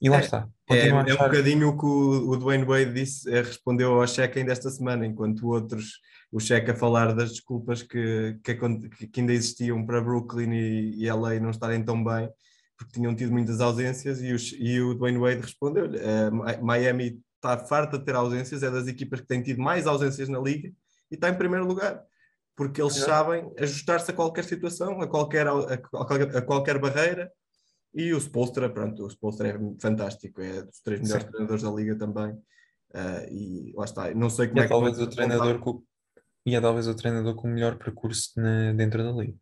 E 0.00 0.08
lá 0.10 0.16
É, 0.16 0.20
está. 0.20 0.48
É, 0.70 0.88
é 0.88 0.94
um 0.94 0.98
achar- 0.98 1.28
bocadinho 1.28 1.68
o 1.68 1.78
que 1.78 1.86
o, 1.86 2.30
o 2.30 2.36
Dwayne 2.36 2.64
Wade 2.64 2.92
disse, 2.92 3.30
é, 3.32 3.40
respondeu 3.42 4.00
ao 4.00 4.06
Checa 4.06 4.38
ainda 4.40 4.50
esta 4.52 4.68
semana, 4.70 5.06
enquanto 5.06 5.46
outros, 5.46 6.00
o 6.32 6.40
Checa 6.40 6.72
a 6.72 6.76
falar 6.76 7.14
das 7.14 7.30
desculpas 7.30 7.82
que, 7.82 8.38
que, 8.42 8.54
que- 8.54 9.20
ainda 9.20 9.32
existiam 9.32 9.84
para 9.86 10.00
Brooklyn 10.00 10.52
e, 10.52 11.04
e 11.04 11.08
LA 11.08 11.38
não 11.38 11.50
estarem 11.50 11.84
tão 11.84 12.02
bem, 12.02 12.28
porque 12.76 12.94
tinham 12.94 13.14
tido 13.14 13.30
muitas 13.30 13.60
ausências, 13.60 14.20
e 14.20 14.32
o, 14.32 14.36
e 14.64 14.80
o 14.80 14.94
Dwayne 14.94 15.18
Wade 15.18 15.40
respondeu-lhe: 15.42 15.98
eh, 15.98 16.30
Mi- 16.30 16.62
Miami 16.62 17.20
está 17.36 17.56
farta 17.58 17.96
de 17.98 18.04
ter 18.04 18.14
ausências, 18.16 18.62
é 18.64 18.70
das 18.70 18.88
equipas 18.88 19.20
que 19.20 19.26
têm 19.26 19.42
tido 19.42 19.60
mais 19.62 19.86
ausências 19.86 20.28
na 20.28 20.40
liga 20.40 20.68
e 21.10 21.14
está 21.14 21.28
em 21.28 21.34
primeiro 21.38 21.64
lugar. 21.66 22.02
Porque 22.54 22.80
eles 22.82 22.96
Exato. 22.96 23.10
sabem 23.10 23.52
ajustar-se 23.58 24.10
a 24.10 24.14
qualquer 24.14 24.44
situação, 24.44 25.00
a 25.00 25.08
qualquer, 25.08 25.46
a, 25.48 25.78
qualquer- 25.78 26.36
a 26.36 26.42
qualquer 26.42 26.78
barreira, 26.78 27.32
e 27.94 28.12
o 28.12 28.18
Spolstra, 28.20 28.70
pronto, 28.72 29.04
o 29.04 29.08
Spolstra 29.10 29.48
é 29.48 29.58
fantástico, 29.80 30.40
é 30.40 30.62
dos 30.62 30.80
três 30.80 31.00
melhores 31.00 31.24
Sim. 31.24 31.30
treinadores 31.30 31.62
da 31.62 31.70
liga 31.70 31.96
também. 31.96 32.38
Ah, 32.94 33.24
e 33.30 33.72
lá 33.74 33.84
está, 33.84 34.14
não 34.14 34.28
sei 34.28 34.46
E 34.46 34.48
como 34.48 34.60
é 34.60 34.64
é 34.64 34.66
que 34.66 34.72
talvez 34.72 34.98
o 34.98 35.08
treinador 35.08 35.58
com, 35.60 35.82
e 36.44 36.54
é 36.54 36.60
talvez 36.60 36.86
o 36.86 36.94
treinador 36.94 37.34
com 37.36 37.48
o 37.48 37.50
melhor 37.50 37.78
percurso 37.78 38.38
na- 38.38 38.72
dentro 38.74 39.02
da 39.02 39.10
liga. 39.12 39.38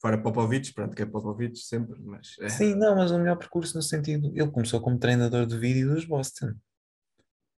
Fora 0.00 0.22
Popovich, 0.22 0.72
pronto, 0.74 0.94
que 0.94 1.02
é 1.02 1.06
Popovich 1.06 1.58
sempre, 1.58 1.98
mas 2.00 2.36
é, 2.40 2.48
Sim, 2.48 2.74
não, 2.76 2.94
mas 2.96 3.10
o 3.10 3.18
melhor 3.18 3.36
percurso 3.36 3.74
no 3.76 3.82
sentido. 3.82 4.28
Ele 4.34 4.50
começou 4.50 4.80
como 4.80 4.98
treinador 4.98 5.44
de 5.46 5.58
vídeo 5.58 5.92
dos 5.94 6.04
Boston 6.04 6.52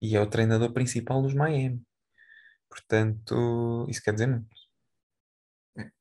e 0.01 0.15
é 0.15 0.21
o 0.21 0.29
treinador 0.29 0.71
principal 0.71 1.21
dos 1.21 1.34
Miami. 1.34 1.82
Portanto, 2.69 3.86
isso 3.89 4.01
quer 4.01 4.13
dizer 4.13 4.27
muito. 4.27 4.47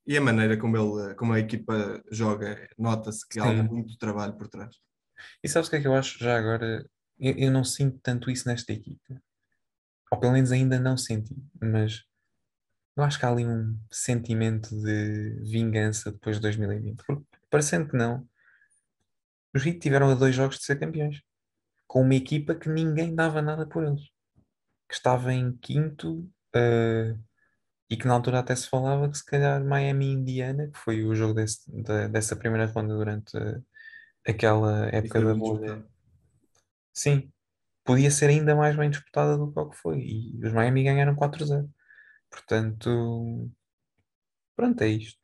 E 0.07 0.17
a 0.17 0.21
maneira 0.21 0.57
como, 0.57 0.77
ele, 0.77 1.15
como 1.15 1.33
a 1.33 1.39
equipa 1.39 2.03
joga, 2.11 2.69
nota-se 2.77 3.27
que 3.29 3.39
há 3.39 3.45
Sim. 3.45 3.63
muito 3.63 3.97
trabalho 3.99 4.37
por 4.37 4.49
trás. 4.49 4.75
E 5.43 5.49
sabes 5.49 5.69
o 5.69 5.71
que 5.71 5.77
é 5.77 5.81
que 5.81 5.87
eu 5.87 5.95
acho 5.95 6.19
já 6.19 6.37
agora? 6.39 6.89
Eu, 7.19 7.37
eu 7.37 7.51
não 7.51 7.65
sinto 7.65 7.99
tanto 8.03 8.31
isso 8.31 8.49
nesta 8.49 8.73
equipa. 8.73 9.21
Ou 10.11 10.19
pelo 10.19 10.33
menos 10.33 10.53
ainda 10.53 10.79
não 10.79 10.97
senti. 10.97 11.37
Mas 11.61 12.05
eu 12.97 13.05
acho 13.05 13.19
que 13.19 13.25
há 13.25 13.31
ali 13.31 13.47
um 13.47 13.79
sentimento 13.91 14.71
de 14.71 15.41
vingança 15.45 16.11
depois 16.11 16.37
de 16.37 16.43
2020. 16.43 17.05
Porque, 17.07 17.25
parecendo 17.51 17.89
que 17.89 17.97
não, 17.97 18.29
os 19.55 19.65
Heat 19.65 19.79
tiveram 19.79 20.11
a 20.11 20.15
dois 20.15 20.35
jogos 20.35 20.59
de 20.59 20.65
ser 20.65 20.79
campeões. 20.79 21.23
Com 21.87 22.03
uma 22.03 22.15
equipa 22.15 22.55
que 22.55 22.69
ninguém 22.69 23.15
dava 23.15 23.41
nada 23.41 23.67
por 23.67 23.85
eles. 23.85 24.03
Que 24.89 24.95
estava 24.95 25.33
em 25.33 25.57
quinto. 25.57 26.29
Eh, 26.55 27.15
e 27.91 27.97
que 27.97 28.07
na 28.07 28.15
altura 28.15 28.41
até 28.41 28.55
se 28.57 28.69
falava 28.69 29.09
que 29.11 29.19
se 29.19 29.25
calhar 29.25 29.65
Miami 29.65 30.07
e 30.07 30.13
Indiana, 30.13 30.69
que 30.69 30.79
foi 30.79 31.05
o 31.05 31.15
jogo 31.15 31.35
desse- 31.35 31.71
da- 31.83 32.09
dessa 32.09 32.37
primeira 32.37 32.67
ronda 32.67 32.95
durante 32.97 33.37
eh, 33.37 33.61
aquela 34.27 34.87
época 34.89 35.21
da 35.21 35.35
bolha. 35.35 35.85
Sim, 36.93 37.31
podia 37.85 38.11
ser 38.11 38.29
ainda 38.31 38.55
mais 38.57 38.77
bem 38.77 38.91
disputada 38.91 39.37
do 39.39 39.53
que 39.53 39.59
o 39.61 39.71
que 39.71 39.77
foi. 39.77 40.01
E 40.01 40.41
os 40.47 40.53
Miami 40.53 40.85
ganharam 40.85 41.15
4-0. 41.15 41.71
Portanto, 42.31 43.51
pronto, 44.57 44.83
é 44.83 44.89
isto. 44.89 45.19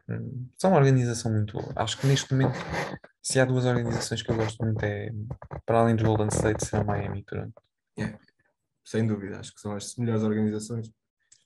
São 0.58 0.70
uma 0.70 0.78
organização 0.78 1.32
muito 1.32 1.54
boa. 1.54 1.72
Acho 1.76 1.98
que 1.98 2.06
neste 2.06 2.32
momento, 2.32 2.54
se 3.22 3.40
há 3.40 3.44
duas 3.44 3.64
organizações 3.66 4.22
que 4.22 4.30
eu 4.30 4.36
gosto 4.36 4.64
muito, 4.64 4.82
é 4.84 5.10
para 5.66 5.80
além 5.80 5.96
dos 5.96 6.04
Golden 6.06 6.28
State, 6.28 6.64
serão 6.64 6.84
Miami 6.84 7.20
e 7.20 7.24
Toronto. 7.24 7.62
Sem 8.84 9.06
dúvida, 9.06 9.40
acho 9.40 9.54
que 9.54 9.60
são 9.60 9.74
as 9.74 9.96
melhores 9.96 10.22
organizações 10.22 10.90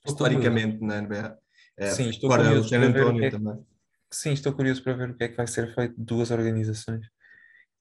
historicamente 0.05 0.81
na 0.83 1.01
NBA. 1.01 1.37
É, 1.77 1.87
Sim, 1.91 2.09
estou 2.09 2.29
o 2.31 2.35
curioso 2.35 2.69
San 2.69 2.79
para 2.79 2.89
ver 2.91 2.99
o 2.99 3.01
Antonio 3.09 3.19
que 3.19 3.25
é 3.25 3.29
que- 3.31 3.37
também. 3.37 3.65
Sim, 4.11 4.31
estou 4.33 4.53
curioso 4.53 4.83
para 4.83 4.93
ver 4.93 5.09
o 5.11 5.15
que 5.15 5.23
é 5.23 5.27
que 5.29 5.37
vai 5.37 5.47
ser 5.47 5.73
feito 5.75 5.95
de 5.95 6.03
duas 6.03 6.31
organizações. 6.31 7.05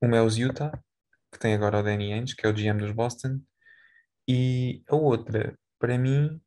Uma 0.00 0.18
é 0.18 0.22
os 0.22 0.36
Utah, 0.36 0.70
que 1.32 1.38
tem 1.38 1.54
agora 1.54 1.78
o 1.80 1.82
Danny 1.82 2.12
Ainge, 2.12 2.36
que 2.36 2.46
é 2.46 2.50
o 2.50 2.52
GM 2.54 2.78
dos 2.78 2.92
Boston, 2.92 3.40
e 4.28 4.82
a 4.88 4.94
outra, 4.96 5.58
para 5.78 5.96
mim, 5.98 6.40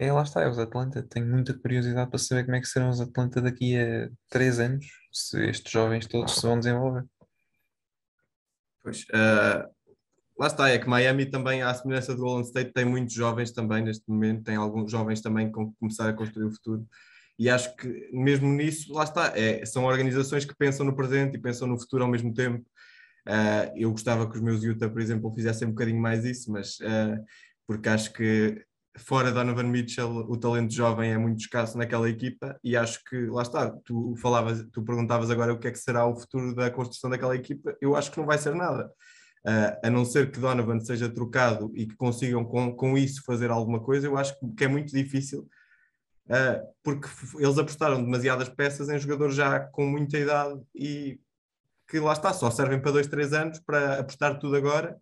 É, 0.00 0.12
lá 0.12 0.22
está, 0.22 0.42
é 0.42 0.48
os 0.48 0.60
Atlanta. 0.60 1.02
Tenho 1.02 1.26
muita 1.26 1.52
curiosidade 1.58 2.08
para 2.08 2.20
saber 2.20 2.44
como 2.44 2.54
é 2.54 2.60
que 2.60 2.68
serão 2.68 2.88
os 2.88 3.00
Atlanta 3.00 3.42
daqui 3.42 3.76
a 3.76 4.08
três 4.30 4.60
anos, 4.60 4.86
se 5.12 5.42
estes 5.50 5.72
jovens 5.72 6.06
todos 6.06 6.36
se 6.36 6.42
vão 6.42 6.56
desenvolver. 6.56 7.04
Pois, 8.80 9.00
uh, 9.10 9.68
lá 10.38 10.46
está, 10.46 10.68
é 10.68 10.78
que 10.78 10.88
Miami 10.88 11.26
também, 11.26 11.62
à 11.62 11.74
semelhança 11.74 12.14
do 12.14 12.22
Golden 12.22 12.44
State, 12.44 12.72
tem 12.72 12.84
muitos 12.84 13.14
jovens 13.14 13.50
também 13.52 13.82
neste 13.82 14.08
momento, 14.08 14.44
tem 14.44 14.56
alguns 14.56 14.90
jovens 14.90 15.20
também 15.20 15.50
que 15.50 15.58
começar 15.78 16.08
a 16.08 16.12
construir 16.12 16.46
o 16.46 16.52
futuro. 16.52 16.86
E 17.38 17.48
acho 17.48 17.74
que 17.76 18.08
mesmo 18.12 18.48
nisso, 18.48 18.92
lá 18.92 19.04
está, 19.04 19.32
é, 19.36 19.64
são 19.64 19.84
organizações 19.84 20.44
que 20.44 20.56
pensam 20.56 20.84
no 20.84 20.94
presente 20.94 21.36
e 21.36 21.40
pensam 21.40 21.68
no 21.68 21.78
futuro 21.78 22.04
ao 22.04 22.10
mesmo 22.10 22.32
tempo. 22.32 22.64
Uh, 23.26 23.70
eu 23.76 23.90
gostava 23.90 24.28
que 24.28 24.36
os 24.36 24.42
meus 24.42 24.62
Utah, 24.62 24.88
por 24.88 25.00
exemplo, 25.00 25.32
fizessem 25.34 25.68
um 25.68 25.72
bocadinho 25.72 26.00
mais 26.00 26.24
isso, 26.24 26.50
mas 26.50 26.78
uh, 26.80 27.22
porque 27.66 27.88
acho 27.88 28.12
que 28.12 28.64
fora 28.96 29.30
Donovan 29.30 29.64
Mitchell 29.64 30.08
o 30.08 30.36
talento 30.36 30.72
jovem 30.72 31.12
é 31.12 31.18
muito 31.18 31.40
escasso 31.40 31.76
naquela 31.78 32.08
equipa 32.08 32.58
e 32.64 32.76
acho 32.76 33.04
que 33.04 33.26
lá 33.26 33.42
está, 33.42 33.70
tu 33.84 34.16
falavas, 34.16 34.66
tu 34.72 34.82
perguntavas 34.82 35.30
agora 35.30 35.52
o 35.52 35.58
que 35.58 35.68
é 35.68 35.70
que 35.70 35.78
será 35.78 36.06
o 36.06 36.16
futuro 36.16 36.54
da 36.54 36.70
construção 36.70 37.10
daquela 37.10 37.36
equipa, 37.36 37.76
eu 37.80 37.94
acho 37.94 38.10
que 38.10 38.18
não 38.18 38.26
vai 38.26 38.38
ser 38.38 38.54
nada. 38.54 38.90
Uh, 39.46 39.86
a 39.86 39.90
não 39.90 40.04
ser 40.04 40.30
que 40.30 40.40
Donovan 40.40 40.80
seja 40.80 41.08
trocado 41.08 41.70
e 41.74 41.86
que 41.86 41.96
consigam 41.96 42.44
com, 42.44 42.74
com 42.74 42.98
isso 42.98 43.22
fazer 43.24 43.50
alguma 43.50 43.80
coisa, 43.80 44.06
eu 44.06 44.16
acho 44.16 44.36
que 44.56 44.64
é 44.64 44.68
muito 44.68 44.92
difícil, 44.92 45.48
uh, 46.26 46.74
porque 46.82 47.08
eles 47.38 47.56
apostaram 47.56 48.02
demasiadas 48.02 48.48
peças 48.48 48.88
em 48.88 48.98
jogadores 48.98 49.36
já 49.36 49.60
com 49.60 49.86
muita 49.86 50.18
idade 50.18 50.60
e 50.74 51.20
que 51.88 52.00
lá 52.00 52.12
está, 52.12 52.32
só 52.32 52.50
servem 52.50 52.80
para 52.80 52.90
dois, 52.90 53.06
três 53.06 53.32
anos 53.32 53.60
para 53.60 54.00
apostar 54.00 54.38
tudo 54.38 54.56
agora. 54.56 54.98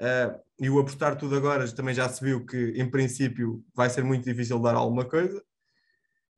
Uh, 0.00 0.42
e 0.58 0.68
o 0.68 0.80
apostar 0.80 1.16
tudo 1.16 1.36
agora 1.36 1.70
também 1.72 1.94
já 1.94 2.08
se 2.08 2.24
viu 2.24 2.44
que, 2.44 2.72
em 2.76 2.90
princípio, 2.90 3.64
vai 3.74 3.88
ser 3.90 4.02
muito 4.02 4.24
difícil 4.24 4.58
dar 4.58 4.74
alguma 4.74 5.04
coisa. 5.04 5.40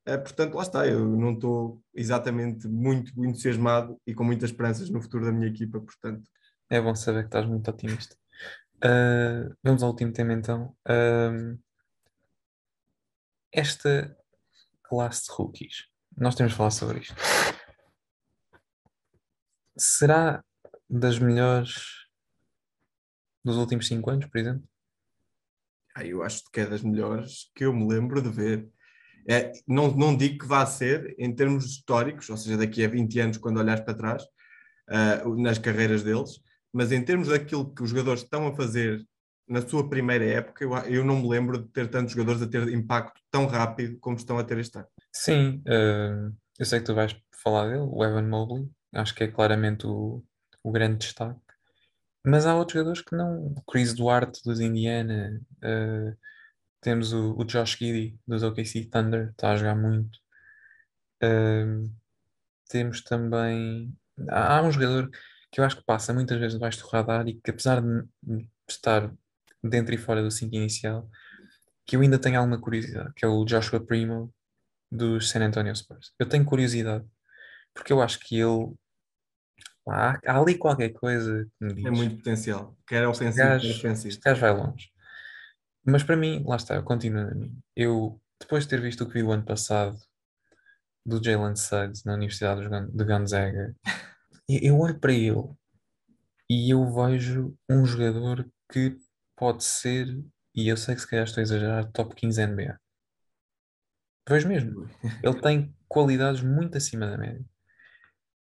portanto, 0.04 0.54
lá 0.54 0.62
está, 0.62 0.86
eu 0.86 1.06
não 1.16 1.32
estou 1.32 1.82
exatamente 1.94 2.68
muito 2.68 3.12
entusiasmado 3.24 3.98
e 4.06 4.14
com 4.14 4.24
muitas 4.24 4.50
esperanças 4.50 4.90
no 4.90 5.00
futuro 5.00 5.24
da 5.24 5.32
minha 5.32 5.48
equipa, 5.48 5.80
portanto, 5.80 6.28
é 6.70 6.80
bom 6.80 6.94
saber 6.94 7.22
que 7.22 7.28
estás 7.28 7.46
muito 7.46 7.70
otimista. 7.70 8.16
Uh, 8.76 9.56
vamos 9.62 9.82
ao 9.82 9.90
último 9.90 10.12
tema 10.12 10.32
então. 10.32 10.76
Uh, 10.86 11.58
esta 13.52 14.16
classe 14.82 15.24
de 15.26 15.32
rookies, 15.32 15.86
nós 16.16 16.34
temos 16.34 16.52
de 16.52 16.58
falar 16.58 16.70
sobre 16.70 17.00
isto. 17.00 17.14
Será 19.76 20.44
das 20.88 21.18
melhores 21.18 22.06
dos 23.44 23.56
últimos 23.56 23.86
5 23.86 24.10
anos, 24.10 24.26
por 24.26 24.38
exemplo? 24.38 24.68
Ah, 25.94 26.04
eu 26.04 26.22
acho 26.22 26.44
que 26.52 26.60
é 26.60 26.66
das 26.66 26.82
melhores 26.82 27.50
que 27.54 27.64
eu 27.64 27.72
me 27.72 27.86
lembro 27.88 28.20
de 28.20 28.28
ver. 28.28 28.68
É, 29.28 29.52
não, 29.66 29.90
não 29.96 30.16
digo 30.16 30.38
que 30.38 30.46
vá 30.46 30.64
ser 30.66 31.14
em 31.18 31.34
termos 31.34 31.64
históricos, 31.64 32.28
ou 32.28 32.36
seja, 32.36 32.56
daqui 32.56 32.84
a 32.84 32.88
20 32.88 33.20
anos, 33.20 33.38
quando 33.38 33.58
olhares 33.58 33.84
para 33.84 33.94
trás, 33.94 34.22
uh, 34.22 35.42
nas 35.42 35.58
carreiras 35.58 36.02
deles, 36.02 36.40
mas 36.76 36.92
em 36.92 37.02
termos 37.02 37.28
daquilo 37.28 37.72
que 37.74 37.82
os 37.82 37.88
jogadores 37.88 38.22
estão 38.22 38.46
a 38.46 38.54
fazer 38.54 39.02
na 39.48 39.66
sua 39.66 39.88
primeira 39.88 40.26
época, 40.26 40.62
eu, 40.62 40.76
eu 40.80 41.04
não 41.06 41.22
me 41.22 41.28
lembro 41.28 41.62
de 41.62 41.68
ter 41.70 41.88
tantos 41.88 42.12
jogadores 42.12 42.42
a 42.42 42.46
ter 42.46 42.68
impacto 42.68 43.18
tão 43.30 43.46
rápido 43.46 43.98
como 43.98 44.16
estão 44.16 44.36
a 44.36 44.44
ter 44.44 44.58
este 44.58 44.76
ano. 44.76 44.86
Sim, 45.10 45.62
uh, 45.66 46.36
eu 46.58 46.66
sei 46.66 46.80
que 46.80 46.84
tu 46.84 46.94
vais 46.94 47.16
falar 47.42 47.68
dele, 47.68 47.80
o 47.80 48.04
Evan 48.04 48.28
Mobley, 48.28 48.68
acho 48.94 49.14
que 49.14 49.24
é 49.24 49.28
claramente 49.28 49.86
o, 49.86 50.22
o 50.62 50.70
grande 50.70 50.98
destaque. 50.98 51.40
Mas 52.22 52.44
há 52.44 52.54
outros 52.54 52.74
jogadores 52.74 53.00
que 53.00 53.16
não. 53.16 53.46
O 53.46 53.62
Chris 53.62 53.94
Duarte 53.94 54.42
dos 54.44 54.60
Indiana, 54.60 55.40
uh, 55.64 56.14
temos 56.82 57.14
o, 57.14 57.34
o, 57.38 57.44
Josh 57.44 57.78
Giddy 57.78 58.18
dos 58.26 58.42
OKC 58.42 58.84
Thunder, 58.84 59.30
está 59.30 59.52
a 59.52 59.56
jogar 59.56 59.76
muito. 59.76 60.18
Uh, 61.24 61.90
temos 62.68 63.00
também. 63.02 63.96
Há, 64.28 64.58
há 64.58 64.62
um 64.62 64.70
jogador 64.70 65.08
que 65.56 65.60
eu 65.60 65.64
acho 65.64 65.78
que 65.78 65.84
passa 65.84 66.12
muitas 66.12 66.38
vezes 66.38 66.52
debaixo 66.52 66.82
do 66.82 66.88
radar 66.90 67.26
e 67.26 67.40
que 67.40 67.50
apesar 67.50 67.80
de 67.80 68.46
estar 68.68 69.10
dentro 69.64 69.94
e 69.94 69.96
fora 69.96 70.22
do 70.22 70.30
5 70.30 70.54
inicial, 70.54 71.08
que 71.86 71.96
eu 71.96 72.02
ainda 72.02 72.18
tenho 72.18 72.38
alguma 72.38 72.60
curiosidade, 72.60 73.14
que 73.14 73.24
é 73.24 73.28
o 73.28 73.42
Joshua 73.42 73.80
Primo 73.80 74.30
dos 74.92 75.30
San 75.30 75.40
Antonio 75.40 75.74
Spurs. 75.74 76.12
Eu 76.18 76.28
tenho 76.28 76.44
curiosidade, 76.44 77.06
porque 77.72 77.90
eu 77.90 78.02
acho 78.02 78.20
que 78.20 78.38
ele 78.38 78.74
há, 79.88 80.20
há 80.26 80.38
ali 80.38 80.58
qualquer 80.58 80.90
coisa 80.90 81.48
que 81.58 81.64
me 81.64 81.72
diz. 81.72 81.86
É 81.86 81.90
muito 81.90 82.16
potencial, 82.16 82.76
quer 82.86 83.08
ofensivo, 83.08 83.38
quer 83.38 83.56
ofensivo. 83.56 84.08
Este 84.08 84.20
gajo 84.20 84.40
vai 84.42 84.52
longe. 84.52 84.90
Mas 85.86 86.02
para 86.02 86.18
mim, 86.18 86.44
lá 86.46 86.56
está, 86.56 86.74
eu 86.74 86.82
continuo 86.82 87.24
na 87.24 87.34
minha. 87.34 87.56
Eu, 87.74 88.20
depois 88.38 88.64
de 88.64 88.68
ter 88.68 88.82
visto 88.82 89.04
o 89.04 89.06
que 89.06 89.14
vi 89.14 89.22
o 89.22 89.32
ano 89.32 89.46
passado 89.46 89.96
do 91.06 91.18
Jalen 91.24 91.56
Suggs 91.56 92.04
na 92.04 92.12
Universidade 92.12 92.60
de 92.92 93.04
Gonzaga, 93.04 93.74
eu 94.48 94.78
olho 94.78 94.98
para 94.98 95.12
ele 95.12 95.54
e 96.48 96.72
eu 96.72 96.84
vejo 96.92 97.56
um 97.68 97.84
jogador 97.84 98.48
que 98.70 98.96
pode 99.36 99.64
ser, 99.64 100.06
e 100.54 100.68
eu 100.68 100.76
sei 100.76 100.94
que 100.94 101.00
se 101.00 101.08
calhar 101.08 101.24
estou 101.24 101.40
a 101.40 101.42
exagerar, 101.42 101.92
top 101.92 102.14
15 102.14 102.46
NBA. 102.46 102.78
Vejo 104.28 104.48
mesmo. 104.48 104.88
Ele 105.22 105.40
tem 105.40 105.74
qualidades 105.88 106.42
muito 106.42 106.76
acima 106.76 107.06
da 107.06 107.18
média. 107.18 107.44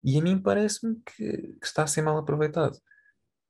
E 0.03 0.19
a 0.19 0.21
mim 0.21 0.39
parece-me 0.39 1.01
que, 1.01 1.55
que, 1.59 1.65
está 1.65 1.83
a 1.83 1.87
ser 1.87 2.01
mal 2.01 2.17
aproveitado. 2.17 2.77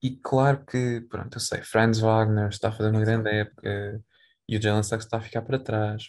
E 0.02 0.18
claro 0.18 0.66
que, 0.66 1.02
pronto, 1.10 1.36
eu 1.36 1.40
sei, 1.42 1.62
Franz 1.62 2.00
Wagner 2.00 2.48
está 2.48 2.70
a 2.70 2.72
fazer 2.72 2.90
uma 2.90 3.02
grande 3.02 3.30
época 3.30 4.02
e 4.48 4.58
o 4.58 4.62
Jalen 4.62 4.84
Suggs 4.84 5.06
está 5.06 5.18
a 5.18 5.22
ficar 5.22 5.42
para 5.42 5.60
trás. 5.60 6.04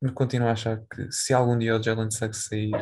Mas 0.00 0.12
continuo 0.12 0.48
a 0.48 0.52
achar 0.52 0.82
que 0.86 1.10
se 1.10 1.32
algum 1.32 1.58
dia 1.58 1.76
o 1.76 1.82
Jalen 1.82 2.10
Suggs 2.10 2.48
sair, 2.48 2.72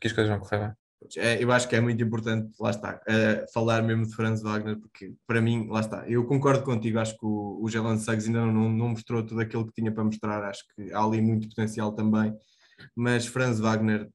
que 0.00 0.08
as 0.08 0.12
coisas 0.12 0.28
vão 0.28 0.40
correr 0.40 0.66
bem. 0.66 0.79
É, 1.16 1.42
eu 1.42 1.50
acho 1.50 1.66
que 1.66 1.74
é 1.74 1.80
muito 1.80 2.02
importante, 2.02 2.54
lá 2.60 2.70
está, 2.70 3.00
uh, 3.08 3.52
falar 3.52 3.82
mesmo 3.82 4.06
de 4.06 4.14
Franz 4.14 4.42
Wagner, 4.42 4.78
porque 4.78 5.14
para 5.26 5.40
mim, 5.40 5.66
lá 5.68 5.80
está, 5.80 6.06
eu 6.06 6.26
concordo 6.26 6.62
contigo, 6.62 6.98
acho 6.98 7.16
que 7.16 7.24
o, 7.24 7.58
o 7.62 7.68
Jalen 7.70 7.98
Suggs 7.98 8.26
ainda 8.26 8.44
não, 8.44 8.68
não, 8.68 8.88
mostrou 8.90 9.24
tudo 9.24 9.40
aquilo 9.40 9.66
que 9.66 9.72
tinha 9.72 9.90
para 9.90 10.04
mostrar, 10.04 10.44
acho 10.44 10.62
que 10.74 10.92
há 10.92 11.02
ali 11.02 11.22
muito 11.22 11.48
potencial 11.48 11.92
também, 11.92 12.34
mas 12.94 13.26
Franz 13.26 13.58
Wagner 13.58 14.10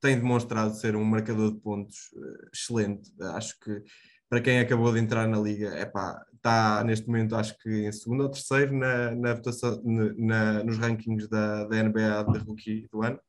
tem 0.00 0.16
demonstrado 0.16 0.74
ser 0.74 0.96
um 0.96 1.04
marcador 1.04 1.52
de 1.52 1.60
pontos 1.60 2.10
uh, 2.14 2.48
excelente, 2.52 3.08
acho 3.20 3.58
que 3.60 3.82
para 4.28 4.40
quem 4.40 4.58
acabou 4.58 4.92
de 4.92 4.98
entrar 4.98 5.28
na 5.28 5.38
liga, 5.38 5.68
é 5.68 5.86
pá, 5.86 6.24
está 6.34 6.82
neste 6.82 7.06
momento 7.06 7.36
acho 7.36 7.56
que 7.58 7.86
em 7.86 7.92
segundo 7.92 8.24
ou 8.24 8.28
terceiro 8.28 8.76
na, 8.76 9.12
na 9.12 9.34
votação, 9.34 9.80
na, 9.84 10.64
nos 10.64 10.76
rankings 10.78 11.28
da, 11.28 11.64
da 11.66 11.82
NBA 11.84 12.24
de 12.32 12.38
rookie 12.40 12.88
do 12.90 13.02
ano. 13.04 13.20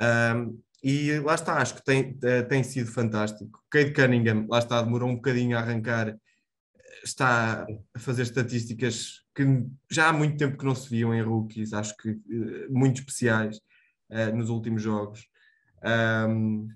Um, 0.00 0.60
e 0.82 1.18
lá 1.20 1.34
está, 1.34 1.58
acho 1.58 1.74
que 1.74 1.84
tem, 1.84 2.18
eh, 2.22 2.42
tem 2.42 2.62
sido 2.62 2.90
fantástico. 2.90 3.62
Cade 3.70 3.92
Cunningham, 3.92 4.46
lá 4.48 4.58
está, 4.58 4.80
demorou 4.82 5.08
um 5.08 5.16
bocadinho 5.16 5.56
a 5.56 5.60
arrancar, 5.60 6.16
está 7.04 7.66
a 7.94 7.98
fazer 7.98 8.22
estatísticas 8.22 9.20
que 9.34 9.44
já 9.90 10.08
há 10.08 10.12
muito 10.12 10.36
tempo 10.36 10.56
que 10.56 10.64
não 10.64 10.74
se 10.74 10.88
viam 10.88 11.14
em 11.14 11.22
rookies, 11.22 11.72
acho 11.72 11.96
que 11.96 12.10
eh, 12.10 12.68
muito 12.68 13.00
especiais 13.00 13.58
uh, 14.10 14.34
nos 14.34 14.50
últimos 14.50 14.82
jogos. 14.82 15.28
Um, 15.82 16.68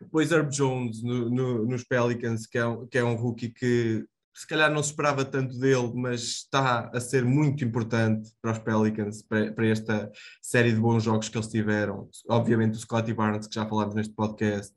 depois 0.00 0.30
Herb 0.30 0.50
Jones 0.50 1.02
no, 1.02 1.30
no, 1.30 1.66
nos 1.66 1.84
Pelicans, 1.84 2.46
que 2.46 2.58
é, 2.58 2.62
que 2.90 2.98
é 2.98 3.04
um 3.04 3.16
rookie 3.16 3.50
que 3.50 4.06
se 4.36 4.46
calhar 4.46 4.70
não 4.70 4.82
se 4.82 4.90
esperava 4.90 5.24
tanto 5.24 5.58
dele, 5.58 5.90
mas 5.94 6.20
está 6.20 6.90
a 6.92 7.00
ser 7.00 7.24
muito 7.24 7.64
importante 7.64 8.30
para 8.42 8.52
os 8.52 8.58
Pelicans, 8.58 9.22
para, 9.22 9.50
para, 9.50 9.66
esta 9.66 10.12
série 10.42 10.72
de 10.72 10.78
bons 10.78 11.04
jogos 11.04 11.30
que 11.30 11.38
eles 11.38 11.48
tiveram. 11.48 12.10
Obviamente 12.28 12.74
o 12.74 12.78
Scotty 12.78 13.14
Barnes, 13.14 13.46
que 13.46 13.54
já 13.54 13.64
falámos 13.64 13.94
neste 13.94 14.12
podcast. 14.12 14.74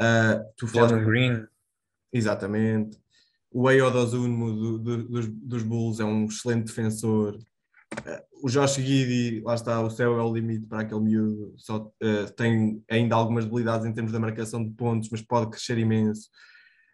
Uh, 0.00 0.42
tu 0.56 0.66
falaste... 0.66 1.04
Green. 1.04 1.46
Exatamente. 2.10 2.98
O 3.50 3.68
Ayodozunmo 3.68 4.50
do, 4.50 4.78
do, 4.78 5.08
dos, 5.08 5.28
dos 5.28 5.62
Bulls 5.62 6.00
é 6.00 6.04
um 6.04 6.24
excelente 6.24 6.68
defensor. 6.68 7.34
Uh, 7.34 8.42
o 8.42 8.48
Josh 8.48 8.76
Giddy, 8.76 9.42
lá 9.42 9.54
está, 9.54 9.82
o 9.82 9.90
céu 9.90 10.18
é 10.18 10.22
o 10.22 10.32
limite 10.32 10.64
para 10.66 10.80
aquele 10.80 11.00
miúdo. 11.02 11.52
Só, 11.58 11.76
uh, 11.76 12.32
tem 12.34 12.82
ainda 12.90 13.16
algumas 13.16 13.44
debilidades 13.44 13.84
em 13.84 13.92
termos 13.92 14.12
da 14.12 14.18
marcação 14.18 14.64
de 14.64 14.70
pontos, 14.70 15.10
mas 15.10 15.20
pode 15.20 15.50
crescer 15.50 15.76
imenso. 15.76 16.30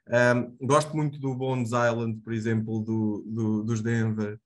Um, 0.09 0.67
gosto 0.67 0.97
muito 0.97 1.19
do 1.19 1.35
Bones 1.35 1.69
Island, 1.69 2.21
por 2.23 2.33
exemplo, 2.33 2.81
do, 2.81 3.25
do 3.27 3.65
dos 3.65 3.83
Denver. 3.83 4.39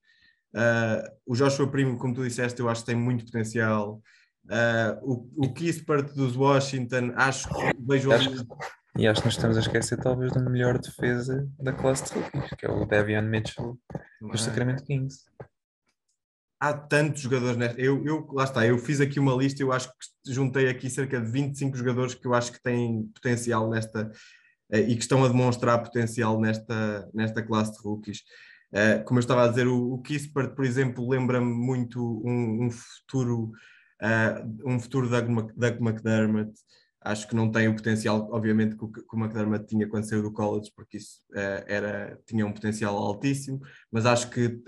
Uh, 0.55 1.09
o 1.25 1.35
Joshua 1.35 1.71
Primo, 1.71 1.97
como 1.97 2.15
tu 2.15 2.25
disseste, 2.25 2.61
eu 2.61 2.69
acho 2.69 2.83
que 2.83 2.87
tem 2.87 2.97
muito 2.97 3.25
potencial. 3.25 4.03
Uh, 4.45 4.99
o, 5.03 5.47
o 5.47 5.55
Kispert 5.55 6.13
dos 6.15 6.37
Washington, 6.37 7.13
acho 7.15 7.49
que 7.49 7.77
vejo 7.81 8.11
E 8.99 9.07
acho 9.07 9.21
que 9.21 9.27
nos 9.27 9.37
estamos 9.37 9.57
a 9.57 9.61
esquecer 9.61 9.99
talvez 9.99 10.33
da 10.33 10.41
melhor 10.41 10.79
defesa 10.79 11.49
da 11.59 11.73
classe 11.73 12.13
de 12.13 12.21
rookies, 12.21 12.51
que 12.59 12.67
é 12.67 12.71
o 12.71 12.85
Devian 12.85 13.23
Mitchell 13.23 13.79
dos 14.21 14.43
é? 14.43 14.45
Sacramento 14.45 14.85
Kings. 14.85 15.25
Há 16.61 16.75
tantos 16.75 17.23
jogadores 17.23 17.57
nesta. 17.57 17.81
Eu, 17.81 18.05
eu, 18.05 18.29
lá 18.33 18.45
está, 18.45 18.67
eu 18.67 18.79
fiz 18.79 19.01
aqui 19.01 19.19
uma 19.19 19.35
lista, 19.35 19.63
eu 19.63 19.73
acho 19.73 19.89
que 19.89 20.33
juntei 20.33 20.69
aqui 20.69 20.91
cerca 20.91 21.21
de 21.21 21.31
25 21.31 21.77
jogadores 21.77 22.15
que 22.15 22.27
eu 22.27 22.35
acho 22.35 22.53
que 22.53 22.63
têm 22.63 23.11
potencial 23.15 23.69
nesta, 23.71 24.13
e 24.79 24.97
que 24.97 25.03
estão 25.03 25.23
a 25.25 25.29
demonstrar 25.29 25.83
potencial 25.83 26.41
nesta, 26.41 27.09
nesta 27.13 27.43
classe 27.43 27.73
de 27.73 27.79
rookies. 27.87 28.23
Uh, 28.73 29.05
como 29.05 29.19
eu 29.19 29.21
estava 29.21 29.45
a 29.45 29.49
dizer, 29.49 29.67
o, 29.67 29.93
o 29.93 30.01
Kispert, 30.01 30.55
por 30.55 30.65
exemplo, 30.65 31.07
lembra-me 31.09 31.53
muito 31.53 32.23
um, 32.25 32.65
um 32.65 32.71
futuro, 32.71 33.53
uh, 34.01 34.63
um 34.65 34.81
futuro 34.81 35.09
Doug 35.09 35.81
McDermott. 35.81 36.53
Acho 37.05 37.29
que 37.29 37.37
não 37.37 37.51
tem 37.51 37.69
o 37.69 37.75
potencial, 37.75 38.29
obviamente, 38.33 38.77
que 38.77 38.85
o, 38.85 39.19
McDermott 39.19 39.67
tinha 39.67 39.87
quando 39.87 40.09
saiu 40.09 40.23
do 40.23 40.33
college, 40.33 40.71
porque 40.75 40.97
isso 40.99 41.21
era, 41.67 42.17
tinha 42.27 42.47
um 42.47 42.53
potencial 42.53 42.97
altíssimo, 42.97 43.61
mas 43.91 44.07
acho 44.07 44.31
que 44.31 44.63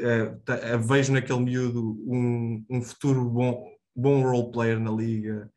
vejo 0.85 1.13
naquele 1.13 1.39
miúdo 1.39 1.97
um, 2.05 2.65
um 2.69 2.83
futuro 2.83 3.31
bom, 3.31 3.65
bom 3.95 4.21
role 4.21 4.51
player 4.51 4.81
na 4.81 4.91
liga. 4.91 5.49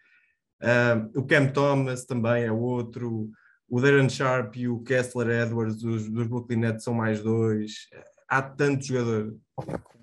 o 1.15 1.23
Cam 1.25 1.47
Thomas 1.47 2.05
também 2.05 2.43
é 2.43 2.51
outro 2.51 3.31
o 3.69 3.81
Darren 3.81 4.09
Sharp 4.09 4.55
e 4.55 4.67
o 4.67 4.81
Kessler 4.83 5.45
Edwards 5.45 5.77
dos, 5.81 6.09
dos 6.09 6.27
Brooklyn 6.27 6.59
Nets 6.59 6.83
são 6.83 6.93
mais 6.93 7.21
dois 7.21 7.87
há 8.27 8.41
tanto 8.41 8.85
jogador. 8.85 9.37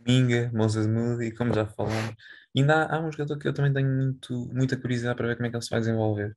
Minga, 0.07 0.51
Moses 0.53 0.87
Moody, 0.87 1.33
como 1.33 1.55
já 1.55 1.67
falamos. 1.67 2.15
Ainda 2.57 2.85
há, 2.85 2.97
há, 2.97 3.01
um 3.01 3.11
jogador 3.11 3.39
que 3.39 3.49
eu 3.49 3.55
também 3.55 3.73
tenho 3.73 3.89
muito, 3.89 4.49
muita 4.53 4.77
curiosidade 4.77 5.17
para 5.17 5.29
ver 5.29 5.37
como 5.37 5.47
é 5.47 5.51
que 5.51 5.57
ele 5.57 5.63
se 5.63 5.71
vai 5.71 5.81
desenvolver, 5.81 6.37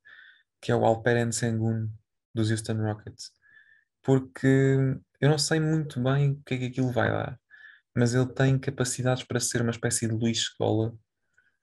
que 0.61 0.71
é 0.71 0.75
o 0.75 0.85
Alperen 0.85 1.31
Sengun, 1.31 1.89
dos 2.33 2.51
Houston 2.51 2.81
Rockets. 2.81 3.31
Porque 4.03 4.47
eu 5.19 5.29
não 5.29 5.37
sei 5.37 5.59
muito 5.59 6.01
bem 6.01 6.31
o 6.31 6.43
que 6.43 6.53
é 6.55 6.57
que 6.57 6.65
aquilo 6.67 6.91
vai 6.91 7.09
dar, 7.09 7.39
mas 7.95 8.13
ele 8.13 8.27
tem 8.27 8.57
capacidades 8.57 9.23
para 9.23 9.39
ser 9.39 9.61
uma 9.61 9.71
espécie 9.71 10.07
de 10.07 10.13
Luís 10.13 10.39
Escola, 10.39 10.95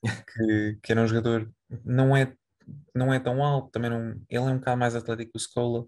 que, 0.35 0.79
que 0.83 0.93
era 0.93 1.03
um 1.03 1.09
jogador, 1.09 1.51
não 1.85 2.17
é, 2.17 2.35
não 2.95 3.13
é 3.13 3.21
tão 3.21 3.43
alto, 3.43 3.71
também 3.71 3.91
não, 3.91 4.11
ele 4.11 4.25
é 4.31 4.41
um 4.41 4.59
bocado 4.59 4.79
mais 4.79 4.95
atlético 4.95 5.33
que 5.33 5.39
o 5.39 5.41
Escola, 5.41 5.87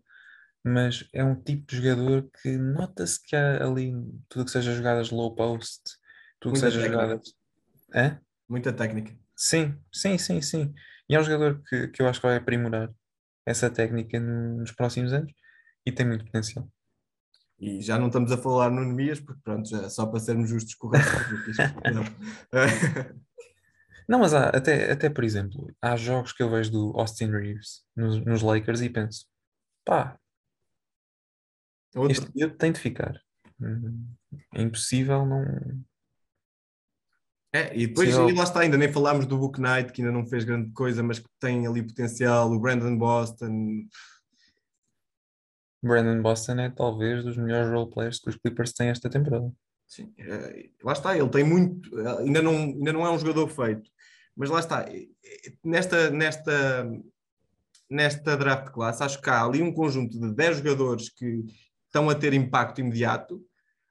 mas 0.64 1.08
é 1.12 1.22
um 1.22 1.34
tipo 1.34 1.66
de 1.66 1.76
jogador 1.76 2.28
que 2.42 2.56
nota-se 2.56 3.22
que 3.22 3.36
há 3.36 3.64
ali 3.64 3.94
tudo 4.28 4.44
que 4.44 4.50
seja 4.50 4.74
jogadas 4.74 5.10
low 5.10 5.34
post, 5.34 5.82
tudo 6.40 6.54
que 6.54 6.58
seja 6.58 6.80
técnica. 6.80 7.02
jogadas. 7.02 7.34
Hã? 7.94 8.20
Muita 8.48 8.72
técnica. 8.72 9.16
Sim, 9.36 9.78
sim, 9.92 10.18
sim, 10.18 10.40
sim. 10.42 10.74
E 11.08 11.14
é 11.14 11.20
um 11.20 11.22
jogador 11.22 11.62
que, 11.68 11.88
que 11.88 12.02
eu 12.02 12.08
acho 12.08 12.20
que 12.20 12.26
vai 12.26 12.36
aprimorar 12.36 12.92
essa 13.44 13.70
técnica 13.70 14.18
nos 14.18 14.72
próximos 14.72 15.12
anos 15.12 15.32
e 15.84 15.92
tem 15.92 16.06
muito 16.06 16.24
potencial. 16.24 16.68
E 17.58 17.80
já 17.80 17.98
não 17.98 18.08
estamos 18.08 18.30
a 18.32 18.36
falar 18.36 18.70
no 18.70 18.84
Nemias, 18.84 19.20
porque 19.20 19.40
pronto, 19.42 19.68
já, 19.68 19.88
só 19.88 20.04
para 20.06 20.20
sermos 20.20 20.48
justos 20.50 20.74
com 20.74 20.88
o 20.88 20.90
resto. 20.90 21.10
não, 24.08 24.18
mas 24.20 24.34
há, 24.34 24.48
até, 24.50 24.92
até 24.92 25.10
por 25.10 25.24
exemplo, 25.24 25.74
há 25.80 25.96
jogos 25.96 26.32
que 26.32 26.42
eu 26.42 26.50
vejo 26.50 26.70
do 26.70 26.92
Austin 26.96 27.30
Reeves 27.30 27.84
nos, 27.94 28.24
nos 28.24 28.42
Lakers 28.42 28.80
e 28.80 28.90
penso, 28.90 29.26
pá, 29.84 30.18
Outro... 31.96 32.12
Este 32.12 32.30
miúdo 32.34 32.56
tem 32.56 32.72
de 32.72 32.78
ficar. 32.78 33.18
É 34.54 34.62
impossível 34.62 35.24
não. 35.24 35.42
É, 37.54 37.74
e 37.74 37.86
depois 37.86 38.10
e 38.10 38.32
lá 38.32 38.42
está, 38.42 38.60
ainda 38.60 38.76
nem 38.76 38.92
falámos 38.92 39.24
do 39.24 39.38
Book 39.38 39.58
Knight, 39.58 39.90
que 39.90 40.02
ainda 40.02 40.12
não 40.12 40.26
fez 40.26 40.44
grande 40.44 40.70
coisa, 40.72 41.02
mas 41.02 41.18
que 41.18 41.28
tem 41.40 41.66
ali 41.66 41.82
potencial, 41.82 42.52
o 42.52 42.60
Brandon 42.60 42.98
Boston. 42.98 43.86
Brandon 45.82 46.20
Boston 46.20 46.60
é 46.60 46.70
talvez 46.70 47.24
dos 47.24 47.38
melhores 47.38 47.70
roleplayers 47.70 48.18
que 48.18 48.28
os 48.28 48.36
Clippers 48.36 48.72
têm 48.72 48.88
esta 48.88 49.08
temporada. 49.08 49.50
Sim, 49.86 50.12
é, 50.18 50.68
lá 50.82 50.92
está, 50.92 51.16
ele 51.16 51.30
tem 51.30 51.44
muito, 51.44 51.88
ainda 52.18 52.42
não, 52.42 52.52
ainda 52.52 52.92
não 52.92 53.06
é 53.06 53.10
um 53.10 53.18
jogador 53.18 53.48
feito, 53.48 53.88
mas 54.36 54.50
lá 54.50 54.60
está, 54.60 54.86
nesta, 55.64 56.10
nesta, 56.10 56.90
nesta 57.88 58.36
draft 58.36 58.70
classe, 58.70 59.02
acho 59.02 59.20
que 59.20 59.30
há 59.30 59.42
ali 59.42 59.62
um 59.62 59.72
conjunto 59.72 60.20
de 60.20 60.34
10 60.34 60.58
jogadores 60.58 61.08
que 61.08 61.44
estão 61.86 62.10
a 62.10 62.14
ter 62.14 62.34
impacto 62.34 62.80
imediato 62.80 63.36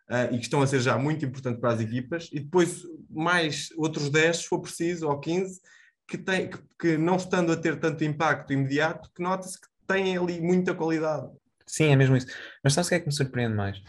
uh, 0.09 0.31
e 0.31 0.37
que 0.37 0.43
estão 0.43 0.61
a 0.61 0.67
ser 0.67 0.79
já 0.81 0.97
muito 0.97 1.25
importantes 1.25 1.59
para 1.59 1.73
as 1.73 1.79
equipas, 1.79 2.29
e 2.31 2.39
depois 2.39 2.83
mais 3.09 3.69
outros 3.75 4.09
10, 4.09 4.37
se 4.37 4.47
for 4.47 4.59
preciso, 4.59 5.07
ou 5.07 5.19
15, 5.19 5.59
que, 6.07 6.17
tem, 6.17 6.49
que, 6.49 6.59
que 6.79 6.97
não 6.97 7.15
estando 7.15 7.51
a 7.51 7.57
ter 7.57 7.79
tanto 7.79 8.03
impacto 8.03 8.53
imediato, 8.53 9.09
que 9.15 9.23
nota-se 9.23 9.59
que 9.59 9.67
têm 9.87 10.17
ali 10.17 10.39
muita 10.39 10.75
qualidade. 10.75 11.27
Sim, 11.65 11.85
é 11.85 11.95
mesmo 11.95 12.15
isso. 12.15 12.27
Mas 12.63 12.73
sabe 12.73 12.85
o 12.85 12.89
que 12.89 12.95
é 12.95 12.99
que 12.99 13.07
me 13.07 13.13
surpreende 13.13 13.55
mais? 13.55 13.79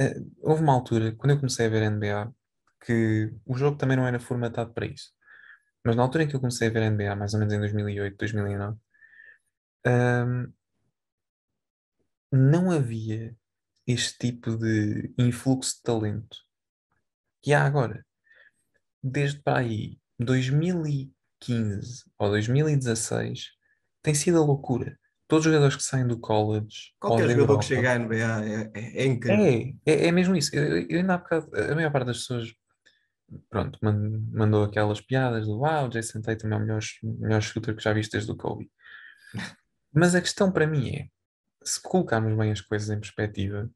Uh, 0.00 0.28
houve 0.40 0.62
uma 0.62 0.72
altura, 0.72 1.12
quando 1.12 1.30
eu 1.30 1.36
comecei 1.36 1.66
a 1.66 1.68
ver 1.68 1.88
NBA, 1.88 2.32
que 2.84 3.32
o 3.46 3.56
jogo 3.56 3.76
também 3.76 3.96
não 3.96 4.06
era 4.06 4.18
formatado 4.18 4.72
para 4.72 4.86
isso. 4.86 5.12
Mas 5.84 5.96
na 5.96 6.02
altura 6.02 6.24
em 6.24 6.28
que 6.28 6.34
eu 6.34 6.40
comecei 6.40 6.68
a 6.68 6.70
ver 6.70 6.90
NBA, 6.90 7.14
mais 7.14 7.34
ou 7.34 7.40
menos 7.40 7.52
em 7.52 7.58
2008, 7.58 8.16
2009, 8.16 8.78
um, 9.86 10.52
não 12.32 12.70
havia 12.70 13.36
este 13.86 14.16
tipo 14.18 14.56
de 14.56 15.12
influxo 15.18 15.76
de 15.76 15.82
talento 15.82 16.38
que 17.42 17.52
há 17.52 17.64
agora. 17.64 18.04
Desde 19.02 19.42
para 19.42 19.58
aí 19.58 19.98
2015 20.18 22.04
ou 22.18 22.30
2016 22.30 23.50
tem 24.02 24.14
sido 24.14 24.38
a 24.38 24.44
loucura. 24.44 24.98
Todos 25.28 25.44
os 25.44 25.52
jogadores 25.52 25.76
que 25.76 25.82
saem 25.82 26.06
do 26.06 26.18
college. 26.18 26.94
Qualquer 26.98 27.28
jogador 27.28 27.40
Europa, 27.40 27.60
que 27.60 27.66
chega 27.66 27.92
à 27.92 27.98
NBA 27.98 28.14
é, 28.16 28.70
é, 28.74 29.02
é 29.02 29.06
incrível. 29.06 29.44
É, 29.86 29.92
é, 29.92 30.06
é, 30.06 30.12
mesmo 30.12 30.34
isso. 30.34 30.54
Eu, 30.54 30.86
eu 30.88 30.98
ainda 30.98 31.14
há 31.14 31.18
bocado, 31.18 31.50
a 31.54 31.74
maior 31.74 31.92
parte 31.92 32.06
das 32.06 32.18
pessoas 32.18 32.54
pronto, 33.50 33.78
mandou 33.82 34.64
aquelas 34.64 35.00
piadas 35.00 35.46
do 35.46 35.58
wow, 35.58 35.88
Jason 35.88 36.20
Tatum 36.20 36.48
é 36.52 36.56
o 36.56 36.60
melhor, 36.60 36.80
melhor 37.02 37.42
shooter 37.42 37.74
que 37.74 37.82
já 37.82 37.92
viste 37.92 38.12
desde 38.12 38.30
o 38.30 38.36
Kobe. 38.36 38.70
Mas 39.92 40.14
a 40.14 40.20
questão 40.20 40.50
para 40.50 40.66
mim 40.66 40.90
é 40.90 41.08
se 41.62 41.80
colocarmos 41.80 42.36
bem 42.36 42.52
as 42.52 42.60
coisas 42.60 42.90
em 42.90 43.00
perspectiva, 43.00 43.70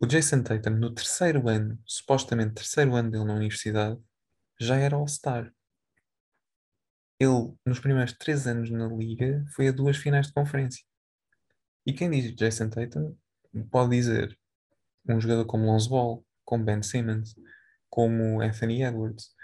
o 0.00 0.06
Jason 0.06 0.42
Tatum, 0.42 0.70
no 0.70 0.92
terceiro 0.92 1.48
ano, 1.48 1.78
supostamente 1.86 2.54
terceiro 2.54 2.94
ano 2.96 3.10
dele 3.10 3.24
na 3.24 3.34
universidade, 3.34 4.00
já 4.58 4.76
era 4.76 4.96
All-Star. 4.96 5.52
Ele, 7.18 7.54
nos 7.66 7.78
primeiros 7.78 8.14
três 8.14 8.46
anos 8.46 8.70
na 8.70 8.88
liga, 8.88 9.44
foi 9.54 9.68
a 9.68 9.72
duas 9.72 9.96
finais 9.96 10.28
de 10.28 10.32
conferência. 10.32 10.82
E 11.86 11.92
quem 11.92 12.10
diz 12.10 12.34
Jason 12.34 12.70
Tatum 12.70 13.16
pode 13.70 13.90
dizer 13.90 14.38
um 15.08 15.20
jogador 15.20 15.44
como 15.44 15.66
Lonzo 15.66 15.90
Ball, 15.90 16.26
como 16.44 16.64
Ben 16.64 16.82
Simmons, 16.82 17.34
como 17.90 18.40
Anthony 18.40 18.82
Edwards. 18.82 19.34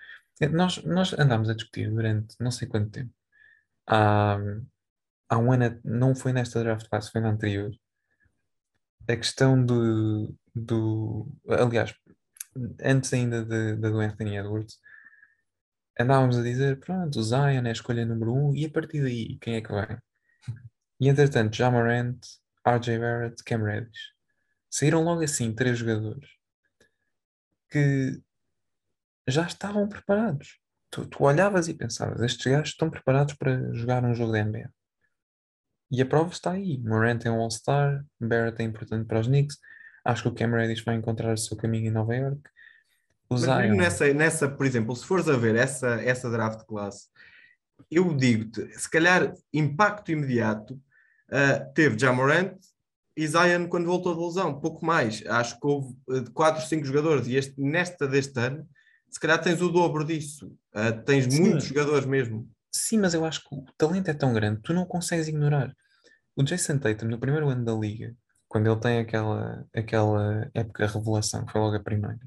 Nós, 0.53 0.83
nós 0.85 1.13
andámos 1.19 1.51
a 1.51 1.55
discutir 1.55 1.91
durante 1.91 2.37
não 2.41 2.51
sei 2.51 2.69
quanto 2.69 2.91
tempo. 2.91 3.13
Há, 3.87 4.39
há 5.29 5.39
um 5.39 5.53
ano, 5.53 5.81
não 5.85 6.15
foi 6.15 6.33
nesta 6.33 6.63
draft 6.63 6.89
class, 6.89 7.11
foi 7.11 7.21
na 7.21 7.31
anterior, 7.31 7.73
a 9.09 9.17
questão 9.17 9.65
do, 9.65 10.35
do 10.55 11.29
aliás, 11.49 11.95
antes 12.83 13.13
ainda 13.13 13.45
de 13.45 13.77
do 13.77 14.01
Anthony 14.01 14.37
Edwards, 14.37 14.81
andávamos 15.99 16.37
a 16.39 16.43
dizer, 16.43 16.79
pronto, 16.81 17.19
o 17.19 17.23
Zion 17.23 17.65
é 17.65 17.69
a 17.69 17.73
escolha 17.73 18.05
número 18.05 18.33
um, 18.35 18.55
e 18.55 18.67
a 18.67 18.71
partir 18.71 19.03
daí, 19.03 19.39
quem 19.39 19.57
é 19.57 19.61
que 19.61 19.73
vai? 19.73 19.99
E 21.01 21.09
entretanto, 21.09 21.57
Jamarant, 21.57 22.19
RJ 22.67 22.99
Barrett, 22.99 23.45
Cam 23.45 23.63
Reddish. 23.63 24.13
Saíram 24.71 25.05
logo 25.05 25.23
assim 25.23 25.55
três 25.55 25.79
jogadores 25.79 26.29
que 27.71 28.21
já 29.27 29.47
estavam 29.47 29.89
preparados. 29.89 30.59
Tu, 30.91 31.07
tu 31.07 31.25
olhavas 31.25 31.69
e 31.69 31.75
pensavas, 31.75 32.21
estes 32.23 32.47
gajos 32.47 32.71
estão 32.71 32.89
preparados 32.89 33.35
para 33.35 33.73
jogar 33.73 34.05
um 34.05 34.15
jogo 34.15 34.33
da 34.33 34.45
NBA. 34.45 34.71
E 35.91 36.03
a 36.03 36.07
prova 36.07 36.31
está 36.31 36.53
aí. 36.53 36.79
Morant 36.79 37.25
é 37.25 37.31
um 37.31 37.41
All-Star, 37.41 38.05
Barrett 38.21 38.61
é 38.61 38.65
importante 38.65 39.07
para 39.07 39.21
os 39.21 39.27
Knicks. 39.27 39.59
Acho 40.05 40.23
que 40.23 40.29
o 40.29 40.35
Cam 40.35 40.51
Reddish 40.51 40.85
vai 40.85 40.95
encontrar 40.95 41.33
o 41.33 41.39
seu 41.39 41.57
caminho 41.57 41.89
em 41.89 41.93
Nova 41.93 42.15
York. 42.15 42.41
Mas 43.29 43.41
Zion... 43.41 43.77
nessa, 43.77 44.13
nessa, 44.13 44.49
por 44.49 44.67
exemplo, 44.67 44.95
se 44.95 45.05
fores 45.05 45.29
a 45.29 45.37
ver 45.37 45.57
essa, 45.57 46.01
essa 46.03 46.31
draft 46.31 46.65
classe, 46.67 47.09
eu 47.91 48.15
digo-te, 48.15 48.67
se 48.79 48.89
calhar 48.89 49.33
impacto 49.53 50.13
imediato 50.13 50.75
uh, 50.75 51.73
teve 51.75 51.99
Jamorant 51.99 52.57
e 53.17 53.27
Zion 53.27 53.69
quando 53.69 53.87
voltou 53.87 54.15
de 54.15 54.23
lesão, 54.23 54.61
pouco 54.61 54.85
mais. 54.85 55.25
Acho 55.27 55.59
que 55.59 55.67
houve 55.67 55.97
4, 56.33 56.63
uh, 56.63 56.67
5 56.67 56.85
jogadores 56.85 57.27
e 57.27 57.37
este, 57.37 57.61
nesta 57.61 58.07
deste 58.07 58.39
ano, 58.39 58.69
se 59.09 59.21
calhar 59.21 59.41
tens 59.41 59.61
o 59.61 59.69
dobro 59.71 60.05
disso. 60.05 60.47
Uh, 60.75 61.03
tens 61.05 61.33
Sim. 61.33 61.41
muitos 61.41 61.65
jogadores 61.65 62.07
mesmo. 62.07 62.49
Sim, 62.73 62.99
mas 62.99 63.15
eu 63.15 63.25
acho 63.25 63.41
que 63.41 63.55
o 63.55 63.65
talento 63.79 64.09
é 64.09 64.15
tão 64.15 64.33
grande, 64.33 64.61
tu 64.63 64.75
não 64.75 64.85
consegues 64.85 65.29
ignorar. 65.29 65.75
O 66.37 66.43
Jason 66.43 66.79
Tatum, 66.79 67.07
no 67.07 67.19
primeiro 67.19 67.49
ano 67.49 67.65
da 67.65 67.73
liga, 67.73 68.15
quando 68.49 68.71
ele 68.71 68.81
tem 68.81 68.99
aquela, 68.99 69.67
aquela 69.75 70.51
época 70.53 70.87
revelação, 70.87 71.47
que 71.47 71.53
foi 71.53 71.61
logo 71.61 71.77
a 71.77 71.83
primeira, 71.83 72.21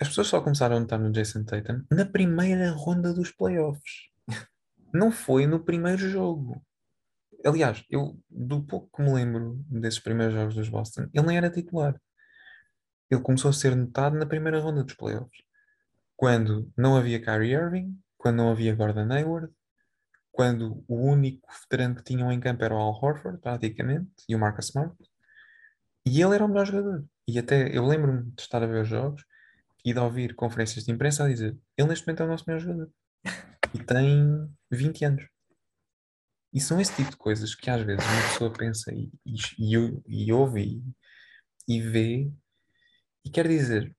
as 0.00 0.08
pessoas 0.08 0.28
só 0.28 0.40
começaram 0.40 0.76
a 0.76 0.80
notar 0.80 0.98
no 0.98 1.12
Jason 1.12 1.44
Tatum 1.44 1.84
na 1.90 2.04
primeira 2.04 2.70
ronda 2.70 3.12
dos 3.12 3.30
playoffs. 3.30 4.08
Não 4.92 5.10
foi 5.10 5.46
no 5.46 5.60
primeiro 5.60 6.08
jogo. 6.08 6.62
Aliás, 7.44 7.84
eu, 7.90 8.18
do 8.28 8.62
pouco 8.62 8.88
que 8.96 9.02
me 9.02 9.12
lembro 9.12 9.62
desses 9.68 10.00
primeiros 10.00 10.34
jogos 10.34 10.54
dos 10.54 10.68
Boston, 10.68 11.08
ele 11.12 11.26
nem 11.26 11.36
era 11.36 11.50
titular. 11.50 12.00
Ele 13.10 13.20
começou 13.20 13.50
a 13.50 13.54
ser 13.54 13.74
notado 13.74 14.16
na 14.16 14.26
primeira 14.26 14.60
ronda 14.60 14.82
dos 14.82 14.94
playoffs. 14.94 15.42
Quando 16.16 16.72
não 16.76 16.96
havia 16.96 17.20
Kyrie 17.20 17.54
Irving, 17.54 17.98
quando 18.16 18.36
não 18.36 18.50
havia 18.50 18.74
Gordon 18.74 19.12
Hayward, 19.12 19.52
quando 20.32 20.84
o 20.86 20.96
único 20.96 21.48
veterano 21.62 21.96
que 21.96 22.04
tinham 22.04 22.30
em 22.30 22.38
campo 22.38 22.62
era 22.62 22.74
o 22.74 22.78
Al 22.78 22.92
Horford, 22.92 23.40
praticamente, 23.40 24.10
e 24.28 24.34
o 24.34 24.38
Marcus 24.38 24.66
Smart, 24.66 24.94
E 26.04 26.20
ele 26.20 26.34
era 26.34 26.44
o 26.44 26.48
melhor 26.48 26.66
jogador. 26.66 27.04
E 27.26 27.38
até 27.38 27.76
eu 27.76 27.86
lembro-me 27.86 28.30
de 28.32 28.42
estar 28.42 28.62
a 28.62 28.66
ver 28.66 28.82
os 28.82 28.88
jogos 28.88 29.24
e 29.84 29.92
de 29.92 29.98
ouvir 29.98 30.34
conferências 30.34 30.84
de 30.84 30.92
imprensa 30.92 31.24
a 31.24 31.28
dizer: 31.28 31.56
ele 31.76 31.88
neste 31.88 32.06
momento 32.06 32.22
é 32.22 32.26
o 32.26 32.28
nosso 32.28 32.44
melhor 32.46 32.60
jogador. 32.60 32.90
E 33.74 33.82
tem 33.82 34.48
20 34.70 35.04
anos. 35.04 35.28
E 36.52 36.60
são 36.60 36.80
esse 36.80 36.94
tipo 36.94 37.10
de 37.10 37.16
coisas 37.16 37.54
que 37.54 37.68
às 37.68 37.82
vezes 37.82 38.04
uma 38.04 38.22
pessoa 38.22 38.52
pensa 38.52 38.94
e, 38.94 39.10
e, 39.26 39.34
e, 39.58 40.02
e 40.06 40.32
ouve 40.32 40.82
e, 41.68 41.76
e 41.76 41.80
vê 41.82 42.32
e 43.26 43.30
quer 43.30 43.48
dizer, 43.48 43.92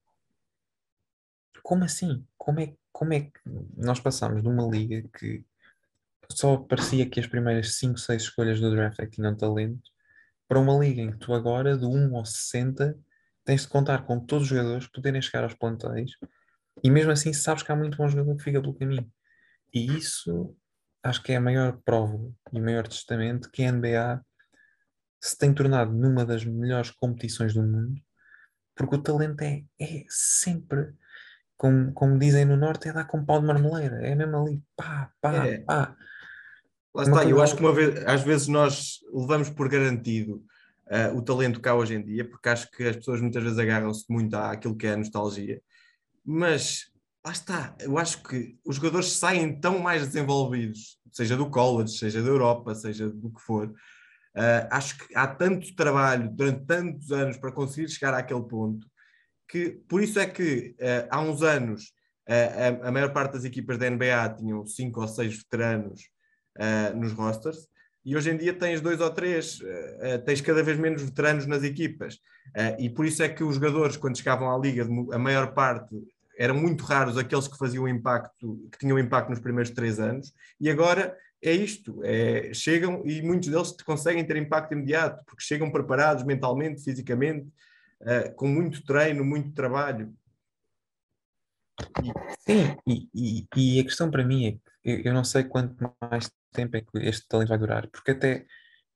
como 1.61 1.83
assim? 1.83 2.25
Como 2.37 2.61
é, 2.61 2.73
como 2.93 3.11
é 3.11 3.19
que 3.23 3.41
nós 3.75 3.99
passamos 3.99 4.41
de 4.41 4.47
uma 4.47 4.65
liga 4.65 5.05
que 5.19 5.43
só 6.31 6.55
parecia 6.55 7.09
que 7.09 7.19
as 7.19 7.27
primeiras 7.27 7.75
5, 7.75 7.97
6 7.97 8.21
escolhas 8.21 8.61
do 8.61 8.71
draft 8.71 8.97
é 8.99 9.05
que 9.05 9.17
tinham 9.17 9.35
talento 9.35 9.91
para 10.47 10.57
uma 10.57 10.77
liga 10.77 11.01
em 11.01 11.11
que 11.11 11.17
tu 11.17 11.33
agora, 11.33 11.77
de 11.77 11.85
1 11.85 12.15
ao 12.15 12.25
60, 12.25 12.97
tens 13.43 13.63
de 13.63 13.67
contar 13.67 14.05
com 14.05 14.17
todos 14.17 14.43
os 14.43 14.49
jogadores 14.49 14.87
poderem 14.87 15.21
chegar 15.21 15.43
aos 15.43 15.53
plantéis 15.53 16.11
e 16.81 16.89
mesmo 16.89 17.11
assim 17.11 17.33
sabes 17.33 17.63
que 17.63 17.71
há 17.71 17.75
muito 17.75 17.97
bom 17.97 18.07
jogador 18.07 18.37
que 18.37 18.43
fica 18.43 18.61
pelo 18.61 18.75
caminho. 18.75 19.11
E 19.73 19.97
isso 19.97 20.55
acho 21.03 21.21
que 21.21 21.33
é 21.33 21.35
a 21.35 21.41
maior 21.41 21.77
prova 21.83 22.31
e 22.53 22.61
o 22.61 22.63
maior 22.63 22.87
testamento 22.87 23.51
que 23.51 23.65
a 23.65 23.71
NBA 23.73 24.25
se 25.19 25.37
tem 25.37 25.53
tornado 25.53 25.91
numa 25.91 26.25
das 26.25 26.45
melhores 26.45 26.91
competições 26.91 27.53
do 27.53 27.61
mundo, 27.61 28.01
porque 28.77 28.95
o 28.95 29.01
talento 29.01 29.41
é, 29.41 29.63
é 29.79 30.05
sempre, 30.07 30.93
como, 31.57 31.91
como 31.93 32.19
dizem 32.19 32.45
no 32.45 32.55
Norte, 32.55 32.87
é 32.87 32.93
dar 32.93 33.05
com 33.05 33.25
pau 33.25 33.39
de 33.41 33.47
marmeleira, 33.47 33.97
é 34.07 34.15
mesmo 34.15 34.37
ali, 34.37 34.63
pá, 34.75 35.11
pá, 35.19 35.47
É. 35.47 35.57
pá. 35.59 35.95
Lá 36.93 37.03
está, 37.03 37.25
eu 37.25 37.41
acho 37.41 37.55
que 37.55 37.61
uma 37.61 37.73
vez, 37.73 38.05
às 38.05 38.23
vezes 38.23 38.47
nós 38.47 38.99
levamos 39.13 39.49
por 39.49 39.69
garantido 39.69 40.43
ah, 40.89 41.11
o 41.13 41.21
talento 41.21 41.59
cá 41.59 41.75
hoje 41.75 41.95
em 41.95 42.03
dia, 42.03 42.27
porque 42.27 42.49
acho 42.49 42.71
que 42.71 42.83
as 42.83 42.95
pessoas 42.95 43.21
muitas 43.21 43.43
vezes 43.43 43.59
agarram-se 43.59 44.05
muito 44.09 44.35
àquilo 44.35 44.75
que 44.75 44.87
é 44.87 44.93
a 44.93 44.97
nostalgia, 44.97 45.61
mas 46.25 46.91
lá 47.25 47.31
está, 47.31 47.75
eu 47.81 47.97
acho 47.97 48.23
que 48.23 48.57
os 48.65 48.77
jogadores 48.77 49.11
saem 49.11 49.59
tão 49.59 49.79
mais 49.79 50.07
desenvolvidos, 50.07 50.97
seja 51.11 51.35
do 51.35 51.49
college, 51.49 51.97
seja 51.97 52.21
da 52.21 52.29
Europa, 52.29 52.73
seja 52.73 53.09
do 53.09 53.29
que 53.29 53.41
for. 53.41 53.73
Ah, 54.37 54.67
acho 54.77 54.97
que 54.99 55.15
há 55.15 55.25
tanto 55.25 55.75
trabalho 55.75 56.29
durante 56.29 56.65
tantos 56.65 57.11
anos 57.11 57.37
para 57.37 57.51
conseguir 57.51 57.89
chegar 57.89 58.13
àquele 58.13 58.43
ponto 58.43 58.85
que 59.49 59.69
por 59.89 60.03
isso 60.03 60.19
é 60.19 60.27
que 60.27 60.75
ah, 60.79 61.07
há 61.17 61.21
uns 61.21 61.41
anos 61.41 61.91
ah, 62.29 62.83
a, 62.83 62.89
a 62.89 62.91
maior 62.91 63.11
parte 63.13 63.33
das 63.33 63.45
equipas 63.45 63.77
da 63.77 63.89
NBA 63.89 64.35
tinham 64.37 64.65
cinco 64.65 65.01
ou 65.01 65.07
seis 65.07 65.37
veteranos 65.37 66.01
uh, 66.57 66.95
nos 66.95 67.13
rosters, 67.13 67.67
e 68.05 68.15
hoje 68.15 68.31
em 68.31 68.37
dia 68.37 68.53
tens 68.53 68.81
dois 68.81 68.99
ou 68.99 69.09
três, 69.09 69.59
uh, 69.59 69.63
uh, 69.63 70.25
tens 70.25 70.41
cada 70.41 70.63
vez 70.63 70.77
menos 70.77 71.01
veteranos 71.01 71.45
nas 71.45 71.63
equipas. 71.63 72.15
Uh, 72.55 72.79
e 72.79 72.89
por 72.89 73.05
isso 73.05 73.21
é 73.23 73.29
que 73.29 73.43
os 73.43 73.55
jogadores, 73.55 73.97
quando 73.97 74.17
chegavam 74.17 74.53
à 74.53 74.57
liga, 74.57 74.87
a 75.13 75.19
maior 75.19 75.53
parte 75.53 75.95
eram 76.37 76.55
muito 76.55 76.83
raros 76.83 77.17
aqueles 77.17 77.47
que 77.47 77.57
faziam 77.57 77.87
impacto, 77.87 78.69
que 78.71 78.77
tinham 78.77 78.99
impacto 78.99 79.29
nos 79.29 79.39
primeiros 79.39 79.71
três 79.71 79.99
anos, 79.99 80.33
e 80.59 80.69
agora 80.69 81.17
é 81.41 81.51
isto, 81.51 82.01
é, 82.03 82.53
chegam 82.53 83.03
e 83.05 83.21
muitos 83.21 83.49
deles 83.49 83.71
conseguem 83.83 84.25
ter 84.25 84.37
impacto 84.37 84.73
imediato, 84.73 85.23
porque 85.25 85.43
chegam 85.43 85.71
preparados 85.71 86.23
mentalmente, 86.23 86.83
fisicamente, 86.83 87.47
uh, 88.01 88.33
com 88.35 88.47
muito 88.47 88.83
treino, 88.83 89.23
muito 89.23 89.53
trabalho. 89.53 90.13
Sim, 92.39 92.75
e, 92.87 93.07
e, 93.13 93.47
e 93.55 93.79
a 93.79 93.83
questão 93.83 94.09
para 94.09 94.25
mim 94.25 94.47
é 94.47 94.51
que 95.01 95.07
eu, 95.07 95.13
não 95.13 95.23
sei 95.23 95.43
quanto 95.43 95.75
mais 96.01 96.29
tempo 96.51 96.75
é 96.75 96.81
que 96.81 96.97
este 96.97 97.27
talento 97.27 97.49
vai 97.49 97.57
durar, 97.57 97.87
porque 97.89 98.11
até 98.11 98.45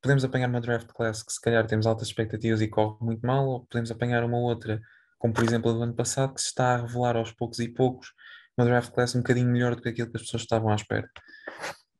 podemos 0.01 0.23
apanhar 0.23 0.49
uma 0.49 0.61
draft 0.61 0.87
class 0.87 1.21
que 1.21 1.31
se 1.31 1.39
calhar 1.39 1.67
temos 1.67 1.85
altas 1.85 2.07
expectativas 2.07 2.59
e 2.59 2.67
corre 2.67 2.97
muito 3.01 3.25
mal, 3.25 3.45
ou 3.47 3.65
podemos 3.67 3.91
apanhar 3.91 4.23
uma 4.23 4.39
outra, 4.39 4.81
como 5.19 5.33
por 5.33 5.43
exemplo 5.43 5.69
a 5.69 5.73
do 5.73 5.83
ano 5.83 5.93
passado, 5.93 6.33
que 6.33 6.41
se 6.41 6.47
está 6.47 6.73
a 6.73 6.77
revelar 6.77 7.15
aos 7.15 7.31
poucos 7.31 7.59
e 7.59 7.69
poucos, 7.69 8.11
uma 8.57 8.65
draft 8.65 8.91
class 8.91 9.15
um 9.15 9.19
bocadinho 9.19 9.49
melhor 9.49 9.75
do 9.75 9.81
que 9.81 9.89
aquilo 9.89 10.09
que 10.09 10.17
as 10.17 10.23
pessoas 10.23 10.41
estavam 10.43 10.69
à 10.69 10.75
espera. 10.75 11.07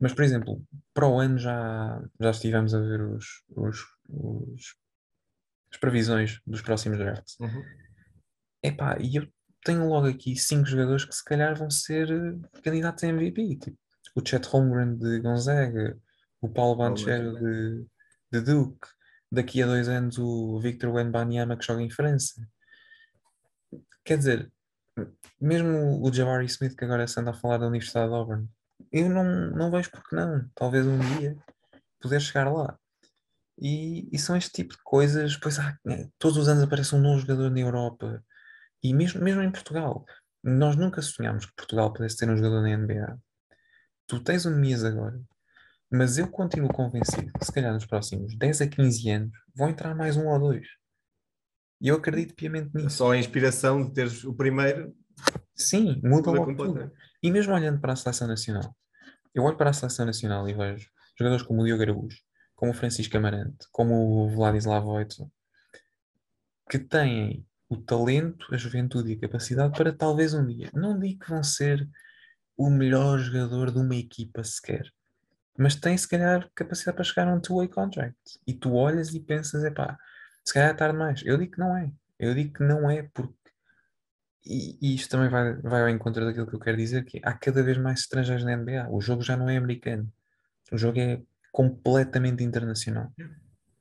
Mas, 0.02 0.14
por 0.14 0.24
exemplo, 0.24 0.64
para 0.94 1.08
o 1.08 1.20
ano 1.20 1.38
já, 1.38 2.04
já 2.20 2.32
estivemos 2.32 2.74
a 2.74 2.80
ver 2.80 3.02
os, 3.02 3.44
os, 3.56 3.86
os 4.10 4.76
as 5.72 5.78
previsões 5.78 6.42
dos 6.46 6.62
próximos 6.62 6.98
drafts. 6.98 7.40
Uhum. 7.40 7.64
Epá, 8.62 8.98
e 9.00 9.16
eu 9.16 9.28
tenho 9.64 9.88
logo 9.88 10.08
aqui 10.08 10.36
cinco 10.36 10.66
jogadores 10.66 11.06
que 11.06 11.16
se 11.16 11.24
calhar 11.24 11.56
vão 11.56 11.70
ser 11.70 12.12
eh, 12.12 12.62
candidatos 12.62 13.04
a 13.04 13.08
MVP. 13.08 13.56
Tipo, 13.58 13.78
o 14.16 14.28
Chet 14.28 14.46
Holmgren 14.48 14.98
de 14.98 15.20
Gonzaga, 15.20 15.98
o 16.42 16.50
Paulo 16.50 16.76
Banchero 16.76 17.34
de, 17.40 17.86
de 18.32 18.42
Duke, 18.42 18.88
daqui 19.32 19.64
a 19.64 19.66
dois 19.66 19.88
anos 19.88 20.18
o 20.18 20.60
Victor 20.60 20.92
Wembanyama 20.92 21.56
que 21.56 21.66
joga 21.66 21.82
em 21.82 21.90
França. 21.90 22.46
Quer 24.04 24.18
dizer, 24.18 24.52
mesmo 25.40 26.06
o 26.06 26.12
Jabari 26.12 26.46
Smith 26.48 26.76
que 26.76 26.84
agora 26.84 27.08
se 27.08 27.20
anda 27.20 27.32
a 27.32 27.34
falar 27.34 27.60
da 27.60 27.68
Universidade 27.68 28.10
de 28.10 28.16
Auburn, 28.16 28.50
eu 28.92 29.10
não, 29.10 29.24
não 29.52 29.72
vejo 29.72 29.92
porque 29.92 30.16
não. 30.16 30.50
Talvez 30.56 30.86
um 30.86 31.00
dia 31.18 31.36
poder 32.00 32.20
chegar 32.20 32.52
lá. 32.52 32.78
E, 33.58 34.10
e 34.12 34.18
são 34.18 34.36
este 34.36 34.52
tipo 34.52 34.74
de 34.74 34.82
coisas, 34.84 35.38
pois 35.38 35.60
há, 35.60 35.78
todos 36.18 36.38
os 36.38 36.48
anos 36.48 36.64
aparece 36.64 36.96
um 36.96 37.02
novo 37.02 37.20
jogador 37.20 37.52
na 37.52 37.60
Europa, 37.60 38.24
e 38.84 38.94
mesmo, 38.94 39.22
mesmo 39.22 39.44
em 39.44 39.52
Portugal, 39.52 40.04
nós 40.44 40.76
nunca 40.76 41.02
sonhámos 41.02 41.46
que 41.46 41.56
Portugal 41.56 41.94
pudesse 41.94 42.18
ter 42.18 42.30
um 42.30 42.36
jogador 42.36 42.62
na 42.62 42.76
NBA. 42.76 43.20
Tu 44.08 44.24
tens 44.24 44.46
o 44.46 44.50
Nemias 44.50 44.84
agora, 44.84 45.22
mas 45.92 46.18
eu 46.18 46.28
continuo 46.28 46.74
convencido 46.74 47.32
que 47.34 47.46
se 47.46 47.52
calhar 47.52 47.74
nos 47.74 47.86
próximos 47.86 48.36
10 48.36 48.62
a 48.62 48.68
15 48.68 49.10
anos 49.12 49.32
vão 49.56 49.70
entrar 49.70 49.94
mais 49.94 50.18
um 50.18 50.28
ou 50.28 50.40
dois. 50.40 50.68
E 51.80 51.88
eu 51.88 51.96
acredito 51.96 52.36
piamente 52.36 52.70
nisso. 52.76 52.98
Só 52.98 53.12
a 53.12 53.18
inspiração 53.18 53.84
de 53.84 53.94
teres 53.94 54.24
o 54.24 54.34
primeiro. 54.34 54.96
Sim, 55.56 56.02
muda 56.04 56.32
logo 56.32 56.56
tudo. 56.56 56.92
E 57.22 57.32
mesmo 57.32 57.54
olhando 57.54 57.80
para 57.80 57.94
a 57.94 57.96
seleção 57.96 58.28
nacional, 58.28 58.76
eu 59.34 59.44
olho 59.44 59.58
para 59.58 59.70
a 59.70 59.74
seleção 59.74 60.06
nacional 60.06 60.48
e 60.48 60.54
vejo 60.54 60.90
jogadores 61.18 61.46
como 61.46 61.62
o 61.62 61.66
Diogo 61.66 61.84
Araújo, 61.84 62.18
como 62.56 62.72
o 62.72 62.76
Francisco 62.76 63.16
Amarante, 63.18 63.68
como 63.72 63.94
o 63.94 64.30
Vladislav 64.30 64.84
Voitzel, 64.84 65.32
que 66.70 66.80
têm 66.80 67.46
o 67.70 67.78
talento, 67.78 68.54
a 68.54 68.58
juventude 68.58 69.12
e 69.12 69.16
a 69.16 69.20
capacidade 69.20 69.78
para 69.78 69.94
talvez 69.94 70.34
um 70.34 70.46
dia, 70.46 70.70
não 70.74 71.00
digo 71.00 71.24
que 71.24 71.30
vão 71.30 71.44
ser 71.44 71.88
o 72.58 72.70
melhor 72.70 73.18
jogador 73.20 73.72
de 73.72 73.80
uma 73.80 73.96
equipa 73.96 74.44
sequer, 74.44 74.92
mas 75.58 75.76
têm 75.76 75.98
se 75.98 76.08
calhar 76.08 76.50
capacidade 76.54 76.96
para 76.96 77.04
chegar 77.04 77.28
a 77.28 77.34
um 77.34 77.40
two-way 77.40 77.68
contract. 77.68 78.18
E 78.46 78.54
tu 78.54 78.74
olhas 78.74 79.14
e 79.14 79.20
pensas, 79.20 79.64
epá, 79.64 79.98
se 80.44 80.54
calhar 80.54 80.72
é 80.72 80.74
tarde 80.74 80.98
mais. 80.98 81.22
Eu 81.26 81.38
digo 81.38 81.54
que 81.54 81.60
não 81.60 81.78
é. 81.78 81.92
Eu 82.20 82.34
digo 82.34 82.54
que 82.54 82.64
não 82.64 82.90
é 82.90 83.04
porque. 83.14 83.34
E, 84.46 84.78
e 84.82 84.96
isto 84.96 85.10
também 85.10 85.30
vai, 85.30 85.56
vai 85.58 85.82
ao 85.82 85.90
encontro 85.90 86.26
daquilo 86.26 86.48
que 86.48 86.56
eu 86.56 86.60
quero 86.60 86.78
dizer, 86.78 87.06
que 87.06 87.20
há 87.24 87.34
cada 87.34 87.62
vez 87.62 87.78
mais 87.78 88.02
estrangeiros 88.02 88.44
na 88.44 88.56
NBA. 88.56 88.90
O 88.90 89.00
jogo 89.00 89.22
já 89.22 89.38
não 89.38 89.50
é 89.50 89.58
americano. 89.58 90.12
O 90.72 90.78
jogo 90.78 91.00
é 91.00 91.22
completamente 91.52 92.44
internacional. 92.44 93.12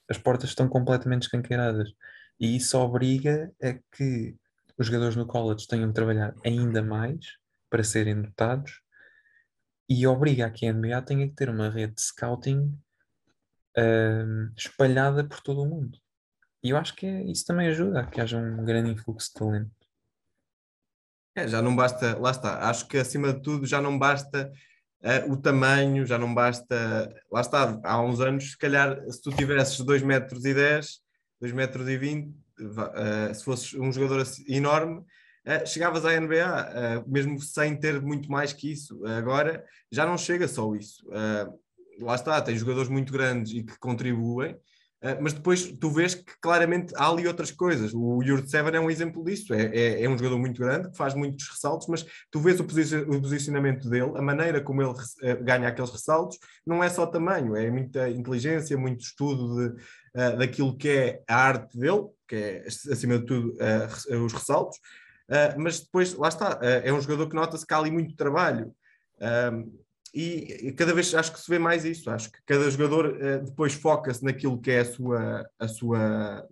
As 0.08 0.18
portas 0.18 0.50
estão 0.50 0.68
completamente 0.68 1.22
escanqueiradas. 1.22 1.92
E 2.38 2.56
isso 2.56 2.78
obriga 2.78 3.52
a 3.62 3.74
que 3.96 4.36
os 4.76 4.86
jogadores 4.86 5.16
no 5.16 5.26
college 5.26 5.68
tenham 5.68 5.88
de 5.88 5.94
trabalhar 5.94 6.34
ainda 6.44 6.82
mais 6.82 7.36
para 7.68 7.84
serem 7.84 8.22
dotados 8.22 8.80
e 9.88 10.06
obriga 10.06 10.46
a 10.46 10.50
que 10.50 10.66
a 10.66 10.72
NBA 10.72 11.02
tenha 11.02 11.28
que 11.28 11.34
ter 11.34 11.50
uma 11.50 11.68
rede 11.68 11.94
de 11.94 12.00
scouting 12.00 12.78
uh, 13.76 14.52
espalhada 14.56 15.24
por 15.24 15.40
todo 15.40 15.62
o 15.62 15.66
mundo. 15.66 15.98
E 16.62 16.70
eu 16.70 16.76
acho 16.76 16.94
que 16.94 17.06
é, 17.06 17.22
isso 17.24 17.44
também 17.44 17.68
ajuda 17.68 18.00
a 18.00 18.06
que 18.06 18.20
haja 18.20 18.38
um 18.38 18.64
grande 18.64 18.90
influxo 18.90 19.28
de 19.28 19.34
talento. 19.34 19.79
É, 21.34 21.46
já 21.46 21.62
não 21.62 21.74
basta, 21.76 22.18
lá 22.18 22.32
está, 22.32 22.68
acho 22.68 22.88
que 22.88 22.98
acima 22.98 23.32
de 23.32 23.40
tudo 23.40 23.64
já 23.64 23.80
não 23.80 23.96
basta 23.96 24.50
uh, 25.02 25.32
o 25.32 25.36
tamanho, 25.36 26.04
já 26.04 26.18
não 26.18 26.34
basta, 26.34 27.08
lá 27.30 27.40
está, 27.40 27.80
há 27.84 28.00
uns 28.00 28.20
anos, 28.20 28.52
se 28.52 28.58
calhar, 28.58 29.00
se 29.10 29.22
tu 29.22 29.30
tivesses 29.30 29.78
2 29.78 30.02
metros 30.02 30.44
e 30.44 30.52
10, 30.52 30.98
2 31.40 31.52
metros 31.52 31.88
e 31.88 31.96
20, 31.96 32.28
uh, 32.28 33.34
se 33.34 33.44
fosses 33.44 33.74
um 33.74 33.92
jogador 33.92 34.26
enorme, 34.48 34.98
uh, 34.98 35.66
chegavas 35.66 36.04
à 36.04 36.18
NBA, 36.18 37.04
mesmo 37.06 37.40
sem 37.40 37.78
ter 37.78 38.00
muito 38.02 38.30
mais 38.30 38.52
que 38.52 38.72
isso. 38.72 39.04
agora 39.06 39.64
já 39.90 40.04
não 40.04 40.18
chega 40.18 40.48
só 40.48 40.74
isso. 40.74 41.06
lá 42.00 42.14
está, 42.16 42.40
tem 42.42 42.56
jogadores 42.56 42.88
muito 42.88 43.12
grandes 43.12 43.52
e 43.52 43.62
que 43.62 43.78
contribuem, 43.78 44.58
mas 45.20 45.32
depois 45.32 45.72
tu 45.72 45.90
vês 45.90 46.14
que 46.14 46.32
claramente 46.40 46.92
há 46.94 47.08
ali 47.08 47.26
outras 47.26 47.50
coisas. 47.50 47.92
O 47.94 48.22
Yurt 48.22 48.46
Seven 48.48 48.76
é 48.76 48.80
um 48.80 48.90
exemplo 48.90 49.24
disso. 49.24 49.54
É, 49.54 49.64
é, 49.74 50.04
é, 50.04 50.08
um 50.08 50.16
jogador 50.16 50.38
muito 50.38 50.60
grande, 50.60 50.90
que 50.90 50.96
faz 50.96 51.14
muitos 51.14 51.48
ressaltos, 51.48 51.88
mas 51.88 52.04
tu 52.30 52.38
vês 52.38 52.60
o, 52.60 52.64
posicionamento 52.64 53.88
dele, 53.88 54.12
a 54.14 54.22
maneira 54.22 54.60
como 54.60 54.82
ele 54.82 54.90
uh, 54.92 55.42
ganha 55.42 55.68
aqueles 55.68 55.90
ressaltos, 55.90 56.38
não 56.66 56.84
é 56.84 56.88
só 56.90 57.06
tamanho, 57.06 57.56
é 57.56 57.70
muita 57.70 58.10
inteligência, 58.10 58.76
muito 58.76 59.00
estudo 59.00 59.56
de, 59.56 59.82
uh, 60.20 60.36
daquilo 60.36 60.76
que 60.76 60.88
é 60.90 61.22
a 61.26 61.36
arte 61.36 61.78
dele, 61.78 62.06
que 62.28 62.36
é, 62.36 62.64
acima 62.66 63.18
de 63.18 63.24
tudo, 63.24 63.56
uh, 63.56 64.24
os 64.24 64.32
ressaltos. 64.32 64.78
mas 65.56 65.80
depois, 65.80 66.14
lá 66.14 66.28
está, 66.28 66.58
é 66.62 66.92
um 66.92 67.00
jogador 67.00 67.28
que 67.28 67.36
nota-se 67.36 67.66
que 67.66 67.72
há 67.72 67.78
ali 67.78 67.90
muito 67.90 68.16
trabalho 68.16 68.74
e 70.14 70.72
cada 70.72 70.92
vez 70.92 71.14
acho 71.14 71.32
que 71.32 71.40
se 71.40 71.50
vê 71.50 71.58
mais 71.58 71.84
isso. 71.84 72.10
Acho 72.10 72.30
que 72.30 72.38
cada 72.44 72.68
jogador 72.70 73.06
uh, 73.06 73.44
depois 73.44 73.74
foca-se 73.74 74.24
naquilo 74.24 74.60
que 74.60 74.70
é 74.70 74.80
a 74.80 74.84
sua, 74.84 75.50
a 75.58 75.68
sua 75.68 76.48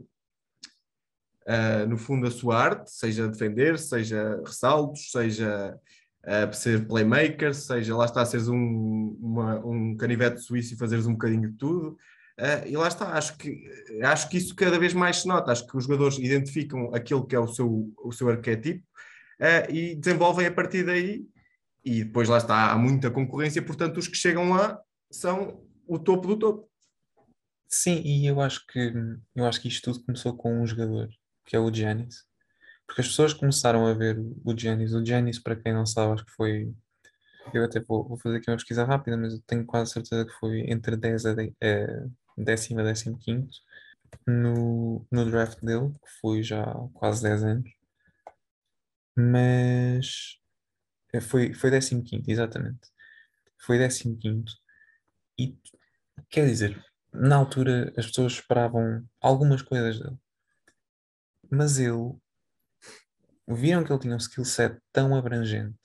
uh, 1.47 1.89
no 1.89 1.99
fundo, 1.99 2.27
a 2.27 2.31
sua 2.31 2.57
arte, 2.57 2.91
seja 2.91 3.29
defender, 3.29 3.79
seja 3.79 4.41
ressaltos, 4.45 5.11
seja 5.11 5.79
uh, 6.25 6.55
ser 6.55 6.87
playmaker, 6.87 7.55
seja 7.55 7.97
lá 7.97 8.05
está, 8.05 8.25
seres 8.25 8.49
um, 8.49 9.17
uma, 9.21 9.59
um 9.65 9.97
canivete 9.97 10.41
suíço 10.41 10.75
e 10.75 10.79
fazeres 10.79 11.07
um 11.07 11.13
bocadinho 11.13 11.51
de 11.51 11.57
tudo. 11.57 11.97
E 12.69 12.77
lá 12.77 12.87
está, 12.87 13.15
acho 13.15 13.37
que, 13.37 13.69
acho 14.01 14.29
que 14.29 14.37
isso 14.37 14.55
cada 14.55 14.79
vez 14.79 14.95
mais 14.95 15.23
se 15.23 15.27
nota. 15.27 15.51
Acho 15.51 15.67
que 15.67 15.77
os 15.77 15.83
jogadores 15.83 16.19
identificam 16.19 16.95
aquilo 16.95 17.27
que 17.27 17.35
é 17.35 17.41
o 17.41 17.49
seu, 17.49 17.93
o 17.99 18.13
seu 18.13 18.29
arquétipo 18.29 18.87
e 19.69 19.97
desenvolvem 19.97 20.47
a 20.47 20.53
partir 20.53 20.85
daí. 20.85 21.27
E 21.89 22.05
depois 22.05 22.29
lá 22.29 22.37
está, 22.37 22.71
há 22.71 22.77
muita 22.77 23.11
concorrência, 23.11 23.63
portanto, 23.63 23.97
os 23.97 24.07
que 24.07 24.17
chegam 24.17 24.51
lá 24.51 24.79
são 25.11 25.67
o 25.87 25.99
topo 25.99 26.29
do 26.29 26.39
topo. 26.39 26.71
Sim, 27.67 28.03
e 28.05 28.27
eu 28.27 28.43
acho 28.43 28.67
que 28.67 28.93
eu 29.35 29.47
acho 29.47 29.59
que 29.59 29.69
isto 29.69 29.91
tudo 29.91 30.05
começou 30.05 30.37
com 30.37 30.61
um 30.61 30.67
jogador, 30.67 31.09
que 31.47 31.57
é 31.57 31.59
o 31.59 31.73
Giannis. 31.73 32.27
Porque 32.87 33.01
as 33.01 33.09
pessoas 33.09 33.33
começaram 33.33 33.87
a 33.87 33.95
ver 33.95 34.19
o 34.45 34.55
Giannis. 34.55 34.93
O 34.93 35.05
Giannis, 35.05 35.39
para 35.39 35.57
quem 35.57 35.73
não 35.73 35.87
sabe, 35.87 36.13
acho 36.13 36.27
que 36.27 36.33
foi 36.33 36.71
eu 37.55 37.65
até 37.65 37.81
vou, 37.81 38.07
vou, 38.07 38.19
fazer 38.19 38.37
aqui 38.37 38.51
uma 38.51 38.57
pesquisa 38.57 38.85
rápida, 38.85 39.17
mas 39.17 39.33
eu 39.33 39.41
tenho 39.47 39.65
quase 39.65 39.93
certeza 39.93 40.27
que 40.27 40.33
foi 40.33 40.71
entre 40.71 40.95
10 40.95 41.25
a, 41.25 41.35
de, 41.35 41.55
décimo 42.37 42.81
a 42.81 42.83
décimo 42.85 43.19
quinto 43.19 43.57
no, 44.27 45.07
no 45.11 45.31
draft 45.31 45.59
dele, 45.63 45.91
que 45.93 46.21
foi 46.21 46.43
já 46.43 46.65
quase 46.93 47.23
10 47.23 47.45
anos. 47.45 47.71
Mas 49.17 50.39
eh, 50.39 50.48
foi, 51.21 51.55
foi 51.55 51.71
décimo 51.71 52.03
quinto, 52.03 52.31
exatamente. 52.31 52.89
Foi 53.61 53.79
décimo 53.79 54.17
quinto. 54.19 54.53
E 55.39 55.57
quer 56.29 56.47
dizer, 56.47 56.83
na 57.13 57.37
altura 57.37 57.93
as 57.97 58.07
pessoas 58.07 58.35
esperavam 58.35 59.07
algumas 59.21 59.63
coisas 59.63 59.99
dele. 59.99 60.17
Mas 61.51 61.79
ele 61.79 62.15
viram 63.47 63.83
que 63.85 63.93
ele 63.93 64.01
tinha 64.01 64.15
um 64.15 64.19
skill 64.19 64.45
set 64.45 64.79
tão 64.93 65.15
abrangente 65.17 65.79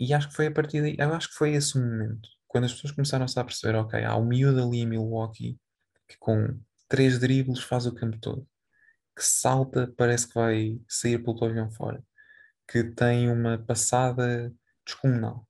e 0.00 0.14
acho 0.14 0.30
que 0.30 0.34
foi 0.34 0.46
a 0.46 0.50
partir 0.50 0.80
daí, 0.80 0.96
eu 0.98 1.12
acho 1.12 1.28
que 1.28 1.34
foi 1.34 1.52
esse 1.52 1.76
o 1.76 1.80
momento, 1.82 2.26
quando 2.48 2.64
as 2.64 2.72
pessoas 2.72 2.92
começaram-se 2.92 3.38
a 3.38 3.44
perceber, 3.44 3.76
ok, 3.76 4.02
há 4.02 4.16
um 4.16 4.24
miúdo 4.24 4.62
ali 4.62 4.78
em 4.78 4.86
Milwaukee 4.86 5.60
que 6.08 6.16
com 6.18 6.58
três 6.88 7.20
dribles 7.20 7.62
faz 7.62 7.84
o 7.84 7.94
campo 7.94 8.18
todo, 8.18 8.48
que 9.14 9.22
salta, 9.22 9.92
parece 9.98 10.26
que 10.26 10.34
vai 10.34 10.80
sair 10.88 11.18
pelo 11.18 11.38
pavilhão 11.38 11.70
fora, 11.70 12.02
que 12.70 12.84
tem 12.84 13.28
uma 13.28 13.58
passada 13.58 14.54
descomunal, 14.86 15.44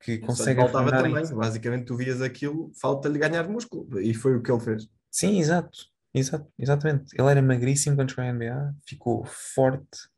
que 0.00 0.18
consegue 0.18 0.60
faltava 0.60 0.90
também, 0.90 1.12
basicamente 1.34 1.86
tu 1.86 1.96
vias 1.96 2.22
aquilo, 2.22 2.70
falta-lhe 2.80 3.18
ganhar 3.18 3.48
músculo, 3.48 4.00
e 4.00 4.14
foi 4.14 4.36
o 4.36 4.42
que 4.42 4.52
ele 4.52 4.60
fez. 4.60 4.88
Sim, 5.10 5.40
exato, 5.40 5.76
exato, 6.14 6.48
exatamente. 6.56 7.12
Ele 7.18 7.28
era 7.28 7.42
magríssimo 7.42 7.96
quando 7.96 8.10
chegou 8.10 8.24
à 8.24 8.32
NBA, 8.32 8.74
ficou 8.86 9.24
forte, 9.24 10.08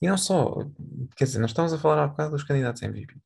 e 0.00 0.08
não 0.08 0.16
só, 0.16 0.56
quer 1.14 1.24
dizer, 1.24 1.40
nós 1.40 1.50
estamos 1.50 1.74
a 1.74 1.78
falar 1.78 2.04
há 2.04 2.08
bocado 2.08 2.30
dos 2.30 2.44
candidatos 2.44 2.82
a 2.82 2.86
MVP. 2.86 3.12
Ele 3.12 3.22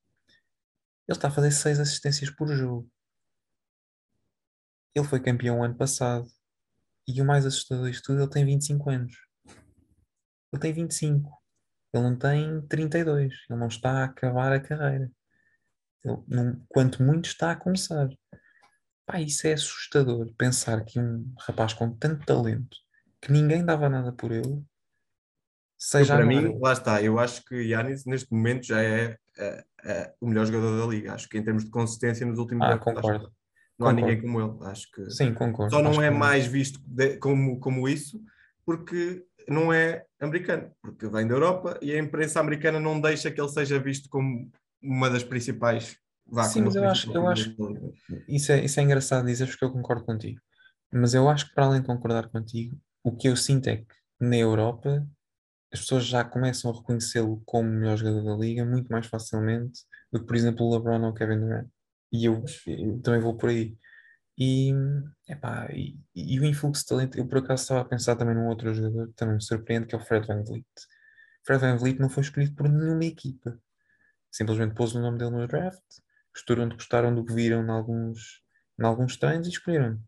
está 1.17 1.29
a 1.29 1.31
fazer 1.31 1.51
seis 1.51 1.79
assistências 1.79 2.29
por 2.29 2.47
jogo. 2.49 2.89
Ele 4.93 5.07
foi 5.07 5.21
campeão 5.21 5.63
ano 5.63 5.75
passado. 5.75 6.27
E 7.07 7.21
o 7.21 7.25
mais 7.25 7.45
assustador 7.45 7.89
disto 7.89 8.05
tudo, 8.05 8.21
ele 8.21 8.29
tem 8.29 8.45
25 8.45 8.89
anos. 8.89 9.13
Ele 10.53 10.61
tem 10.61 10.71
25. 10.71 11.40
Ele 11.93 12.03
não 12.03 12.15
tem 12.15 12.61
32. 12.67 13.33
Ele 13.49 13.59
não 13.59 13.67
está 13.67 14.01
a 14.01 14.03
acabar 14.05 14.51
a 14.51 14.59
carreira. 14.59 15.11
Ele 16.03 16.17
não, 16.27 16.65
quanto 16.69 17.03
muito 17.03 17.25
está 17.25 17.51
a 17.51 17.55
começar. 17.55 18.09
Pá, 19.05 19.19
isso 19.19 19.45
é 19.47 19.53
assustador. 19.53 20.33
Pensar 20.37 20.83
que 20.85 20.99
um 20.99 21.33
rapaz 21.39 21.73
com 21.73 21.93
tanto 21.95 22.25
talento, 22.25 22.77
que 23.21 23.31
ninguém 23.31 23.65
dava 23.65 23.89
nada 23.89 24.11
por 24.11 24.31
ele, 24.31 24.63
Seja 25.83 26.15
para 26.15 26.25
mim, 26.25 26.59
lá 26.59 26.73
está. 26.73 27.01
Eu 27.01 27.17
acho 27.17 27.43
que 27.43 27.55
Yanis 27.55 28.05
neste 28.05 28.31
momento 28.31 28.67
já 28.67 28.83
é, 28.83 29.17
é, 29.35 29.63
é, 29.83 30.13
o 30.21 30.27
melhor 30.27 30.45
jogador 30.45 30.79
da 30.79 30.85
liga. 30.85 31.11
Acho 31.11 31.27
que 31.27 31.39
em 31.39 31.43
termos 31.43 31.65
de 31.65 31.71
consistência 31.71 32.23
nos 32.23 32.37
últimos 32.37 32.63
ah, 32.67 32.73
anos, 32.73 32.83
concordo. 32.83 33.33
não 33.79 33.87
há 33.87 33.93
ninguém 33.93 34.21
como 34.21 34.39
ele. 34.39 34.69
Acho 34.69 34.91
que 34.91 35.09
Sim, 35.09 35.33
concordo. 35.33 35.73
Só 35.73 35.81
não 35.81 35.89
acho 35.89 36.01
é 36.03 36.11
mais 36.11 36.45
visto 36.45 36.79
de, 36.85 37.17
como, 37.17 37.59
como 37.59 37.89
isso 37.89 38.23
porque 38.63 39.25
não 39.47 39.71
é 39.71 40.05
americano, 40.19 40.71
porque 40.81 41.07
vem 41.07 41.27
da 41.27 41.33
Europa 41.33 41.79
e 41.81 41.91
a 41.91 41.99
imprensa 41.99 42.39
americana 42.39 42.79
não 42.79 42.99
deixa 42.99 43.31
que 43.31 43.39
ele 43.39 43.49
seja 43.49 43.79
visto 43.79 44.09
como 44.09 44.49
uma 44.81 45.09
das 45.09 45.23
principais 45.23 45.97
vacas. 46.25 46.53
Sim, 46.53 46.61
mas 46.61 46.75
eu 46.75 46.89
acho, 46.89 47.13
eu 47.13 47.27
acho 47.27 47.55
isso, 48.27 48.51
é, 48.51 48.63
isso 48.63 48.79
é 48.79 48.83
engraçado 48.83 49.25
dizer 49.25 49.47
porque 49.47 49.65
eu 49.65 49.71
concordo 49.71 50.05
contigo. 50.05 50.39
Mas 50.91 51.13
eu 51.13 51.29
acho 51.29 51.47
que 51.47 51.55
para 51.55 51.65
além 51.65 51.81
de 51.81 51.87
concordar 51.87 52.29
contigo, 52.29 52.77
o 53.03 53.15
que 53.15 53.27
eu 53.27 53.35
sinto 53.35 53.67
é 53.67 53.77
que 53.77 53.85
na 54.19 54.37
Europa 54.37 55.07
as 55.73 55.79
pessoas 55.79 56.05
já 56.05 56.23
começam 56.23 56.69
a 56.69 56.75
reconhecê-lo 56.75 57.41
como 57.45 57.69
o 57.69 57.71
melhor 57.71 57.97
jogador 57.97 58.23
da 58.23 58.35
liga 58.35 58.65
muito 58.65 58.89
mais 58.89 59.05
facilmente 59.05 59.81
do 60.11 60.19
que, 60.19 60.25
por 60.25 60.35
exemplo, 60.35 60.65
o 60.65 60.73
LeBron 60.73 61.01
ou 61.01 61.11
o 61.11 61.13
Kevin 61.13 61.39
Durant. 61.39 61.67
E 62.11 62.25
eu, 62.25 62.43
eu 62.67 63.01
também 63.01 63.21
vou 63.21 63.37
por 63.37 63.49
aí. 63.49 63.77
E, 64.43 64.73
epá, 65.29 65.67
e, 65.71 65.95
e, 66.15 66.39
o 66.39 66.45
influxo 66.45 66.81
de 66.81 66.89
talento, 66.89 67.15
eu 67.15 67.27
por 67.27 67.37
acaso 67.37 67.61
estava 67.61 67.81
a 67.81 67.85
pensar 67.85 68.15
também 68.15 68.33
num 68.33 68.47
outro 68.47 68.73
jogador 68.73 69.09
que 69.09 69.13
também 69.13 69.35
me 69.35 69.43
surpreende, 69.43 69.85
que 69.85 69.93
é 69.93 69.99
o 69.99 70.01
Fred 70.01 70.25
Van 70.25 70.43
Vliet. 70.43 70.65
Fred 71.45 71.61
Van 71.61 71.77
Vliet 71.77 71.99
não 71.99 72.09
foi 72.09 72.23
escolhido 72.23 72.55
por 72.55 72.67
nenhuma 72.67 73.05
equipa. 73.05 73.55
Simplesmente 74.31 74.73
pôs 74.73 74.95
o 74.95 74.99
nome 74.99 75.19
dele 75.19 75.29
no 75.29 75.47
draft, 75.47 75.83
gostaram 76.33 76.69
gostaram 76.69 77.13
do 77.13 77.23
que 77.23 77.35
viram 77.35 77.63
em 77.63 77.69
alguns, 77.69 78.41
em 78.79 78.83
alguns 78.83 79.15
treinos 79.15 79.45
e 79.45 79.51
escolheram. 79.51 80.01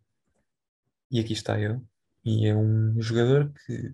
E 1.12 1.20
aqui 1.20 1.34
está 1.34 1.60
ele. 1.60 1.80
E 2.26 2.48
é 2.48 2.56
um 2.56 3.00
jogador 3.00 3.54
que 3.68 3.94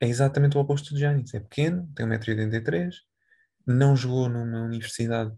é 0.00 0.08
exatamente 0.08 0.56
o 0.56 0.60
oposto 0.62 0.94
de 0.94 1.00
Giannis. 1.00 1.34
É 1.34 1.40
pequeno, 1.40 1.86
tem 1.94 2.06
1,83m, 2.06 2.94
não 3.66 3.94
jogou 3.94 4.26
numa 4.26 4.62
universidade, 4.62 5.36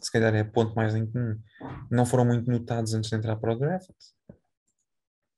se 0.00 0.10
calhar 0.10 0.34
é 0.34 0.40
a 0.40 0.44
ponto 0.44 0.74
mais 0.74 0.94
em 0.94 1.06
comum, 1.06 1.38
não 1.90 2.04
foram 2.04 2.24
muito 2.24 2.50
notados 2.50 2.94
antes 2.94 3.10
de 3.10 3.16
entrar 3.16 3.36
para 3.36 3.52
o 3.52 3.58
draft. 3.58 3.90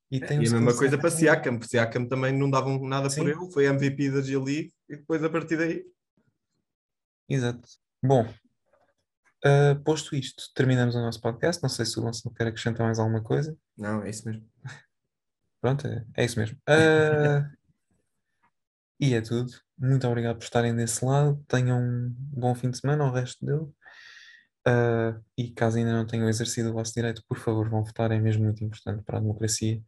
E, 0.09 0.19
tem 0.19 0.37
e 0.37 0.47
a 0.47 0.51
mesma 0.51 0.75
coisa 0.75 0.97
para 0.97 1.11
Siakam, 1.11 1.57
porque 1.57 1.71
Siakam 1.71 2.07
também 2.07 2.31
não 2.31 2.49
davam 2.49 2.79
nada 2.87 3.09
Sim. 3.09 3.21
por 3.21 3.29
ele, 3.29 3.51
foi 3.51 3.65
MVP 3.65 4.11
da 4.11 4.21
G-League 4.21 4.73
e 4.89 4.95
depois 4.95 5.23
a 5.23 5.29
partir 5.29 5.57
daí. 5.57 5.85
Exato. 7.29 7.67
Bom, 8.01 8.23
uh, 8.23 9.83
posto 9.83 10.15
isto, 10.15 10.43
terminamos 10.55 10.95
o 10.95 11.01
nosso 11.01 11.19
podcast. 11.19 11.61
Não 11.61 11.69
sei 11.69 11.85
se 11.85 11.99
o 11.99 12.03
Gonçalo 12.03 12.33
quer 12.33 12.47
acrescentar 12.47 12.85
mais 12.85 12.99
alguma 12.99 13.21
coisa. 13.21 13.57
Não, 13.77 14.01
é 14.01 14.09
isso 14.09 14.25
mesmo. 14.25 14.49
Pronto, 15.59 15.87
é, 15.87 16.05
é 16.15 16.25
isso 16.25 16.39
mesmo. 16.39 16.57
Uh, 16.69 17.57
E 18.99 19.13
é 19.13 19.21
tudo. 19.21 19.51
Muito 19.77 20.07
obrigado 20.07 20.37
por 20.37 20.43
estarem 20.43 20.75
desse 20.75 21.05
lado. 21.05 21.43
Tenham 21.47 21.79
um 21.79 22.15
bom 22.17 22.55
fim 22.55 22.71
de 22.71 22.79
semana, 22.79 23.05
o 23.05 23.11
resto 23.11 23.45
dele. 23.45 23.67
Uh, 24.67 25.23
e 25.37 25.51
caso 25.51 25.77
ainda 25.77 25.93
não 25.93 26.05
tenham 26.05 26.27
exercido 26.27 26.71
o 26.71 26.73
vosso 26.73 26.93
direito, 26.93 27.23
por 27.27 27.37
favor, 27.37 27.69
vão 27.69 27.85
votar, 27.85 28.11
é 28.11 28.19
mesmo 28.19 28.43
muito 28.43 28.63
importante 28.63 29.01
para 29.03 29.17
a 29.17 29.21
democracia. 29.21 29.81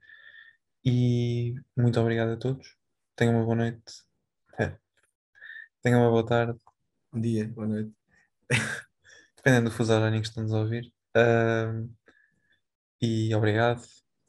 E 0.85 1.55
muito 1.77 1.99
obrigado 1.99 2.31
a 2.31 2.37
todos. 2.37 2.77
Tenham 3.15 3.35
uma 3.35 3.45
boa 3.45 3.55
noite. 3.57 3.83
Tenham 5.81 6.01
uma 6.01 6.09
boa 6.09 6.25
tarde. 6.25 6.59
Bom 7.11 7.21
dia, 7.21 7.47
boa 7.47 7.67
noite. 7.67 7.93
Dependendo 9.37 9.69
do 9.69 9.75
fuso 9.75 9.93
horário 9.93 10.21
que 10.21 10.27
estamos 10.27 10.53
a 10.53 10.59
ouvir. 10.59 10.93
Uh, 11.15 11.89
e 13.01 13.33
obrigado. 13.35 13.81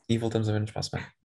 E 0.09 0.19
voltamos 0.19 0.49
a 0.49 0.53
ver-nos 0.53 0.73
para 0.73 0.81
a 0.81 0.83
semana. 0.83 1.20